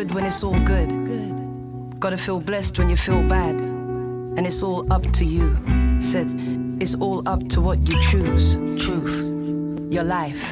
good 0.03 0.13
when 0.13 0.25
it's 0.25 0.43
all 0.43 0.59
good. 0.65 0.89
Gotta 1.99 2.17
feel 2.17 2.39
blessed 2.39 2.77
when 2.77 2.89
you 2.89 2.97
feel 2.97 3.23
bad. 3.23 3.55
And 4.35 4.45
it's 4.45 4.61
all 4.61 4.91
up 4.91 5.03
to 5.13 5.23
you. 5.23 5.57
Said, 6.01 6.27
it's 6.81 6.95
all 6.95 7.27
up 7.27 7.47
to 7.49 7.61
what 7.61 7.87
you 7.87 8.01
choose. 8.01 8.55
Truth. 8.83 9.31
Your 9.89 10.03
life. 10.03 10.43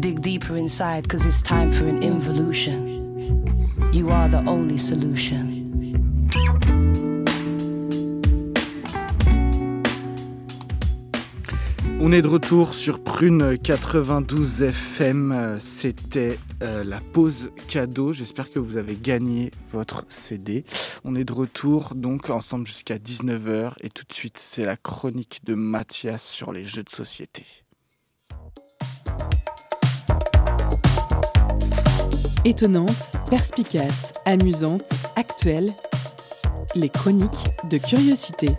Dig 0.00 0.20
deeper 0.20 0.56
inside, 0.56 1.08
cause 1.08 1.24
it's 1.24 1.40
time 1.40 1.72
for 1.72 1.86
an 1.86 2.02
involution. 2.02 2.80
You 3.92 4.10
are 4.10 4.28
the 4.28 4.44
only 4.46 4.76
solution. 4.76 5.51
On 12.12 12.14
est 12.14 12.20
de 12.20 12.28
retour 12.28 12.74
sur 12.74 13.02
Prune 13.02 13.56
92 13.56 14.60
FM. 14.64 15.58
C'était 15.62 16.38
euh, 16.62 16.84
la 16.84 17.00
pause 17.00 17.48
cadeau. 17.68 18.12
J'espère 18.12 18.50
que 18.50 18.58
vous 18.58 18.76
avez 18.76 18.96
gagné 18.96 19.50
votre 19.72 20.04
CD. 20.10 20.66
On 21.04 21.14
est 21.14 21.24
de 21.24 21.32
retour 21.32 21.94
donc 21.94 22.28
ensemble 22.28 22.66
jusqu'à 22.66 22.98
19h. 22.98 23.72
Et 23.80 23.88
tout 23.88 24.04
de 24.06 24.12
suite, 24.12 24.36
c'est 24.36 24.66
la 24.66 24.76
chronique 24.76 25.40
de 25.44 25.54
Mathias 25.54 26.22
sur 26.22 26.52
les 26.52 26.66
jeux 26.66 26.82
de 26.82 26.90
société. 26.90 27.46
Étonnante, 32.44 33.14
perspicace, 33.30 34.12
amusante, 34.26 34.90
actuelle. 35.16 35.72
Les 36.74 36.90
chroniques 36.90 37.48
de 37.70 37.78
curiosité. 37.78 38.50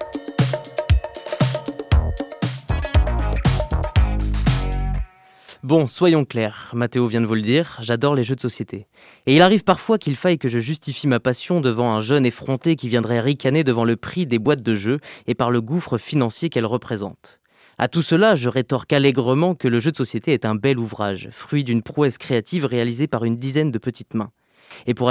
Bon, 5.63 5.85
soyons 5.85 6.25
clairs, 6.25 6.71
Mathéo 6.73 7.07
vient 7.07 7.21
de 7.21 7.25
vous 7.25 7.35
le 7.35 7.41
dire, 7.41 7.77
j'adore 7.79 8.15
les 8.15 8.25
jeux 8.25 8.35
de 8.35 8.41
société. 8.41 8.85
Et 9.25 9.37
il 9.37 9.41
arrive 9.41 9.63
parfois 9.63 9.97
qu'il 9.97 10.17
faille 10.17 10.37
que 10.37 10.49
je 10.49 10.59
justifie 10.59 11.07
ma 11.07 11.21
passion 11.21 11.61
devant 11.61 11.93
un 11.93 12.01
jeune 12.01 12.25
effronté 12.25 12.75
qui 12.75 12.89
viendrait 12.89 13.21
ricaner 13.21 13.63
devant 13.63 13.85
le 13.85 13.95
prix 13.95 14.25
des 14.25 14.39
boîtes 14.39 14.61
de 14.61 14.75
jeux 14.75 14.99
et 15.25 15.35
par 15.35 15.51
le 15.51 15.61
gouffre 15.61 15.97
financier 15.97 16.49
qu'elles 16.49 16.65
représentent. 16.65 17.39
À 17.77 17.87
tout 17.87 18.01
cela, 18.01 18.35
je 18.35 18.49
rétorque 18.49 18.91
allègrement 18.91 19.55
que 19.55 19.69
le 19.69 19.79
jeu 19.79 19.93
de 19.93 19.95
société 19.95 20.33
est 20.33 20.43
un 20.43 20.55
bel 20.55 20.77
ouvrage, 20.77 21.29
fruit 21.31 21.63
d'une 21.63 21.81
prouesse 21.81 22.17
créative 22.17 22.65
réalisée 22.65 23.07
par 23.07 23.23
une 23.23 23.37
dizaine 23.37 23.71
de 23.71 23.79
petites 23.79 24.15
mains. 24.15 24.31
Et 24.85 24.93
pour, 24.93 25.09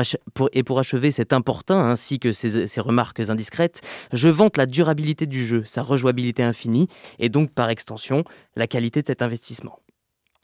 achever 0.78 1.12
cet 1.12 1.32
importun 1.32 1.78
ainsi 1.78 2.18
que 2.18 2.32
ces 2.32 2.80
remarques 2.82 3.20
indiscrètes, 3.20 3.80
je 4.12 4.28
vante 4.28 4.58
la 4.58 4.66
durabilité 4.66 5.24
du 5.24 5.46
jeu, 5.46 5.62
sa 5.64 5.80
rejouabilité 5.80 6.42
infinie, 6.42 6.88
et 7.18 7.30
donc 7.30 7.52
par 7.52 7.70
extension, 7.70 8.24
la 8.54 8.66
qualité 8.66 9.00
de 9.00 9.06
cet 9.06 9.22
investissement. 9.22 9.81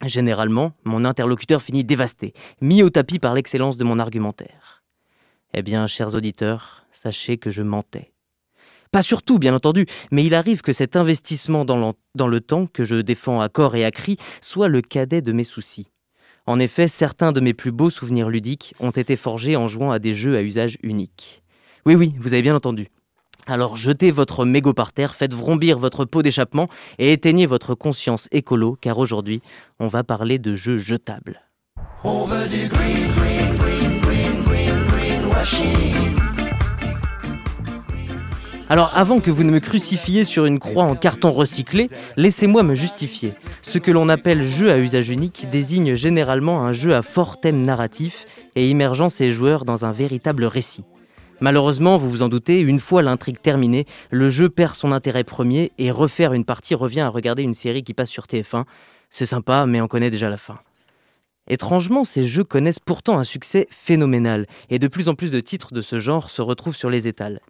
Généralement, 0.04 0.72
mon 0.84 1.04
interlocuteur 1.04 1.60
finit 1.60 1.82
dévasté, 1.82 2.32
mis 2.60 2.82
au 2.82 2.90
tapis 2.90 3.18
par 3.18 3.34
l'excellence 3.34 3.76
de 3.76 3.84
mon 3.84 3.98
argumentaire. 3.98 4.84
Eh 5.54 5.62
bien, 5.62 5.86
chers 5.86 6.14
auditeurs, 6.14 6.84
sachez 6.92 7.36
que 7.36 7.50
je 7.50 7.62
mentais. 7.62 8.12
Pas 8.92 9.02
surtout, 9.02 9.38
bien 9.38 9.54
entendu, 9.54 9.86
mais 10.10 10.24
il 10.24 10.34
arrive 10.34 10.62
que 10.62 10.72
cet 10.72 10.96
investissement 10.96 11.64
dans, 11.64 11.94
le 12.26 12.40
temps 12.40 12.66
que 12.66 12.84
je 12.84 12.96
défends 12.96 13.40
à 13.40 13.48
corps 13.48 13.76
et 13.76 13.84
à 13.84 13.90
cri 13.90 14.16
soit 14.40 14.68
le 14.68 14.82
cadet 14.82 15.20
de 15.20 15.32
mes 15.32 15.44
soucis. 15.44 15.90
En 16.46 16.58
effet, 16.58 16.88
certains 16.88 17.32
de 17.32 17.40
mes 17.40 17.52
plus 17.52 17.72
beaux 17.72 17.90
souvenirs 17.90 18.30
ludiques 18.30 18.74
ont 18.80 18.90
été 18.90 19.16
forgés 19.16 19.56
en 19.56 19.68
jouant 19.68 19.90
à 19.90 19.98
des 19.98 20.14
jeux 20.14 20.36
à 20.36 20.42
usage 20.42 20.78
unique. 20.82 21.42
Oui, 21.84 21.94
oui, 21.94 22.14
vous 22.18 22.32
avez 22.32 22.42
bien 22.42 22.54
entendu. 22.54 22.88
Alors 23.50 23.78
jetez 23.78 24.10
votre 24.10 24.44
mégot 24.44 24.74
par 24.74 24.92
terre, 24.92 25.14
faites 25.14 25.32
vrombir 25.32 25.78
votre 25.78 26.04
pot 26.04 26.20
d'échappement 26.20 26.68
et 26.98 27.14
éteignez 27.14 27.46
votre 27.46 27.74
conscience 27.74 28.28
écolo, 28.30 28.76
car 28.78 28.98
aujourd'hui, 28.98 29.40
on 29.80 29.88
va 29.88 30.04
parler 30.04 30.38
de 30.38 30.54
jeux 30.54 30.76
jetables. 30.76 31.40
Alors 38.68 38.92
avant 38.94 39.20
que 39.20 39.30
vous 39.30 39.44
ne 39.44 39.50
me 39.50 39.60
crucifiez 39.60 40.24
sur 40.24 40.44
une 40.44 40.58
croix 40.58 40.84
en 40.84 40.94
carton 40.94 41.30
recyclé, 41.30 41.88
laissez-moi 42.18 42.62
me 42.62 42.74
justifier. 42.74 43.32
Ce 43.62 43.78
que 43.78 43.90
l'on 43.90 44.10
appelle 44.10 44.46
jeu 44.46 44.70
à 44.70 44.76
usage 44.76 45.08
unique 45.08 45.48
désigne 45.50 45.94
généralement 45.94 46.66
un 46.66 46.74
jeu 46.74 46.94
à 46.94 47.00
fort 47.00 47.40
thème 47.40 47.62
narratif 47.62 48.26
et 48.56 48.68
immergeant 48.68 49.08
ses 49.08 49.30
joueurs 49.30 49.64
dans 49.64 49.86
un 49.86 49.92
véritable 49.92 50.44
récit. 50.44 50.84
Malheureusement, 51.40 51.96
vous 51.96 52.10
vous 52.10 52.22
en 52.22 52.28
doutez, 52.28 52.60
une 52.60 52.80
fois 52.80 53.00
l'intrigue 53.00 53.40
terminée, 53.40 53.86
le 54.10 54.28
jeu 54.28 54.48
perd 54.48 54.74
son 54.74 54.90
intérêt 54.90 55.22
premier 55.22 55.70
et 55.78 55.92
refaire 55.92 56.32
une 56.32 56.44
partie 56.44 56.74
revient 56.74 57.00
à 57.00 57.08
regarder 57.08 57.44
une 57.44 57.54
série 57.54 57.84
qui 57.84 57.94
passe 57.94 58.10
sur 58.10 58.24
TF1. 58.24 58.64
C'est 59.10 59.26
sympa, 59.26 59.64
mais 59.66 59.80
on 59.80 59.86
connaît 59.86 60.10
déjà 60.10 60.28
la 60.28 60.36
fin. 60.36 60.58
Étrangement, 61.46 62.04
ces 62.04 62.26
jeux 62.26 62.44
connaissent 62.44 62.80
pourtant 62.80 63.18
un 63.18 63.24
succès 63.24 63.68
phénoménal, 63.70 64.46
et 64.68 64.78
de 64.78 64.88
plus 64.88 65.08
en 65.08 65.14
plus 65.14 65.30
de 65.30 65.40
titres 65.40 65.72
de 65.72 65.80
ce 65.80 65.98
genre 65.98 66.28
se 66.28 66.42
retrouvent 66.42 66.76
sur 66.76 66.90
les 66.90 67.06
étals. 67.06 67.40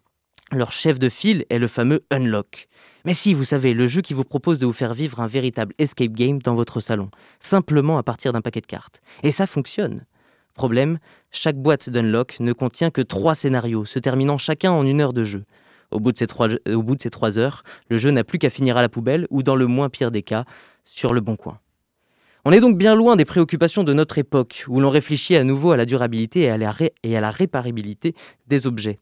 Leur 0.51 0.71
chef 0.71 0.99
de 0.99 1.09
file 1.09 1.45
est 1.49 1.59
le 1.59 1.67
fameux 1.67 2.05
Unlock. 2.11 2.67
Mais 3.05 3.13
si, 3.13 3.33
vous 3.33 3.43
savez, 3.43 3.73
le 3.73 3.87
jeu 3.87 4.01
qui 4.01 4.13
vous 4.13 4.23
propose 4.23 4.59
de 4.59 4.65
vous 4.65 4.73
faire 4.73 4.93
vivre 4.93 5.19
un 5.19 5.27
véritable 5.27 5.73
escape 5.79 6.11
game 6.11 6.39
dans 6.39 6.55
votre 6.55 6.79
salon, 6.79 7.09
simplement 7.39 7.97
à 7.97 8.03
partir 8.03 8.33
d'un 8.33 8.41
paquet 8.41 8.61
de 8.61 8.65
cartes. 8.65 9.01
Et 9.23 9.31
ça 9.31 9.47
fonctionne. 9.47 10.05
Problème, 10.53 10.99
chaque 11.31 11.57
boîte 11.57 11.89
d'Unlock 11.89 12.39
ne 12.39 12.53
contient 12.53 12.91
que 12.91 13.01
trois 13.01 13.35
scénarios, 13.35 13.85
se 13.85 13.99
terminant 13.99 14.37
chacun 14.37 14.71
en 14.71 14.85
une 14.85 15.01
heure 15.01 15.13
de 15.13 15.23
jeu. 15.23 15.43
Au 15.91 15.99
bout 15.99 16.11
de 16.11 16.17
ces 16.17 16.27
trois, 16.27 16.47
au 16.67 16.83
bout 16.83 16.95
de 16.95 17.01
ces 17.01 17.09
trois 17.09 17.39
heures, 17.39 17.63
le 17.89 17.97
jeu 17.97 18.11
n'a 18.11 18.23
plus 18.23 18.39
qu'à 18.39 18.49
finir 18.49 18.77
à 18.77 18.81
la 18.81 18.89
poubelle 18.89 19.27
ou, 19.29 19.43
dans 19.43 19.55
le 19.55 19.67
moins 19.67 19.89
pire 19.89 20.11
des 20.11 20.23
cas, 20.23 20.45
sur 20.85 21.13
le 21.13 21.21
bon 21.21 21.35
coin. 21.35 21.59
On 22.45 22.51
est 22.51 22.61
donc 22.61 22.77
bien 22.77 22.95
loin 22.95 23.15
des 23.15 23.25
préoccupations 23.25 23.83
de 23.83 23.93
notre 23.93 24.17
époque, 24.17 24.65
où 24.67 24.79
l'on 24.79 24.89
réfléchit 24.89 25.35
à 25.35 25.43
nouveau 25.43 25.71
à 25.71 25.77
la 25.77 25.85
durabilité 25.85 26.41
et 26.41 26.49
à 26.49 26.57
la, 26.57 26.73
et 27.03 27.17
à 27.17 27.21
la 27.21 27.31
réparabilité 27.31 28.15
des 28.47 28.65
objets. 28.65 28.99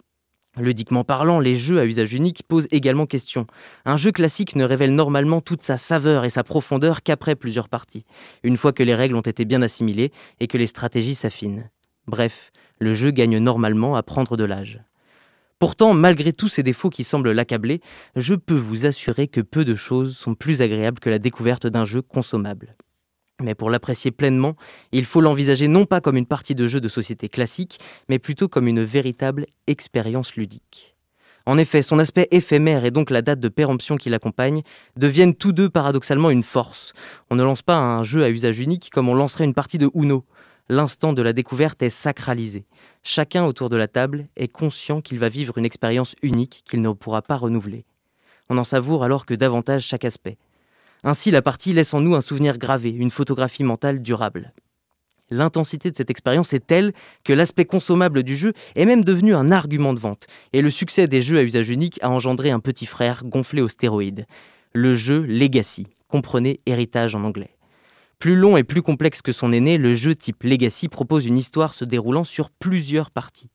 Ludiquement 0.58 1.04
parlant, 1.04 1.40
les 1.40 1.56
jeux 1.56 1.80
à 1.80 1.86
usage 1.86 2.14
unique 2.14 2.42
posent 2.48 2.68
également 2.72 3.06
question. 3.06 3.46
Un 3.86 3.96
jeu 3.96 4.12
classique 4.12 4.56
ne 4.56 4.64
révèle 4.64 4.96
normalement 4.96 5.40
toute 5.40 5.62
sa 5.62 5.78
saveur 5.78 6.26
et 6.26 6.32
sa 6.32 6.44
profondeur 6.44 7.04
qu'après 7.04 7.36
plusieurs 7.36 7.70
parties, 7.70 8.06
une 8.44 8.58
fois 8.58 8.74
que 8.74 8.82
les 8.82 8.96
règles 8.96 9.16
ont 9.16 9.22
été 9.22 9.46
bien 9.46 9.62
assimilées 9.62 10.12
et 10.40 10.48
que 10.48 10.58
les 10.58 10.68
stratégies 10.68 11.16
s'affinent. 11.16 11.70
Bref, 12.08 12.52
le 12.80 12.94
jeu 12.94 13.12
gagne 13.12 13.38
normalement 13.38 13.96
à 13.96 14.04
prendre 14.04 14.38
de 14.38 14.46
l'âge. 14.46 14.80
Pourtant, 15.60 15.94
malgré 15.94 16.34
tous 16.34 16.48
ces 16.48 16.64
défauts 16.64 16.90
qui 16.90 17.04
semblent 17.04 17.32
l'accabler, 17.32 17.82
je 18.16 18.36
peux 18.36 18.56
vous 18.56 18.86
assurer 18.86 19.28
que 19.28 19.42
peu 19.42 19.66
de 19.66 19.76
choses 19.76 20.16
sont 20.16 20.36
plus 20.36 20.62
agréables 20.62 21.00
que 21.00 21.10
la 21.10 21.20
découverte 21.20 21.68
d'un 21.68 21.84
jeu 21.84 22.02
consommable. 22.02 22.76
Mais 23.42 23.56
pour 23.56 23.70
l'apprécier 23.70 24.12
pleinement, 24.12 24.56
il 24.92 25.06
faut 25.06 25.22
l'envisager 25.22 25.68
non 25.68 25.86
pas 25.86 26.00
comme 26.00 26.18
une 26.18 26.26
partie 26.26 26.56
de 26.56 26.66
jeu 26.66 26.80
de 26.80 26.88
société 26.88 27.28
classique, 27.28 27.80
mais 28.08 28.20
plutôt 28.20 28.48
comme 28.48 28.68
une 28.68 28.84
véritable 28.84 29.46
expérience 29.68 30.36
ludique. 30.36 30.96
En 31.48 31.58
effet, 31.58 31.82
son 31.82 31.98
aspect 31.98 32.28
éphémère 32.32 32.84
et 32.84 32.92
donc 32.92 33.10
la 33.10 33.22
date 33.22 33.40
de 33.40 33.48
péremption 33.48 33.96
qui 33.96 34.10
l'accompagne 34.10 34.64
deviennent 34.98 35.34
tous 35.34 35.54
deux 35.54 35.70
paradoxalement 35.70 36.30
une 36.30 36.44
force. 36.44 36.94
On 37.30 37.36
ne 37.36 37.44
lance 37.44 37.62
pas 37.62 37.78
un 37.78 38.04
jeu 38.04 38.24
à 38.24 38.30
usage 38.30 38.60
unique 38.60 38.90
comme 38.92 39.08
on 39.08 39.14
lancerait 39.14 39.46
une 39.46 39.54
partie 39.54 39.78
de 39.78 39.90
Uno. 39.96 40.26
L'instant 40.70 41.14
de 41.14 41.22
la 41.22 41.32
découverte 41.32 41.82
est 41.82 41.90
sacralisé. 41.90 42.66
Chacun 43.02 43.46
autour 43.46 43.70
de 43.70 43.78
la 43.78 43.88
table 43.88 44.28
est 44.36 44.52
conscient 44.52 45.00
qu'il 45.00 45.18
va 45.18 45.30
vivre 45.30 45.58
une 45.58 45.66
expérience 45.66 46.16
unique 46.22 46.64
qu'il 46.66 46.82
ne 46.82 46.92
pourra 46.92 47.22
pas 47.22 47.38
renouveler. 47.38 47.86
On 48.50 48.58
en 48.58 48.66
savoure 48.66 49.06
alors 49.06 49.26
que 49.26 49.34
davantage 49.34 49.86
chaque 49.86 50.04
aspect. 50.04 50.38
Ainsi, 51.04 51.32
la 51.32 51.42
partie 51.42 51.72
laisse 51.72 51.94
en 51.94 52.02
nous 52.02 52.16
un 52.16 52.22
souvenir 52.22 52.58
gravé, 52.58 52.90
une 52.90 53.12
photographie 53.12 53.64
mentale 53.64 54.02
durable. 54.02 54.52
L'intensité 55.30 55.92
de 55.92 55.96
cette 55.96 56.10
expérience 56.10 56.54
est 56.54 56.66
telle 56.66 56.94
que 57.24 57.34
l'aspect 57.34 57.66
consommable 57.66 58.24
du 58.24 58.36
jeu 58.36 58.54
est 58.76 58.86
même 58.86 59.04
devenu 59.04 59.36
un 59.36 59.52
argument 59.52 59.94
de 59.94 60.00
vente, 60.00 60.28
et 60.52 60.62
le 60.62 60.70
succès 60.70 61.08
des 61.08 61.22
jeux 61.22 61.38
à 61.38 61.44
usage 61.44 61.70
unique 61.70 62.00
a 62.02 62.10
engendré 62.10 62.52
un 62.52 62.60
petit 62.60 62.86
frère 62.86 63.24
gonflé 63.26 63.62
aux 63.62 63.68
stéroïdes. 63.68 64.26
Le 64.74 64.96
jeu 64.96 65.22
Legacy, 65.22 65.88
comprenez 66.08 66.60
héritage 66.66 67.16
en 67.16 67.24
anglais. 67.24 67.57
Plus 68.20 68.36
long 68.36 68.58
et 68.58 68.64
plus 68.64 68.82
complexe 68.82 69.22
que 69.22 69.32
son 69.32 69.54
aîné, 69.54 69.78
le 69.78 69.94
jeu 69.94 70.16
type 70.16 70.42
Legacy 70.42 70.88
propose 70.88 71.28
une 71.28 71.38
histoire 71.38 71.76
se 71.76 71.86
déroulant 71.86 72.24
sur 72.24 72.50
plusieurs 72.50 73.12
parties. 73.12 73.52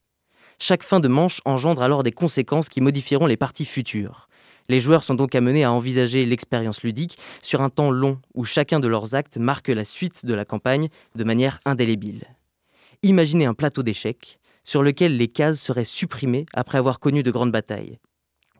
Chaque 0.60 0.84
fin 0.84 1.00
de 1.00 1.08
manche 1.08 1.40
engendre 1.44 1.82
alors 1.82 2.04
des 2.04 2.12
conséquences 2.12 2.68
qui 2.68 2.80
modifieront 2.80 3.26
les 3.26 3.36
parties 3.36 3.64
futures. 3.64 4.28
Les 4.68 4.78
joueurs 4.78 5.02
sont 5.02 5.16
donc 5.16 5.34
amenés 5.34 5.64
à 5.64 5.72
envisager 5.72 6.24
l'expérience 6.24 6.84
ludique 6.84 7.18
sur 7.42 7.60
un 7.60 7.70
temps 7.70 7.90
long 7.90 8.20
où 8.34 8.44
chacun 8.44 8.78
de 8.78 8.86
leurs 8.86 9.16
actes 9.16 9.36
marque 9.36 9.66
la 9.66 9.84
suite 9.84 10.24
de 10.24 10.34
la 10.34 10.44
campagne 10.44 10.90
de 11.16 11.24
manière 11.24 11.58
indélébile. 11.64 12.22
Imaginez 13.02 13.46
un 13.46 13.54
plateau 13.54 13.82
d'échecs 13.82 14.38
sur 14.62 14.84
lequel 14.84 15.16
les 15.16 15.26
cases 15.26 15.60
seraient 15.60 15.84
supprimées 15.84 16.46
après 16.54 16.78
avoir 16.78 17.00
connu 17.00 17.24
de 17.24 17.32
grandes 17.32 17.50
batailles, 17.50 17.98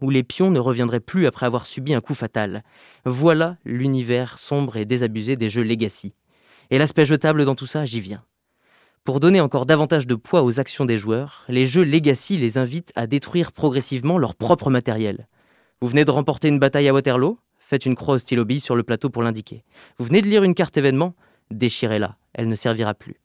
où 0.03 0.11
les 0.11 0.23
pions 0.23 0.51
ne 0.51 0.59
reviendraient 0.59 1.01
plus 1.01 1.27
après 1.27 1.47
avoir 1.47 1.67
subi 1.67 1.95
un 1.95 2.01
coup 2.01 2.15
fatal. 2.15 2.63
Voilà 3.05 3.57
l'univers 3.65 4.39
sombre 4.39 4.77
et 4.77 4.85
désabusé 4.85 5.37
des 5.37 5.49
jeux 5.49 5.63
Legacy. 5.63 6.13
Et 6.71 6.79
l'aspect 6.79 7.05
jetable 7.05 7.45
dans 7.45 7.55
tout 7.55 7.67
ça, 7.67 7.87
j'y 7.87 8.01
viens. 8.01 8.23
Pour 9.05 9.21
donner 9.21 9.41
encore 9.41 9.67
davantage 9.67 10.07
de 10.07 10.15
poids 10.15 10.43
aux 10.43 10.61
actions 10.61 10.85
des 10.85 10.99
joueurs, 10.99 11.45
les 11.49 11.67
jeux 11.67 11.85
Legacy 11.85 12.37
les 12.37 12.59
invitent 12.59 12.93
à 12.95 13.07
détruire 13.07 13.53
progressivement 13.53 14.19
leur 14.19 14.35
propre 14.35 14.71
matériel. 14.71 15.29
Vous 15.81 15.89
venez 15.89 16.05
de 16.05 16.11
remporter 16.11 16.49
une 16.49 16.59
bataille 16.59 16.89
à 16.89 16.93
Waterloo? 16.93 17.39
Faites 17.59 17.87
une 17.87 17.95
croix 17.95 18.15
au 18.15 18.19
stylo 18.19 18.45
sur 18.59 18.77
le 18.77 18.83
plateau 18.83 19.09
pour 19.09 19.23
l'indiquer. 19.23 19.65
Vous 19.99 20.05
venez 20.05 20.21
de 20.21 20.29
lire 20.29 20.45
une 20.45 20.55
carte 20.55 20.77
événement? 20.77 21.15
Déchirez-la, 21.51 22.17
elle 22.35 22.49
ne 22.49 22.55
servira 22.55 22.95
plus. 22.95 23.22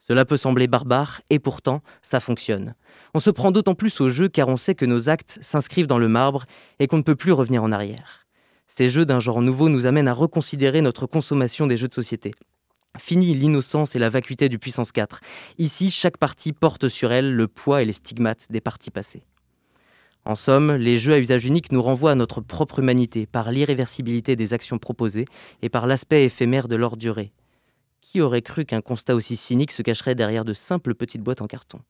Cela 0.00 0.24
peut 0.24 0.38
sembler 0.38 0.66
barbare, 0.66 1.20
et 1.30 1.38
pourtant, 1.38 1.82
ça 2.02 2.20
fonctionne. 2.20 2.74
On 3.14 3.18
se 3.18 3.30
prend 3.30 3.50
d'autant 3.52 3.74
plus 3.74 4.00
au 4.00 4.08
jeu 4.08 4.28
car 4.28 4.48
on 4.48 4.56
sait 4.56 4.74
que 4.74 4.86
nos 4.86 5.08
actes 5.08 5.38
s'inscrivent 5.42 5.86
dans 5.86 5.98
le 5.98 6.08
marbre 6.08 6.46
et 6.78 6.86
qu'on 6.86 6.96
ne 6.96 7.02
peut 7.02 7.16
plus 7.16 7.32
revenir 7.32 7.62
en 7.62 7.70
arrière. 7.70 8.26
Ces 8.66 8.88
jeux 8.88 9.04
d'un 9.04 9.20
genre 9.20 9.42
nouveau 9.42 9.68
nous 9.68 9.86
amènent 9.86 10.08
à 10.08 10.14
reconsidérer 10.14 10.80
notre 10.80 11.06
consommation 11.06 11.66
des 11.66 11.76
jeux 11.76 11.88
de 11.88 11.94
société. 11.94 12.32
Fini 12.98 13.34
l'innocence 13.34 13.94
et 13.94 13.98
la 13.98 14.08
vacuité 14.08 14.48
du 14.48 14.58
puissance 14.58 14.90
4. 14.90 15.20
Ici, 15.58 15.90
chaque 15.90 16.16
partie 16.16 16.52
porte 16.52 16.88
sur 16.88 17.12
elle 17.12 17.34
le 17.34 17.46
poids 17.46 17.82
et 17.82 17.84
les 17.84 17.92
stigmates 17.92 18.46
des 18.50 18.60
parties 18.60 18.90
passées. 18.90 19.22
En 20.24 20.34
somme, 20.34 20.72
les 20.72 20.98
jeux 20.98 21.14
à 21.14 21.18
usage 21.18 21.44
unique 21.46 21.72
nous 21.72 21.82
renvoient 21.82 22.12
à 22.12 22.14
notre 22.14 22.40
propre 22.40 22.78
humanité 22.78 23.26
par 23.26 23.50
l'irréversibilité 23.52 24.36
des 24.36 24.52
actions 24.52 24.78
proposées 24.78 25.24
et 25.62 25.68
par 25.68 25.86
l'aspect 25.86 26.24
éphémère 26.24 26.68
de 26.68 26.76
leur 26.76 26.96
durée. 26.96 27.32
Qui 28.00 28.20
aurait 28.20 28.42
cru 28.42 28.64
qu'un 28.64 28.80
constat 28.80 29.14
aussi 29.14 29.36
cynique 29.36 29.72
se 29.72 29.82
cacherait 29.82 30.14
derrière 30.14 30.44
de 30.44 30.54
simples 30.54 30.94
petites 30.94 31.22
boîtes 31.22 31.42
en 31.42 31.46
carton? 31.46 31.80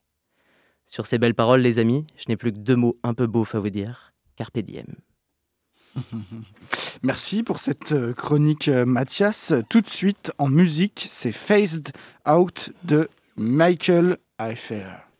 Sur 0.85 1.07
ces 1.07 1.17
belles 1.17 1.35
paroles, 1.35 1.61
les 1.61 1.79
amis, 1.79 2.05
je 2.17 2.25
n'ai 2.27 2.37
plus 2.37 2.51
que 2.51 2.57
deux 2.57 2.75
mots 2.75 2.97
un 3.03 3.13
peu 3.13 3.27
beaufs 3.27 3.55
à 3.55 3.59
vous 3.59 3.69
dire. 3.69 4.13
Carpe 4.35 4.59
diem. 4.59 4.95
Merci 7.03 7.43
pour 7.43 7.59
cette 7.59 7.91
euh, 7.91 8.13
chronique, 8.13 8.67
euh, 8.67 8.85
Mathias. 8.85 9.53
Tout 9.69 9.81
de 9.81 9.89
suite, 9.89 10.31
en 10.37 10.47
musique, 10.47 11.07
c'est 11.09 11.31
Phased 11.31 11.91
Out 12.27 12.71
de 12.83 13.09
Michael 13.35 14.17
Eifer. 14.39 15.10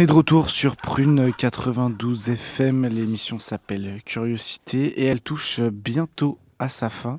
Est 0.00 0.06
de 0.06 0.12
retour 0.12 0.48
sur 0.48 0.76
Prune 0.76 1.30
92 1.36 2.30
FM. 2.30 2.86
L'émission 2.86 3.38
s'appelle 3.38 4.00
Curiosité 4.06 5.02
et 5.02 5.04
elle 5.04 5.20
touche 5.20 5.60
bientôt 5.60 6.38
à 6.58 6.70
sa 6.70 6.88
fin. 6.88 7.18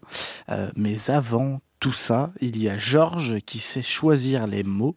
Euh, 0.49 0.71
mais 0.75 1.11
avant 1.11 1.61
tout 1.79 1.91
ça, 1.91 2.31
il 2.41 2.57
y 2.57 2.69
a 2.69 2.79
Georges 2.79 3.39
qui 3.45 3.59
sait 3.59 3.83
choisir 3.83 4.47
les 4.47 4.63
mots. 4.63 4.95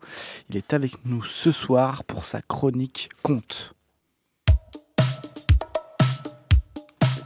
Il 0.49 0.57
est 0.57 0.72
avec 0.72 1.05
nous 1.05 1.22
ce 1.24 1.53
soir 1.53 2.05
pour 2.05 2.24
sa 2.24 2.41
chronique 2.41 3.11
Conte. 3.22 3.74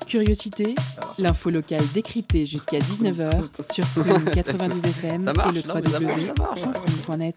Curiosité, 0.08 0.74
l'info 1.18 1.50
locale 1.50 1.86
décryptée 1.94 2.46
jusqu'à 2.46 2.78
19h 2.78 3.72
sur 3.72 3.86
Prune 3.88 4.24
92 4.24 4.84
FM 4.84 5.22
Ça 5.22 5.32
marche, 5.34 5.50
et 5.50 5.52
le 5.52 5.60
www.prune.net. 5.60 7.36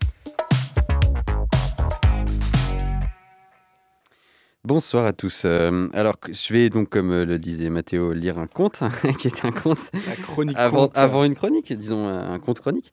Bonsoir 4.64 5.08
à 5.08 5.14
tous. 5.14 5.42
Euh, 5.46 5.88
alors, 5.92 6.18
je 6.30 6.54
vais 6.54 6.70
donc, 6.70 6.90
comme 6.90 7.12
euh, 7.12 7.26
le 7.26 7.40
disait 7.40 7.70
Mathéo, 7.70 8.14
lire 8.14 8.38
un 8.38 8.46
conte, 8.46 8.80
qui 9.20 9.28
est 9.28 9.44
un 9.44 9.52
conte 9.52 9.90
La 10.08 10.16
chronique 10.16 10.56
avant, 10.56 10.88
Conte. 10.88 10.98
avant 11.00 11.24
une 11.24 11.34
chronique, 11.34 11.74
disons 11.74 12.08
un 12.08 12.38
conte 12.38 12.60
chronique. 12.60 12.92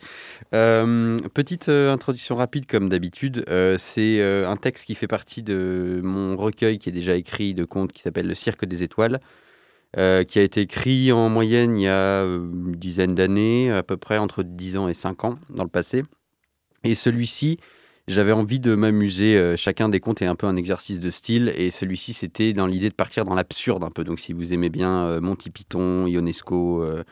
Euh, 0.54 1.18
petite 1.34 1.68
euh, 1.68 1.92
introduction 1.92 2.36
rapide, 2.36 2.64
comme 2.64 2.88
d'habitude. 2.88 3.44
Euh, 3.50 3.76
c'est 3.76 4.18
euh, 4.18 4.48
un 4.48 4.56
texte 4.56 4.86
qui 4.86 4.94
fait 4.94 5.06
partie 5.06 5.42
de 5.42 6.00
mon 6.02 6.38
recueil 6.38 6.78
qui 6.78 6.88
est 6.88 6.92
déjà 6.92 7.14
écrit 7.16 7.52
de 7.52 7.66
contes 7.66 7.92
qui 7.92 8.00
s'appelle 8.00 8.26
Le 8.28 8.34
Cirque 8.34 8.64
des 8.64 8.82
Étoiles, 8.82 9.20
euh, 9.98 10.24
qui 10.24 10.38
a 10.38 10.42
été 10.42 10.62
écrit 10.62 11.12
en 11.12 11.28
moyenne 11.28 11.76
il 11.76 11.82
y 11.82 11.88
a 11.88 12.22
euh, 12.24 12.38
une 12.38 12.76
dizaine 12.76 13.14
d'années, 13.14 13.70
à 13.70 13.82
peu 13.82 13.98
près 13.98 14.16
entre 14.16 14.42
10 14.42 14.78
ans 14.78 14.88
et 14.88 14.94
5 14.94 15.22
ans 15.24 15.38
dans 15.50 15.64
le 15.64 15.70
passé. 15.70 16.02
Et 16.82 16.94
celui-ci, 16.94 17.58
j'avais 18.08 18.32
envie 18.32 18.58
de 18.58 18.74
m'amuser. 18.74 19.36
euh, 19.36 19.56
chacun 19.56 19.88
des 19.88 20.00
contes 20.00 20.22
est 20.22 20.26
un 20.26 20.34
peu 20.34 20.46
un 20.46 20.56
exercice 20.56 20.98
de 20.98 21.10
style, 21.10 21.52
et 21.56 21.70
celui-ci, 21.70 22.12
c'était 22.12 22.52
dans 22.52 22.66
l'idée 22.66 22.88
de 22.88 22.94
partir 22.94 23.24
dans 23.24 23.34
l'absurde 23.34 23.84
un 23.84 23.90
peu. 23.90 24.02
Donc, 24.04 24.18
si 24.18 24.32
vous 24.32 24.52
aimez 24.52 24.70
bien 24.70 25.04
euh, 25.06 25.20
Monty 25.20 25.50
Python, 25.50 26.06
Ionesco, 26.06 26.82
euh, 26.82 27.04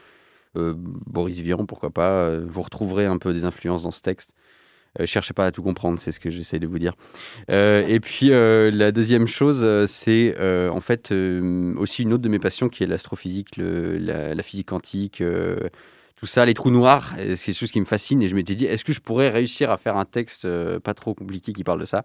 Boris 0.56 1.38
Vian, 1.38 1.66
pourquoi 1.66 1.90
pas, 1.90 2.38
vous 2.40 2.62
retrouverez 2.62 3.06
un 3.06 3.18
peu 3.18 3.32
des 3.32 3.44
influences 3.44 3.82
dans 3.82 3.90
ce 3.90 4.00
texte. 4.00 4.30
Euh, 4.98 5.06
cherchez 5.06 5.34
pas 5.34 5.46
à 5.46 5.52
tout 5.52 5.62
comprendre, 5.62 5.98
c'est 6.00 6.12
ce 6.12 6.18
que 6.18 6.30
j'essaie 6.30 6.58
de 6.58 6.66
vous 6.66 6.78
dire. 6.78 6.94
Et 7.48 8.00
puis, 8.00 8.30
la 8.30 8.92
deuxième 8.92 9.26
chose, 9.26 9.86
c'est 9.86 10.34
en 10.70 10.80
fait 10.80 11.12
aussi 11.76 12.02
une 12.02 12.14
autre 12.14 12.22
de 12.22 12.28
mes 12.30 12.38
passions 12.38 12.68
qui 12.70 12.84
est 12.84 12.86
l'astrophysique, 12.86 13.56
la, 13.58 14.34
la 14.34 14.42
physique 14.42 14.68
quantique. 14.68 15.22
Tout 16.16 16.26
ça, 16.26 16.46
les 16.46 16.54
trous 16.54 16.70
noirs, 16.70 17.14
c'est 17.16 17.36
quelque 17.36 17.58
chose 17.58 17.70
qui 17.70 17.80
me 17.80 17.84
fascine. 17.84 18.22
Et 18.22 18.28
je 18.28 18.34
m'étais 18.34 18.54
dit, 18.54 18.64
est-ce 18.64 18.84
que 18.84 18.92
je 18.94 19.00
pourrais 19.00 19.28
réussir 19.28 19.70
à 19.70 19.76
faire 19.76 19.96
un 19.96 20.06
texte 20.06 20.46
euh, 20.46 20.80
pas 20.80 20.94
trop 20.94 21.14
compliqué 21.14 21.52
qui 21.52 21.62
parle 21.62 21.80
de 21.80 21.84
ça? 21.84 22.04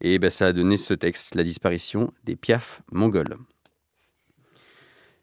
Et 0.00 0.18
ben, 0.18 0.30
ça 0.30 0.46
a 0.46 0.52
donné 0.52 0.78
ce 0.78 0.94
texte, 0.94 1.34
La 1.34 1.42
disparition 1.42 2.12
des 2.24 2.36
piafs 2.36 2.82
mongols. 2.90 3.36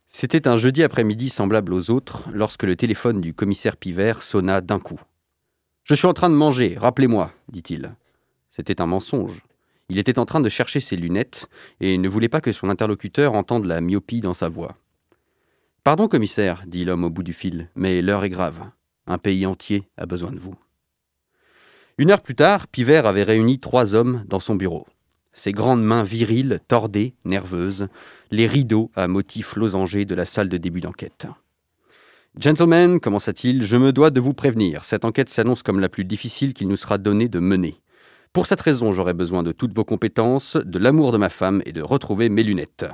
C'était 0.07 0.47
un 0.47 0.57
jeudi 0.57 0.83
après-midi 0.83 1.29
semblable 1.29 1.73
aux 1.73 1.89
autres 1.89 2.29
lorsque 2.31 2.63
le 2.63 2.75
téléphone 2.75 3.21
du 3.21 3.33
commissaire 3.33 3.77
Pivert 3.77 4.21
sonna 4.21 4.61
d'un 4.61 4.79
coup. 4.79 4.99
Je 5.83 5.95
suis 5.95 6.05
en 6.05 6.13
train 6.13 6.29
de 6.29 6.35
manger, 6.35 6.75
rappelez-moi, 6.77 7.33
dit-il. 7.49 7.95
C'était 8.51 8.81
un 8.81 8.85
mensonge. 8.85 9.41
Il 9.89 9.97
était 9.97 10.19
en 10.19 10.25
train 10.25 10.41
de 10.41 10.49
chercher 10.49 10.79
ses 10.79 10.95
lunettes 10.95 11.47
et 11.79 11.97
ne 11.97 12.07
voulait 12.07 12.29
pas 12.29 12.41
que 12.41 12.51
son 12.51 12.69
interlocuteur 12.69 13.33
entende 13.33 13.65
la 13.65 13.81
myopie 13.81 14.21
dans 14.21 14.33
sa 14.33 14.47
voix. 14.47 14.77
Pardon, 15.83 16.07
commissaire, 16.07 16.63
dit 16.67 16.85
l'homme 16.85 17.05
au 17.05 17.09
bout 17.09 17.23
du 17.23 17.33
fil, 17.33 17.69
mais 17.75 18.03
l'heure 18.03 18.23
est 18.23 18.29
grave. 18.29 18.69
Un 19.07 19.17
pays 19.17 19.47
entier 19.47 19.89
a 19.97 20.05
besoin 20.05 20.31
de 20.31 20.37
vous. 20.37 20.53
Une 21.97 22.11
heure 22.11 22.21
plus 22.21 22.35
tard, 22.35 22.67
Pivert 22.67 23.07
avait 23.07 23.23
réuni 23.23 23.59
trois 23.59 23.95
hommes 23.95 24.23
dans 24.27 24.39
son 24.39 24.53
bureau. 24.53 24.85
Ses 25.33 25.53
grandes 25.53 25.83
mains 25.83 26.03
viriles, 26.03 26.59
tordées, 26.67 27.15
nerveuses, 27.25 27.87
les 28.29 28.45
rideaux 28.45 28.91
à 28.95 29.07
motifs 29.07 29.55
losangés 29.55 30.05
de 30.05 30.13
la 30.13 30.25
salle 30.25 30.49
de 30.49 30.57
début 30.57 30.81
d'enquête. 30.81 31.25
Gentlemen, 32.37 32.99
commença-t-il, 32.99 33.65
je 33.65 33.77
me 33.77 33.91
dois 33.91 34.11
de 34.11 34.21
vous 34.21 34.35
prévenir. 34.35 34.85
Cette 34.85 35.03
enquête 35.03 35.29
s'annonce 35.29 35.63
comme 35.63 35.79
la 35.79 35.89
plus 35.89 36.05
difficile 36.05 36.53
qu'il 36.53 36.67
nous 36.67 36.77
sera 36.77 36.99
donné 36.99 37.27
de 37.27 37.39
mener. 37.39 37.81
Pour 38.33 38.45
cette 38.45 38.61
raison, 38.61 38.91
j'aurai 38.91 39.13
besoin 39.13 39.41
de 39.41 39.51
toutes 39.51 39.73
vos 39.73 39.83
compétences, 39.83 40.57
de 40.57 40.77
l'amour 40.77 41.11
de 41.11 41.17
ma 41.17 41.29
femme 41.29 41.63
et 41.65 41.71
de 41.71 41.81
retrouver 41.81 42.29
mes 42.29 42.43
lunettes. 42.43 42.85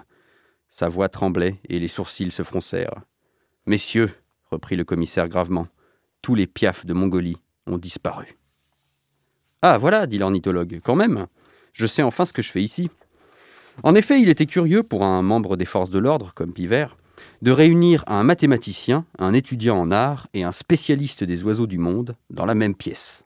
Sa 0.78 0.90
voix 0.90 1.10
tremblait 1.10 1.56
et 1.70 1.80
les 1.80 1.88
sourcils 1.88 2.30
se 2.30 2.44
froncèrent. 2.44 3.02
Messieurs, 3.66 4.12
reprit 4.52 4.76
le 4.76 4.84
commissaire 4.84 5.28
gravement, 5.28 5.68
tous 6.22 6.36
les 6.36 6.46
piafs 6.46 6.86
de 6.86 6.94
Mongolie 6.94 7.38
ont 7.66 7.80
disparu. 7.80 8.38
Ah, 9.64 9.80
voilà, 9.80 10.06
dit 10.06 10.20
l'ornithologue, 10.20 10.80
quand 10.84 10.94
même. 10.94 11.26
Je 11.74 11.88
sais 11.88 12.04
enfin 12.04 12.26
ce 12.26 12.34
que 12.34 12.44
je 12.44 12.52
fais 12.52 12.62
ici. 12.62 12.92
En 13.82 13.96
effet, 13.96 14.22
il 14.22 14.30
était 14.30 14.46
curieux 14.46 14.84
pour 14.84 15.04
un 15.04 15.24
membre 15.24 15.58
des 15.58 15.66
forces 15.66 15.90
de 15.90 15.98
l'ordre, 15.98 16.32
comme 16.36 16.54
Pivert, 16.54 16.96
de 17.42 17.50
réunir 17.50 18.04
un 18.06 18.22
mathématicien, 18.22 19.04
un 19.18 19.34
étudiant 19.34 19.80
en 19.80 19.90
art 19.90 20.28
et 20.36 20.44
un 20.44 20.52
spécialiste 20.52 21.24
des 21.24 21.44
oiseaux 21.44 21.66
du 21.66 21.80
monde 21.80 22.16
dans 22.30 22.46
la 22.46 22.54
même 22.54 22.76
pièce. 22.76 23.26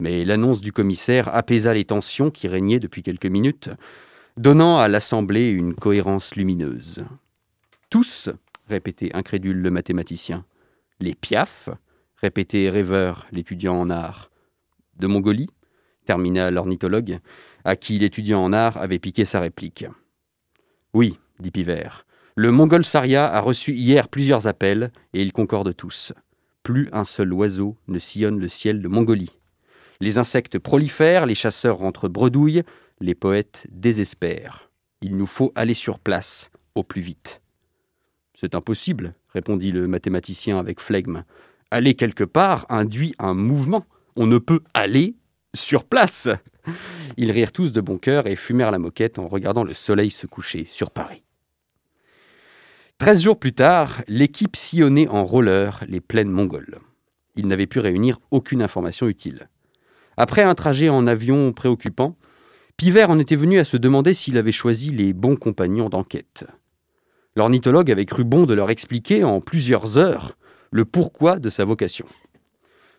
Mais 0.00 0.24
l'annonce 0.24 0.60
du 0.60 0.72
commissaire 0.72 1.32
apaisa 1.32 1.74
les 1.74 1.84
tensions 1.84 2.32
qui 2.32 2.48
régnaient 2.48 2.80
depuis 2.80 3.04
quelques 3.04 3.26
minutes, 3.26 3.70
donnant 4.36 4.78
à 4.78 4.88
l'assemblée 4.88 5.50
une 5.50 5.74
cohérence 5.74 6.34
lumineuse. 6.34 7.04
Tous, 7.90 8.30
répétait 8.68 9.10
incrédule 9.14 9.58
le 9.58 9.70
mathématicien. 9.70 10.44
Les 11.00 11.14
piafs, 11.14 11.68
répétait 12.16 12.70
rêveur 12.70 13.26
l'étudiant 13.32 13.78
en 13.78 13.90
art. 13.90 14.30
De 14.96 15.06
Mongolie, 15.06 15.50
termina 16.06 16.50
l'ornithologue, 16.50 17.18
à 17.64 17.76
qui 17.76 17.98
l'étudiant 17.98 18.42
en 18.42 18.52
art 18.52 18.76
avait 18.76 18.98
piqué 18.98 19.24
sa 19.24 19.40
réplique. 19.40 19.84
Oui, 20.94 21.18
dit 21.38 21.50
Pivert, 21.50 22.06
le 22.34 22.50
Mongol 22.50 22.84
Saria 22.84 23.30
a 23.30 23.40
reçu 23.40 23.72
hier 23.72 24.08
plusieurs 24.08 24.46
appels 24.46 24.90
et 25.12 25.22
ils 25.22 25.32
concordent 25.32 25.76
tous. 25.76 26.12
Plus 26.62 26.88
un 26.92 27.04
seul 27.04 27.32
oiseau 27.32 27.76
ne 27.88 27.98
sillonne 27.98 28.38
le 28.38 28.48
ciel 28.48 28.80
de 28.80 28.88
Mongolie. 28.88 29.38
Les 30.00 30.18
insectes 30.18 30.58
prolifèrent, 30.58 31.26
les 31.26 31.34
chasseurs 31.34 31.78
rentrent 31.78 32.08
bredouilles, 32.08 32.62
les 33.02 33.14
poètes 33.14 33.66
désespèrent. 33.70 34.70
Il 35.00 35.16
nous 35.16 35.26
faut 35.26 35.52
aller 35.54 35.74
sur 35.74 35.98
place, 35.98 36.50
au 36.74 36.84
plus 36.84 37.02
vite. 37.02 37.42
C'est 38.34 38.54
impossible, 38.54 39.14
répondit 39.28 39.72
le 39.72 39.86
mathématicien 39.88 40.58
avec 40.58 40.80
flegme. 40.80 41.24
Aller 41.70 41.94
quelque 41.94 42.24
part 42.24 42.66
induit 42.68 43.14
un 43.18 43.34
mouvement. 43.34 43.84
On 44.16 44.26
ne 44.26 44.38
peut 44.38 44.60
aller 44.72 45.16
sur 45.54 45.84
place. 45.84 46.28
Ils 47.16 47.30
rirent 47.30 47.52
tous 47.52 47.72
de 47.72 47.80
bon 47.80 47.98
cœur 47.98 48.26
et 48.26 48.36
fumèrent 48.36 48.70
la 48.70 48.78
moquette 48.78 49.18
en 49.18 49.26
regardant 49.26 49.64
le 49.64 49.74
soleil 49.74 50.10
se 50.10 50.26
coucher 50.26 50.64
sur 50.64 50.90
Paris. 50.90 51.22
Treize 52.98 53.22
jours 53.22 53.38
plus 53.38 53.52
tard, 53.52 54.02
l'équipe 54.06 54.54
sillonnait 54.54 55.08
en 55.08 55.24
roller 55.24 55.82
les 55.88 56.00
plaines 56.00 56.30
mongoles. 56.30 56.78
Ils 57.34 57.48
n'avaient 57.48 57.66
pu 57.66 57.80
réunir 57.80 58.20
aucune 58.30 58.62
information 58.62 59.08
utile. 59.08 59.48
Après 60.16 60.42
un 60.42 60.54
trajet 60.54 60.88
en 60.88 61.06
avion 61.06 61.52
préoccupant, 61.52 62.16
Pivert 62.82 63.10
en 63.10 63.20
était 63.20 63.36
venu 63.36 63.60
à 63.60 63.64
se 63.64 63.76
demander 63.76 64.12
s'il 64.12 64.36
avait 64.36 64.50
choisi 64.50 64.90
les 64.90 65.12
bons 65.12 65.36
compagnons 65.36 65.88
d'enquête. 65.88 66.46
L'ornithologue 67.36 67.92
avait 67.92 68.06
cru 68.06 68.24
bon 68.24 68.44
de 68.44 68.54
leur 68.54 68.70
expliquer 68.70 69.22
en 69.22 69.40
plusieurs 69.40 69.98
heures 69.98 70.36
le 70.72 70.84
pourquoi 70.84 71.38
de 71.38 71.48
sa 71.48 71.64
vocation. 71.64 72.06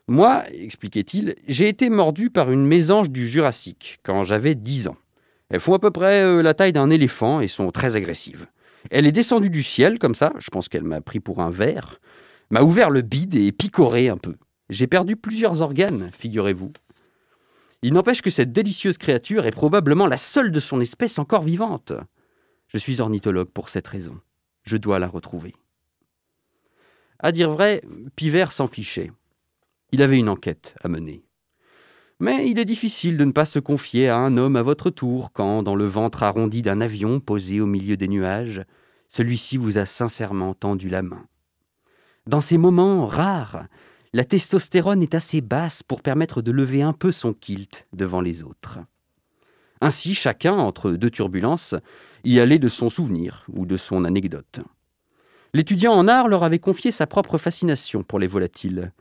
Moi, 0.08 0.46
expliquait-il, 0.54 1.36
j'ai 1.50 1.68
été 1.68 1.90
mordu 1.90 2.30
par 2.30 2.50
une 2.50 2.66
mésange 2.66 3.10
du 3.10 3.28
Jurassique 3.28 4.00
quand 4.04 4.24
j'avais 4.24 4.56
10 4.56 4.88
ans. 4.88 4.96
Elles 5.50 5.60
font 5.60 5.74
à 5.74 5.80
peu 5.80 5.92
près 5.92 6.24
euh, 6.24 6.42
la 6.42 6.54
taille 6.54 6.72
d'un 6.72 6.90
éléphant 6.90 7.42
et 7.42 7.50
sont 7.50 7.70
très 7.72 7.98
agressives. 7.98 8.48
Elle 8.90 9.06
est 9.06 9.12
descendue 9.12 9.50
du 9.50 9.64
ciel, 9.64 10.00
comme 10.00 10.16
ça, 10.16 10.32
je 10.40 10.50
pense 10.50 10.70
qu'elle 10.70 10.86
m'a 10.86 11.02
pris 11.02 11.20
pour 11.20 11.42
un 11.42 11.52
ver, 11.52 12.00
m'a 12.52 12.62
ouvert 12.62 12.90
le 12.90 13.02
bide 13.02 13.36
et 13.36 13.52
picoré 13.52 14.08
un 14.08 14.16
peu. 14.16 14.36
J'ai 14.70 14.88
perdu 14.88 15.18
plusieurs 15.18 15.60
organes, 15.60 16.10
figurez-vous. 16.18 16.72
Il 17.84 17.92
n'empêche 17.94 18.22
que 18.22 18.30
cette 18.30 18.54
délicieuse 18.54 18.98
créature 18.98 19.46
est 19.46 19.52
probablement 19.52 20.08
la 20.08 20.16
seule 20.16 20.52
de 20.52 20.62
son 20.62 20.80
espèce 20.80 21.20
encore 21.20 21.44
vivante. 21.44 21.92
Je 22.70 22.78
suis 22.78 23.02
ornithologue 23.02 23.50
pour 23.50 23.68
cette 23.68 23.88
raison. 23.88 24.20
Je 24.64 24.78
dois 24.78 25.00
la 25.00 25.08
retrouver. 25.08 25.54
À 27.20 27.34
dire 27.34 27.52
vrai, 27.52 27.84
Pivert 28.16 28.54
s'en 28.54 28.70
fichait. 28.70 29.12
Il 29.92 30.02
avait 30.02 30.18
une 30.18 30.30
enquête 30.30 30.76
à 30.82 30.88
mener. 30.88 31.26
Mais 32.22 32.50
il 32.50 32.58
est 32.58 32.66
difficile 32.66 33.18
de 33.18 33.26
ne 33.26 33.34
pas 33.34 33.44
se 33.44 33.60
confier 33.60 34.08
à 34.08 34.18
un 34.18 34.38
homme 34.38 34.56
à 34.56 34.64
votre 34.64 34.90
tour 34.90 35.34
quand, 35.34 35.62
dans 35.62 35.76
le 35.76 35.86
ventre 35.86 36.24
arrondi 36.24 36.62
d'un 36.62 36.80
avion 36.80 37.20
posé 37.20 37.60
au 37.60 37.66
milieu 37.66 37.98
des 37.98 38.08
nuages, 38.08 38.64
celui-ci 39.10 39.58
vous 39.58 39.78
a 39.78 39.86
sincèrement 39.86 40.54
tendu 40.54 40.88
la 40.88 41.02
main. 41.02 41.28
Dans 42.28 42.42
ces 42.42 42.58
moments 42.58 43.06
rares, 43.06 43.66
la 44.14 44.24
testostérone 44.24 45.02
est 45.02 45.16
assez 45.16 45.42
basse 45.42 45.82
pour 45.82 46.02
permettre 46.02 46.42
de 46.44 46.52
lever 46.52 46.84
un 46.84 46.94
peu 46.94 47.12
son 47.12 47.34
kilt 47.34 47.88
devant 47.94 48.22
les 48.22 48.44
autres. 48.44 48.78
Ainsi, 49.82 50.14
chacun, 50.14 50.54
entre 50.54 50.92
deux 50.92 51.10
turbulences, 51.10 51.76
y 52.24 52.40
allait 52.40 52.60
de 52.60 52.68
son 52.68 52.90
souvenir 52.90 53.44
ou 53.52 53.66
de 53.66 53.76
son 53.76 54.06
anecdote. 54.06 54.62
L'étudiant 55.54 55.94
en 55.94 56.08
art 56.08 56.28
leur 56.28 56.44
avait 56.44 56.60
confié 56.60 56.92
sa 56.92 57.08
propre 57.08 57.38
fascination 57.38 58.04
pour 58.04 58.20
les 58.20 58.28
volatiles. 58.28 58.94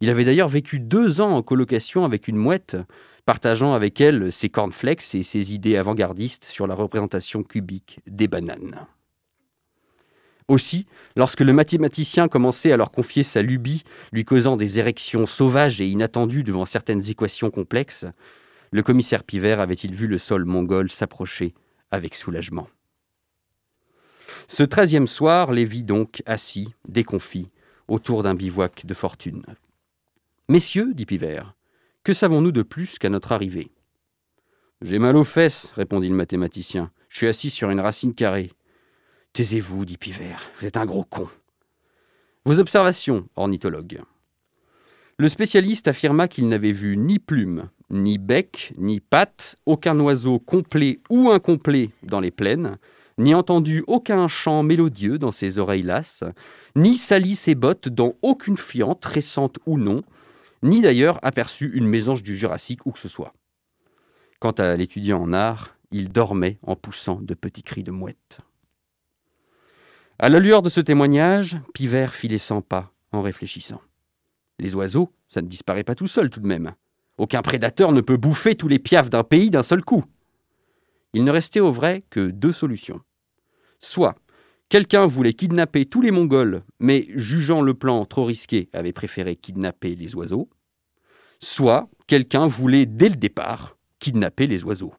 Il 0.00 0.10
avait 0.10 0.24
d'ailleurs 0.24 0.48
vécu 0.48 0.78
deux 0.78 1.20
ans 1.20 1.32
en 1.32 1.42
colocation 1.42 2.04
avec 2.04 2.28
une 2.28 2.36
mouette, 2.36 2.76
partageant 3.24 3.72
avec 3.72 4.00
elle 4.00 4.30
ses 4.30 4.48
cornflakes 4.48 5.14
et 5.14 5.22
ses 5.22 5.52
idées 5.52 5.76
avant-gardistes 5.76 6.44
sur 6.44 6.66
la 6.66 6.74
représentation 6.74 7.42
cubique 7.42 8.00
des 8.06 8.28
bananes. 8.28 8.86
Aussi, 10.48 10.86
lorsque 11.14 11.42
le 11.42 11.52
mathématicien 11.52 12.26
commençait 12.26 12.72
à 12.72 12.78
leur 12.78 12.90
confier 12.90 13.22
sa 13.22 13.42
lubie, 13.42 13.84
lui 14.12 14.24
causant 14.24 14.56
des 14.56 14.78
érections 14.78 15.26
sauvages 15.26 15.80
et 15.80 15.86
inattendues 15.86 16.42
devant 16.42 16.64
certaines 16.64 17.08
équations 17.10 17.50
complexes, 17.50 18.06
le 18.70 18.82
commissaire 18.82 19.24
Pivert 19.24 19.60
avait-il 19.60 19.94
vu 19.94 20.06
le 20.06 20.18
sol 20.18 20.46
mongol 20.46 20.90
s'approcher 20.90 21.54
avec 21.90 22.14
soulagement. 22.14 22.68
Ce 24.46 24.62
treizième 24.62 25.06
soir 25.06 25.52
les 25.52 25.64
vit 25.64 25.84
donc 25.84 26.22
assis, 26.24 26.74
déconfits, 26.88 27.50
autour 27.86 28.22
d'un 28.22 28.34
bivouac 28.34 28.86
de 28.86 28.94
fortune. 28.94 29.44
Messieurs, 30.48 30.92
dit 30.94 31.04
Pivert, 31.04 31.54
que 32.04 32.14
savons-nous 32.14 32.52
de 32.52 32.62
plus 32.62 32.98
qu'à 32.98 33.10
notre 33.10 33.32
arrivée? 33.32 33.70
J'ai 34.80 34.98
mal 34.98 35.16
aux 35.16 35.24
fesses, 35.24 35.70
répondit 35.74 36.08
le 36.08 36.14
mathématicien. 36.14 36.90
Je 37.10 37.18
suis 37.18 37.26
assis 37.26 37.50
sur 37.50 37.68
une 37.68 37.80
racine 37.80 38.14
carrée. 38.14 38.52
Taisez-vous, 39.32 39.84
dit 39.84 39.96
Pivert, 39.96 40.50
vous 40.58 40.66
êtes 40.66 40.76
un 40.76 40.86
gros 40.86 41.04
con. 41.04 41.28
Vos 42.44 42.58
observations, 42.58 43.28
ornithologue. 43.36 44.02
Le 45.18 45.28
spécialiste 45.28 45.88
affirma 45.88 46.28
qu'il 46.28 46.48
n'avait 46.48 46.72
vu 46.72 46.96
ni 46.96 47.18
plume, 47.18 47.68
ni 47.90 48.18
bec, 48.18 48.72
ni 48.78 49.00
patte, 49.00 49.56
aucun 49.66 49.98
oiseau 50.00 50.38
complet 50.38 51.00
ou 51.10 51.30
incomplet 51.30 51.90
dans 52.02 52.20
les 52.20 52.30
plaines, 52.30 52.78
ni 53.18 53.34
entendu 53.34 53.82
aucun 53.86 54.28
chant 54.28 54.62
mélodieux 54.62 55.18
dans 55.18 55.32
ses 55.32 55.58
oreilles 55.58 55.82
lasses, 55.82 56.24
ni 56.76 56.94
sali 56.94 57.34
ses 57.34 57.54
bottes 57.54 57.88
dans 57.88 58.14
aucune 58.22 58.56
fiente, 58.56 59.04
récente 59.04 59.58
ou 59.66 59.76
non, 59.76 60.02
ni 60.62 60.80
d'ailleurs 60.80 61.18
aperçu 61.22 61.70
une 61.74 61.86
mésange 61.86 62.22
du 62.22 62.36
Jurassique 62.36 62.86
où 62.86 62.92
que 62.92 62.98
ce 62.98 63.08
soit. 63.08 63.34
Quant 64.40 64.52
à 64.52 64.76
l'étudiant 64.76 65.20
en 65.20 65.32
art, 65.32 65.76
il 65.90 66.10
dormait 66.10 66.58
en 66.62 66.76
poussant 66.76 67.20
de 67.20 67.34
petits 67.34 67.62
cris 67.62 67.82
de 67.82 67.90
mouette. 67.90 68.38
À 70.20 70.28
la 70.28 70.40
lueur 70.40 70.62
de 70.62 70.68
ce 70.68 70.80
témoignage, 70.80 71.56
Pivert 71.74 72.12
fit 72.12 72.26
les 72.26 72.38
cent 72.38 72.60
pas 72.60 72.92
en 73.12 73.22
réfléchissant. 73.22 73.80
Les 74.58 74.74
oiseaux, 74.74 75.12
ça 75.28 75.42
ne 75.42 75.46
disparaît 75.46 75.84
pas 75.84 75.94
tout 75.94 76.08
seul 76.08 76.28
tout 76.28 76.40
de 76.40 76.46
même. 76.46 76.74
Aucun 77.18 77.40
prédateur 77.40 77.92
ne 77.92 78.00
peut 78.00 78.16
bouffer 78.16 78.56
tous 78.56 78.66
les 78.66 78.80
piafs 78.80 79.10
d'un 79.10 79.22
pays 79.22 79.50
d'un 79.50 79.62
seul 79.62 79.84
coup. 79.84 80.04
Il 81.12 81.22
ne 81.22 81.30
restait 81.30 81.60
au 81.60 81.70
vrai 81.70 82.02
que 82.10 82.30
deux 82.30 82.52
solutions. 82.52 83.00
Soit 83.78 84.16
quelqu'un 84.68 85.06
voulait 85.06 85.34
kidnapper 85.34 85.86
tous 85.86 86.00
les 86.00 86.10
Mongols, 86.10 86.64
mais 86.80 87.06
jugeant 87.14 87.62
le 87.62 87.74
plan 87.74 88.04
trop 88.04 88.24
risqué, 88.24 88.68
avait 88.72 88.92
préféré 88.92 89.36
kidnapper 89.36 89.94
les 89.94 90.16
oiseaux. 90.16 90.50
Soit 91.38 91.88
quelqu'un 92.08 92.48
voulait 92.48 92.86
dès 92.86 93.08
le 93.08 93.16
départ 93.16 93.76
kidnapper 94.00 94.48
les 94.48 94.64
oiseaux. 94.64 94.94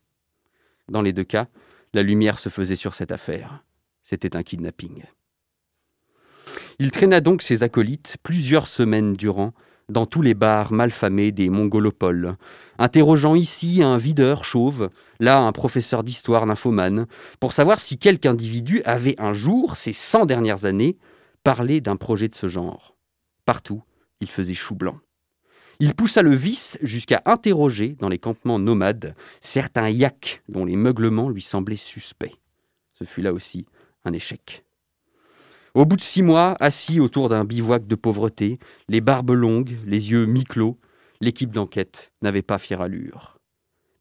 Dans 0.88 1.02
les 1.02 1.12
deux 1.12 1.26
cas, 1.26 1.48
la 1.94 2.04
lumière 2.04 2.40
se 2.40 2.48
faisait 2.48 2.78
sur 2.78 2.96
cette 2.96 3.12
affaire. 3.12 3.66
C'était 4.10 4.36
un 4.36 4.42
kidnapping. 4.42 5.04
Il 6.80 6.90
traîna 6.90 7.22
donc 7.22 7.44
ses 7.44 7.62
acolytes 7.62 8.18
plusieurs 8.24 8.66
semaines 8.66 9.14
durant 9.14 9.54
dans 9.88 10.08
tous 10.08 10.24
les 10.24 10.34
bars 10.34 10.72
malfamés 10.72 11.32
des 11.32 11.50
mongolopoles, 11.50 12.36
interrogeant 12.80 13.36
ici 13.36 13.84
un 13.84 13.98
videur 13.98 14.46
chauve, 14.46 14.90
là 15.20 15.38
un 15.38 15.52
professeur 15.52 16.04
d'histoire 16.04 16.48
nymphomane, 16.48 17.06
pour 17.40 17.54
savoir 17.54 17.80
si 17.80 18.00
quelque 18.00 18.26
individu 18.26 18.82
avait 18.84 19.14
un 19.22 19.34
jour, 19.34 19.76
ces 19.76 19.94
cent 19.94 20.26
dernières 20.26 20.66
années, 20.66 20.98
parlé 21.44 21.80
d'un 21.80 21.96
projet 21.96 22.30
de 22.30 22.36
ce 22.36 22.48
genre. 22.48 22.96
Partout, 23.46 23.84
il 24.22 24.28
faisait 24.28 24.56
chou 24.56 24.74
blanc. 24.74 24.98
Il 25.80 25.94
poussa 25.94 26.24
le 26.24 26.34
vice 26.34 26.80
jusqu'à 26.82 27.22
interroger, 27.26 27.96
dans 28.00 28.10
les 28.10 28.18
campements 28.18 28.58
nomades, 28.58 29.14
certains 29.40 29.90
yaks 29.90 30.42
dont 30.50 30.66
les 30.66 30.78
meuglements 30.78 31.30
lui 31.30 31.44
semblaient 31.44 31.76
suspects. 31.76 32.40
Ce 32.96 33.04
fut 33.04 33.22
là 33.22 33.34
aussi 33.34 33.68
un 34.06 34.14
échec. 34.14 34.64
Au 35.74 35.86
bout 35.86 35.96
de 35.96 36.02
six 36.02 36.22
mois, 36.22 36.56
assis 36.60 37.00
autour 37.00 37.30
d'un 37.30 37.46
bivouac 37.46 37.86
de 37.86 37.96
pauvreté, 37.96 38.60
les 38.88 39.02
barbes 39.02 39.32
longues, 39.32 39.78
les 39.86 40.12
yeux 40.12 40.26
mi-clos, 40.26 40.80
l'équipe 41.22 41.52
d'enquête 41.52 42.12
n'avait 42.22 42.42
pas 42.42 42.58
fière 42.58 42.82
allure. 42.82 43.40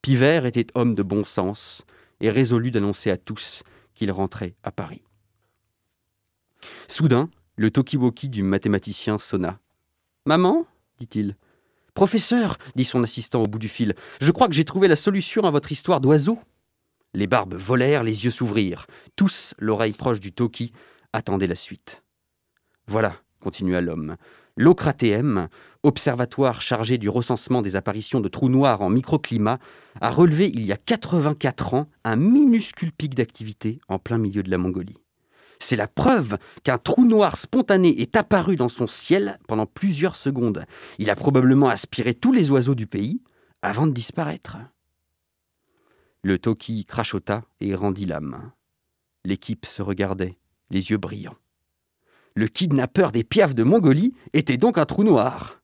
Pivert 0.03 0.47
était 0.47 0.67
homme 0.75 0.95
de 0.95 1.03
bon 1.03 1.25
sens 1.25 1.85
et 2.21 2.31
résolu 2.31 2.71
d'annoncer 2.71 3.11
à 3.11 3.17
tous 3.17 3.63
qu'il 3.95 4.11
rentrait 4.13 4.55
à 4.63 4.71
Paris. 4.71 5.03
Soudain, 6.89 7.29
le 7.57 7.71
tokiwoki 7.71 8.29
du 8.29 8.43
mathématicien 8.43 9.19
sonna. 9.19 9.59
Maman 10.25 10.67
dit-il. 10.99 11.37
Professeur, 11.95 12.59
dit 12.77 12.85
son 12.85 13.03
assistant 13.03 13.43
au 13.43 13.47
bout 13.47 13.59
du 13.59 13.69
fil, 13.69 13.95
je 14.21 14.31
crois 14.31 14.49
que 14.49 14.55
j'ai 14.55 14.65
trouvé 14.65 14.89
la 14.89 14.97
solution 14.97 15.43
à 15.45 15.51
votre 15.51 15.73
histoire 15.73 16.01
d'oiseau. 16.01 16.39
Les 17.15 17.27
barbes 17.27 17.55
volèrent, 17.55 18.05
les 18.05 18.25
yeux 18.25 18.31
s'ouvrirent. 18.31 18.87
Tous, 19.17 19.55
l'oreille 19.59 19.93
proche 19.93 20.21
du 20.21 20.33
toki, 20.33 20.73
attendaient 21.13 21.47
la 21.47 21.55
suite. 21.55 22.03
Voilà, 22.87 23.17
continua 23.41 23.81
l'homme, 23.81 24.17
l'OCRATM, 24.57 25.49
observatoire 25.83 26.61
chargé 26.61 26.99
du 26.99 27.09
recensement 27.09 27.63
des 27.63 27.77
apparitions 27.77 28.21
de 28.21 28.29
trous 28.29 28.49
noirs 28.49 28.83
en 28.83 28.91
microclimat, 28.91 29.59
a 30.01 30.11
relevé 30.11 30.51
il 30.53 30.65
y 30.65 30.73
a 30.73 30.77
84 30.77 31.75
ans 31.75 31.87
un 32.05 32.17
minuscule 32.17 32.93
pic 32.93 33.15
d'activité 33.15 33.79
en 33.89 33.99
plein 33.99 34.19
milieu 34.19 34.43
de 34.43 34.51
la 34.51 34.59
Mongolie. 34.59 34.99
C'est 35.61 35.77
la 35.77 35.89
preuve 35.89 36.39
qu'un 36.63 36.79
trou 36.79 37.05
noir 37.05 37.37
spontané 37.37 38.01
est 38.01 38.17
apparu 38.17 38.57
dans 38.57 38.69
son 38.69 38.87
ciel 38.87 39.39
pendant 39.49 39.67
plusieurs 39.67 40.17
secondes. 40.17 40.65
Il 40.99 41.11
a 41.11 41.17
probablement 41.17 41.69
aspiré 41.69 42.15
tous 42.15 42.33
les 42.33 42.51
oiseaux 42.51 42.77
du 42.77 42.87
pays 42.87 43.23
avant 43.63 43.87
de 43.87 43.93
disparaître. 43.93 44.57
Le 46.23 46.39
Toki 46.39 46.85
crachota 46.85 47.45
et 47.61 47.75
rendit 47.75 48.07
l'âme. 48.07 48.51
L'équipe 49.25 49.67
se 49.67 49.83
regardait, 49.83 50.37
les 50.71 50.91
yeux 50.91 50.97
brillants. 50.97 51.37
Le 52.35 52.49
kidnappeur 52.49 53.13
des 53.13 53.25
piafs 53.25 53.55
de 53.55 53.63
Mongolie 53.63 54.15
était 54.33 54.57
donc 54.57 54.79
un 54.79 54.85
trou 54.85 55.05
noir. 55.05 55.61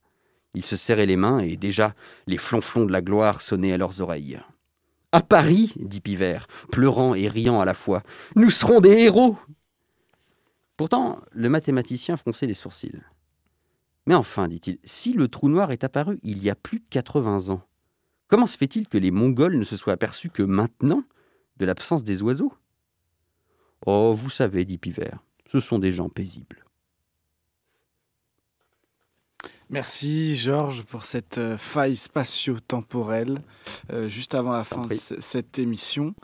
Ils 0.55 0.65
se 0.65 0.77
serraient 0.77 1.07
les 1.07 1.17
mains 1.17 1.41
et 1.41 1.57
déjà 1.57 1.95
les 2.27 2.37
flonflons 2.37 2.85
de 2.85 2.93
la 2.93 3.03
gloire 3.03 3.41
sonnaient 3.41 3.73
à 3.73 3.77
leurs 3.79 4.01
oreilles. 4.01 4.41
À 5.11 5.21
Paris, 5.21 5.73
dit 5.77 6.01
Pivert, 6.01 6.47
pleurant 6.71 7.15
et 7.15 7.29
riant 7.29 7.61
à 7.61 7.65
la 7.65 7.75
fois, 7.75 8.03
nous 8.37 8.51
serons 8.51 8.81
des 8.81 8.91
héros. 8.91 9.37
Pourtant, 10.77 11.21
le 11.33 11.49
mathématicien 11.49 12.17
fronçait 12.17 12.47
les 12.47 12.55
sourcils. 12.55 13.01
Mais 14.07 14.15
enfin, 14.15 14.49
dit-il, 14.49 14.79
si 14.85 15.13
le 15.13 15.29
trou 15.29 15.49
noir 15.49 15.73
est 15.73 15.85
apparu 15.85 16.19
il 16.23 16.43
y 16.43 16.51
a 16.51 16.55
plus 16.55 16.79
de 16.79 16.85
80 16.91 17.51
ans, 17.51 17.63
comment 18.29 18.47
se 18.47 18.57
fait-il 18.57 18.89
que 18.89 18.99
les 18.99 19.11
Mongols 19.11 19.59
ne 19.59 19.65
se 19.65 19.77
soient 19.77 19.93
aperçus 19.93 20.31
que 20.31 20.43
maintenant 20.43 21.05
de 21.57 21.67
l'absence 21.67 22.05
des 22.05 22.23
oiseaux? 22.23 22.53
Oh, 23.87 24.15
vous 24.15 24.31
savez, 24.31 24.65
dit 24.65 24.79
Pivert, 24.79 25.23
ce 25.47 25.61
sont 25.61 25.79
des 25.79 25.93
gens 25.93 26.09
paisibles. 26.09 26.64
Merci 29.71 30.37
Georges 30.37 30.83
pour 30.83 31.07
cette 31.07 31.39
euh, 31.39 31.57
faille 31.57 31.97
spatio-temporelle 31.97 33.41
euh, 33.91 34.11
juste 34.11 34.35
avant 34.35 34.53
la 34.53 34.63
fin 34.63 34.87
de 34.87 34.95
cette 35.21 35.59
émission. 35.59 36.15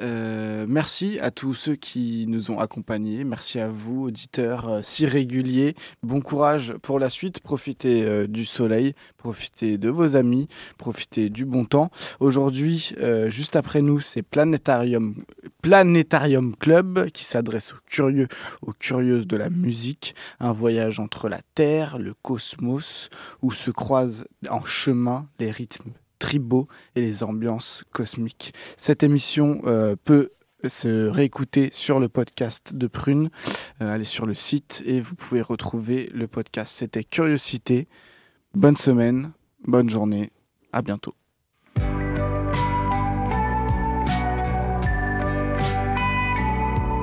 Euh, 0.00 0.66
merci 0.68 1.20
à 1.20 1.30
tous 1.30 1.54
ceux 1.54 1.76
qui 1.76 2.26
nous 2.26 2.50
ont 2.50 2.58
accompagnés. 2.58 3.22
Merci 3.22 3.60
à 3.60 3.68
vous, 3.68 4.06
auditeurs 4.06 4.80
si 4.82 5.06
réguliers. 5.06 5.76
Bon 6.02 6.20
courage 6.20 6.74
pour 6.82 6.98
la 6.98 7.08
suite. 7.08 7.38
Profitez 7.38 8.26
du 8.26 8.44
soleil, 8.44 8.94
profitez 9.16 9.78
de 9.78 9.88
vos 9.88 10.16
amis, 10.16 10.48
profitez 10.76 11.30
du 11.30 11.44
bon 11.44 11.64
temps. 11.64 11.92
Aujourd'hui, 12.18 12.94
juste 13.28 13.54
après 13.54 13.80
nous, 13.80 14.00
c'est 14.00 14.22
Planétarium, 14.22 15.14
Planétarium 15.62 16.56
Club 16.56 17.10
qui 17.10 17.24
s'adresse 17.24 17.72
aux 17.72 17.80
curieux, 17.86 18.28
aux 18.62 18.72
curieuses 18.72 19.26
de 19.26 19.36
la 19.36 19.50
musique. 19.50 20.16
Un 20.40 20.52
voyage 20.52 20.98
entre 20.98 21.28
la 21.28 21.40
Terre, 21.54 21.98
le 21.98 22.14
cosmos, 22.14 22.87
où 23.42 23.52
se 23.52 23.70
croisent 23.70 24.24
en 24.50 24.64
chemin 24.64 25.28
les 25.38 25.50
rythmes 25.50 25.92
tribaux 26.18 26.68
et 26.94 27.00
les 27.00 27.22
ambiances 27.22 27.84
cosmiques. 27.92 28.52
Cette 28.76 29.02
émission 29.02 29.60
euh, 29.64 29.96
peut 30.02 30.32
se 30.66 31.06
réécouter 31.06 31.70
sur 31.72 32.00
le 32.00 32.08
podcast 32.08 32.74
de 32.74 32.86
Prune. 32.88 33.30
Euh, 33.80 33.94
allez 33.94 34.04
sur 34.04 34.26
le 34.26 34.34
site 34.34 34.82
et 34.84 35.00
vous 35.00 35.14
pouvez 35.14 35.42
retrouver 35.42 36.10
le 36.12 36.26
podcast. 36.26 36.74
C'était 36.76 37.04
Curiosité. 37.04 37.86
Bonne 38.54 38.76
semaine, 38.76 39.32
bonne 39.66 39.88
journée, 39.88 40.32
à 40.72 40.82
bientôt. 40.82 41.14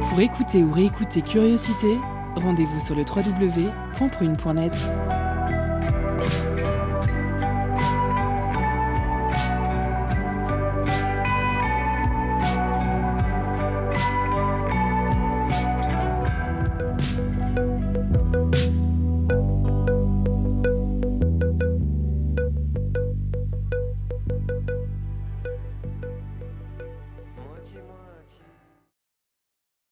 Pour 0.10 0.20
écouter 0.20 0.64
ou 0.64 0.72
réécouter 0.72 1.22
Curiosité, 1.22 1.98
rendez-vous 2.36 2.80
sur 2.80 2.96
le 2.96 3.04
www.prune.net. 3.04 4.74
Bye. 6.18 6.45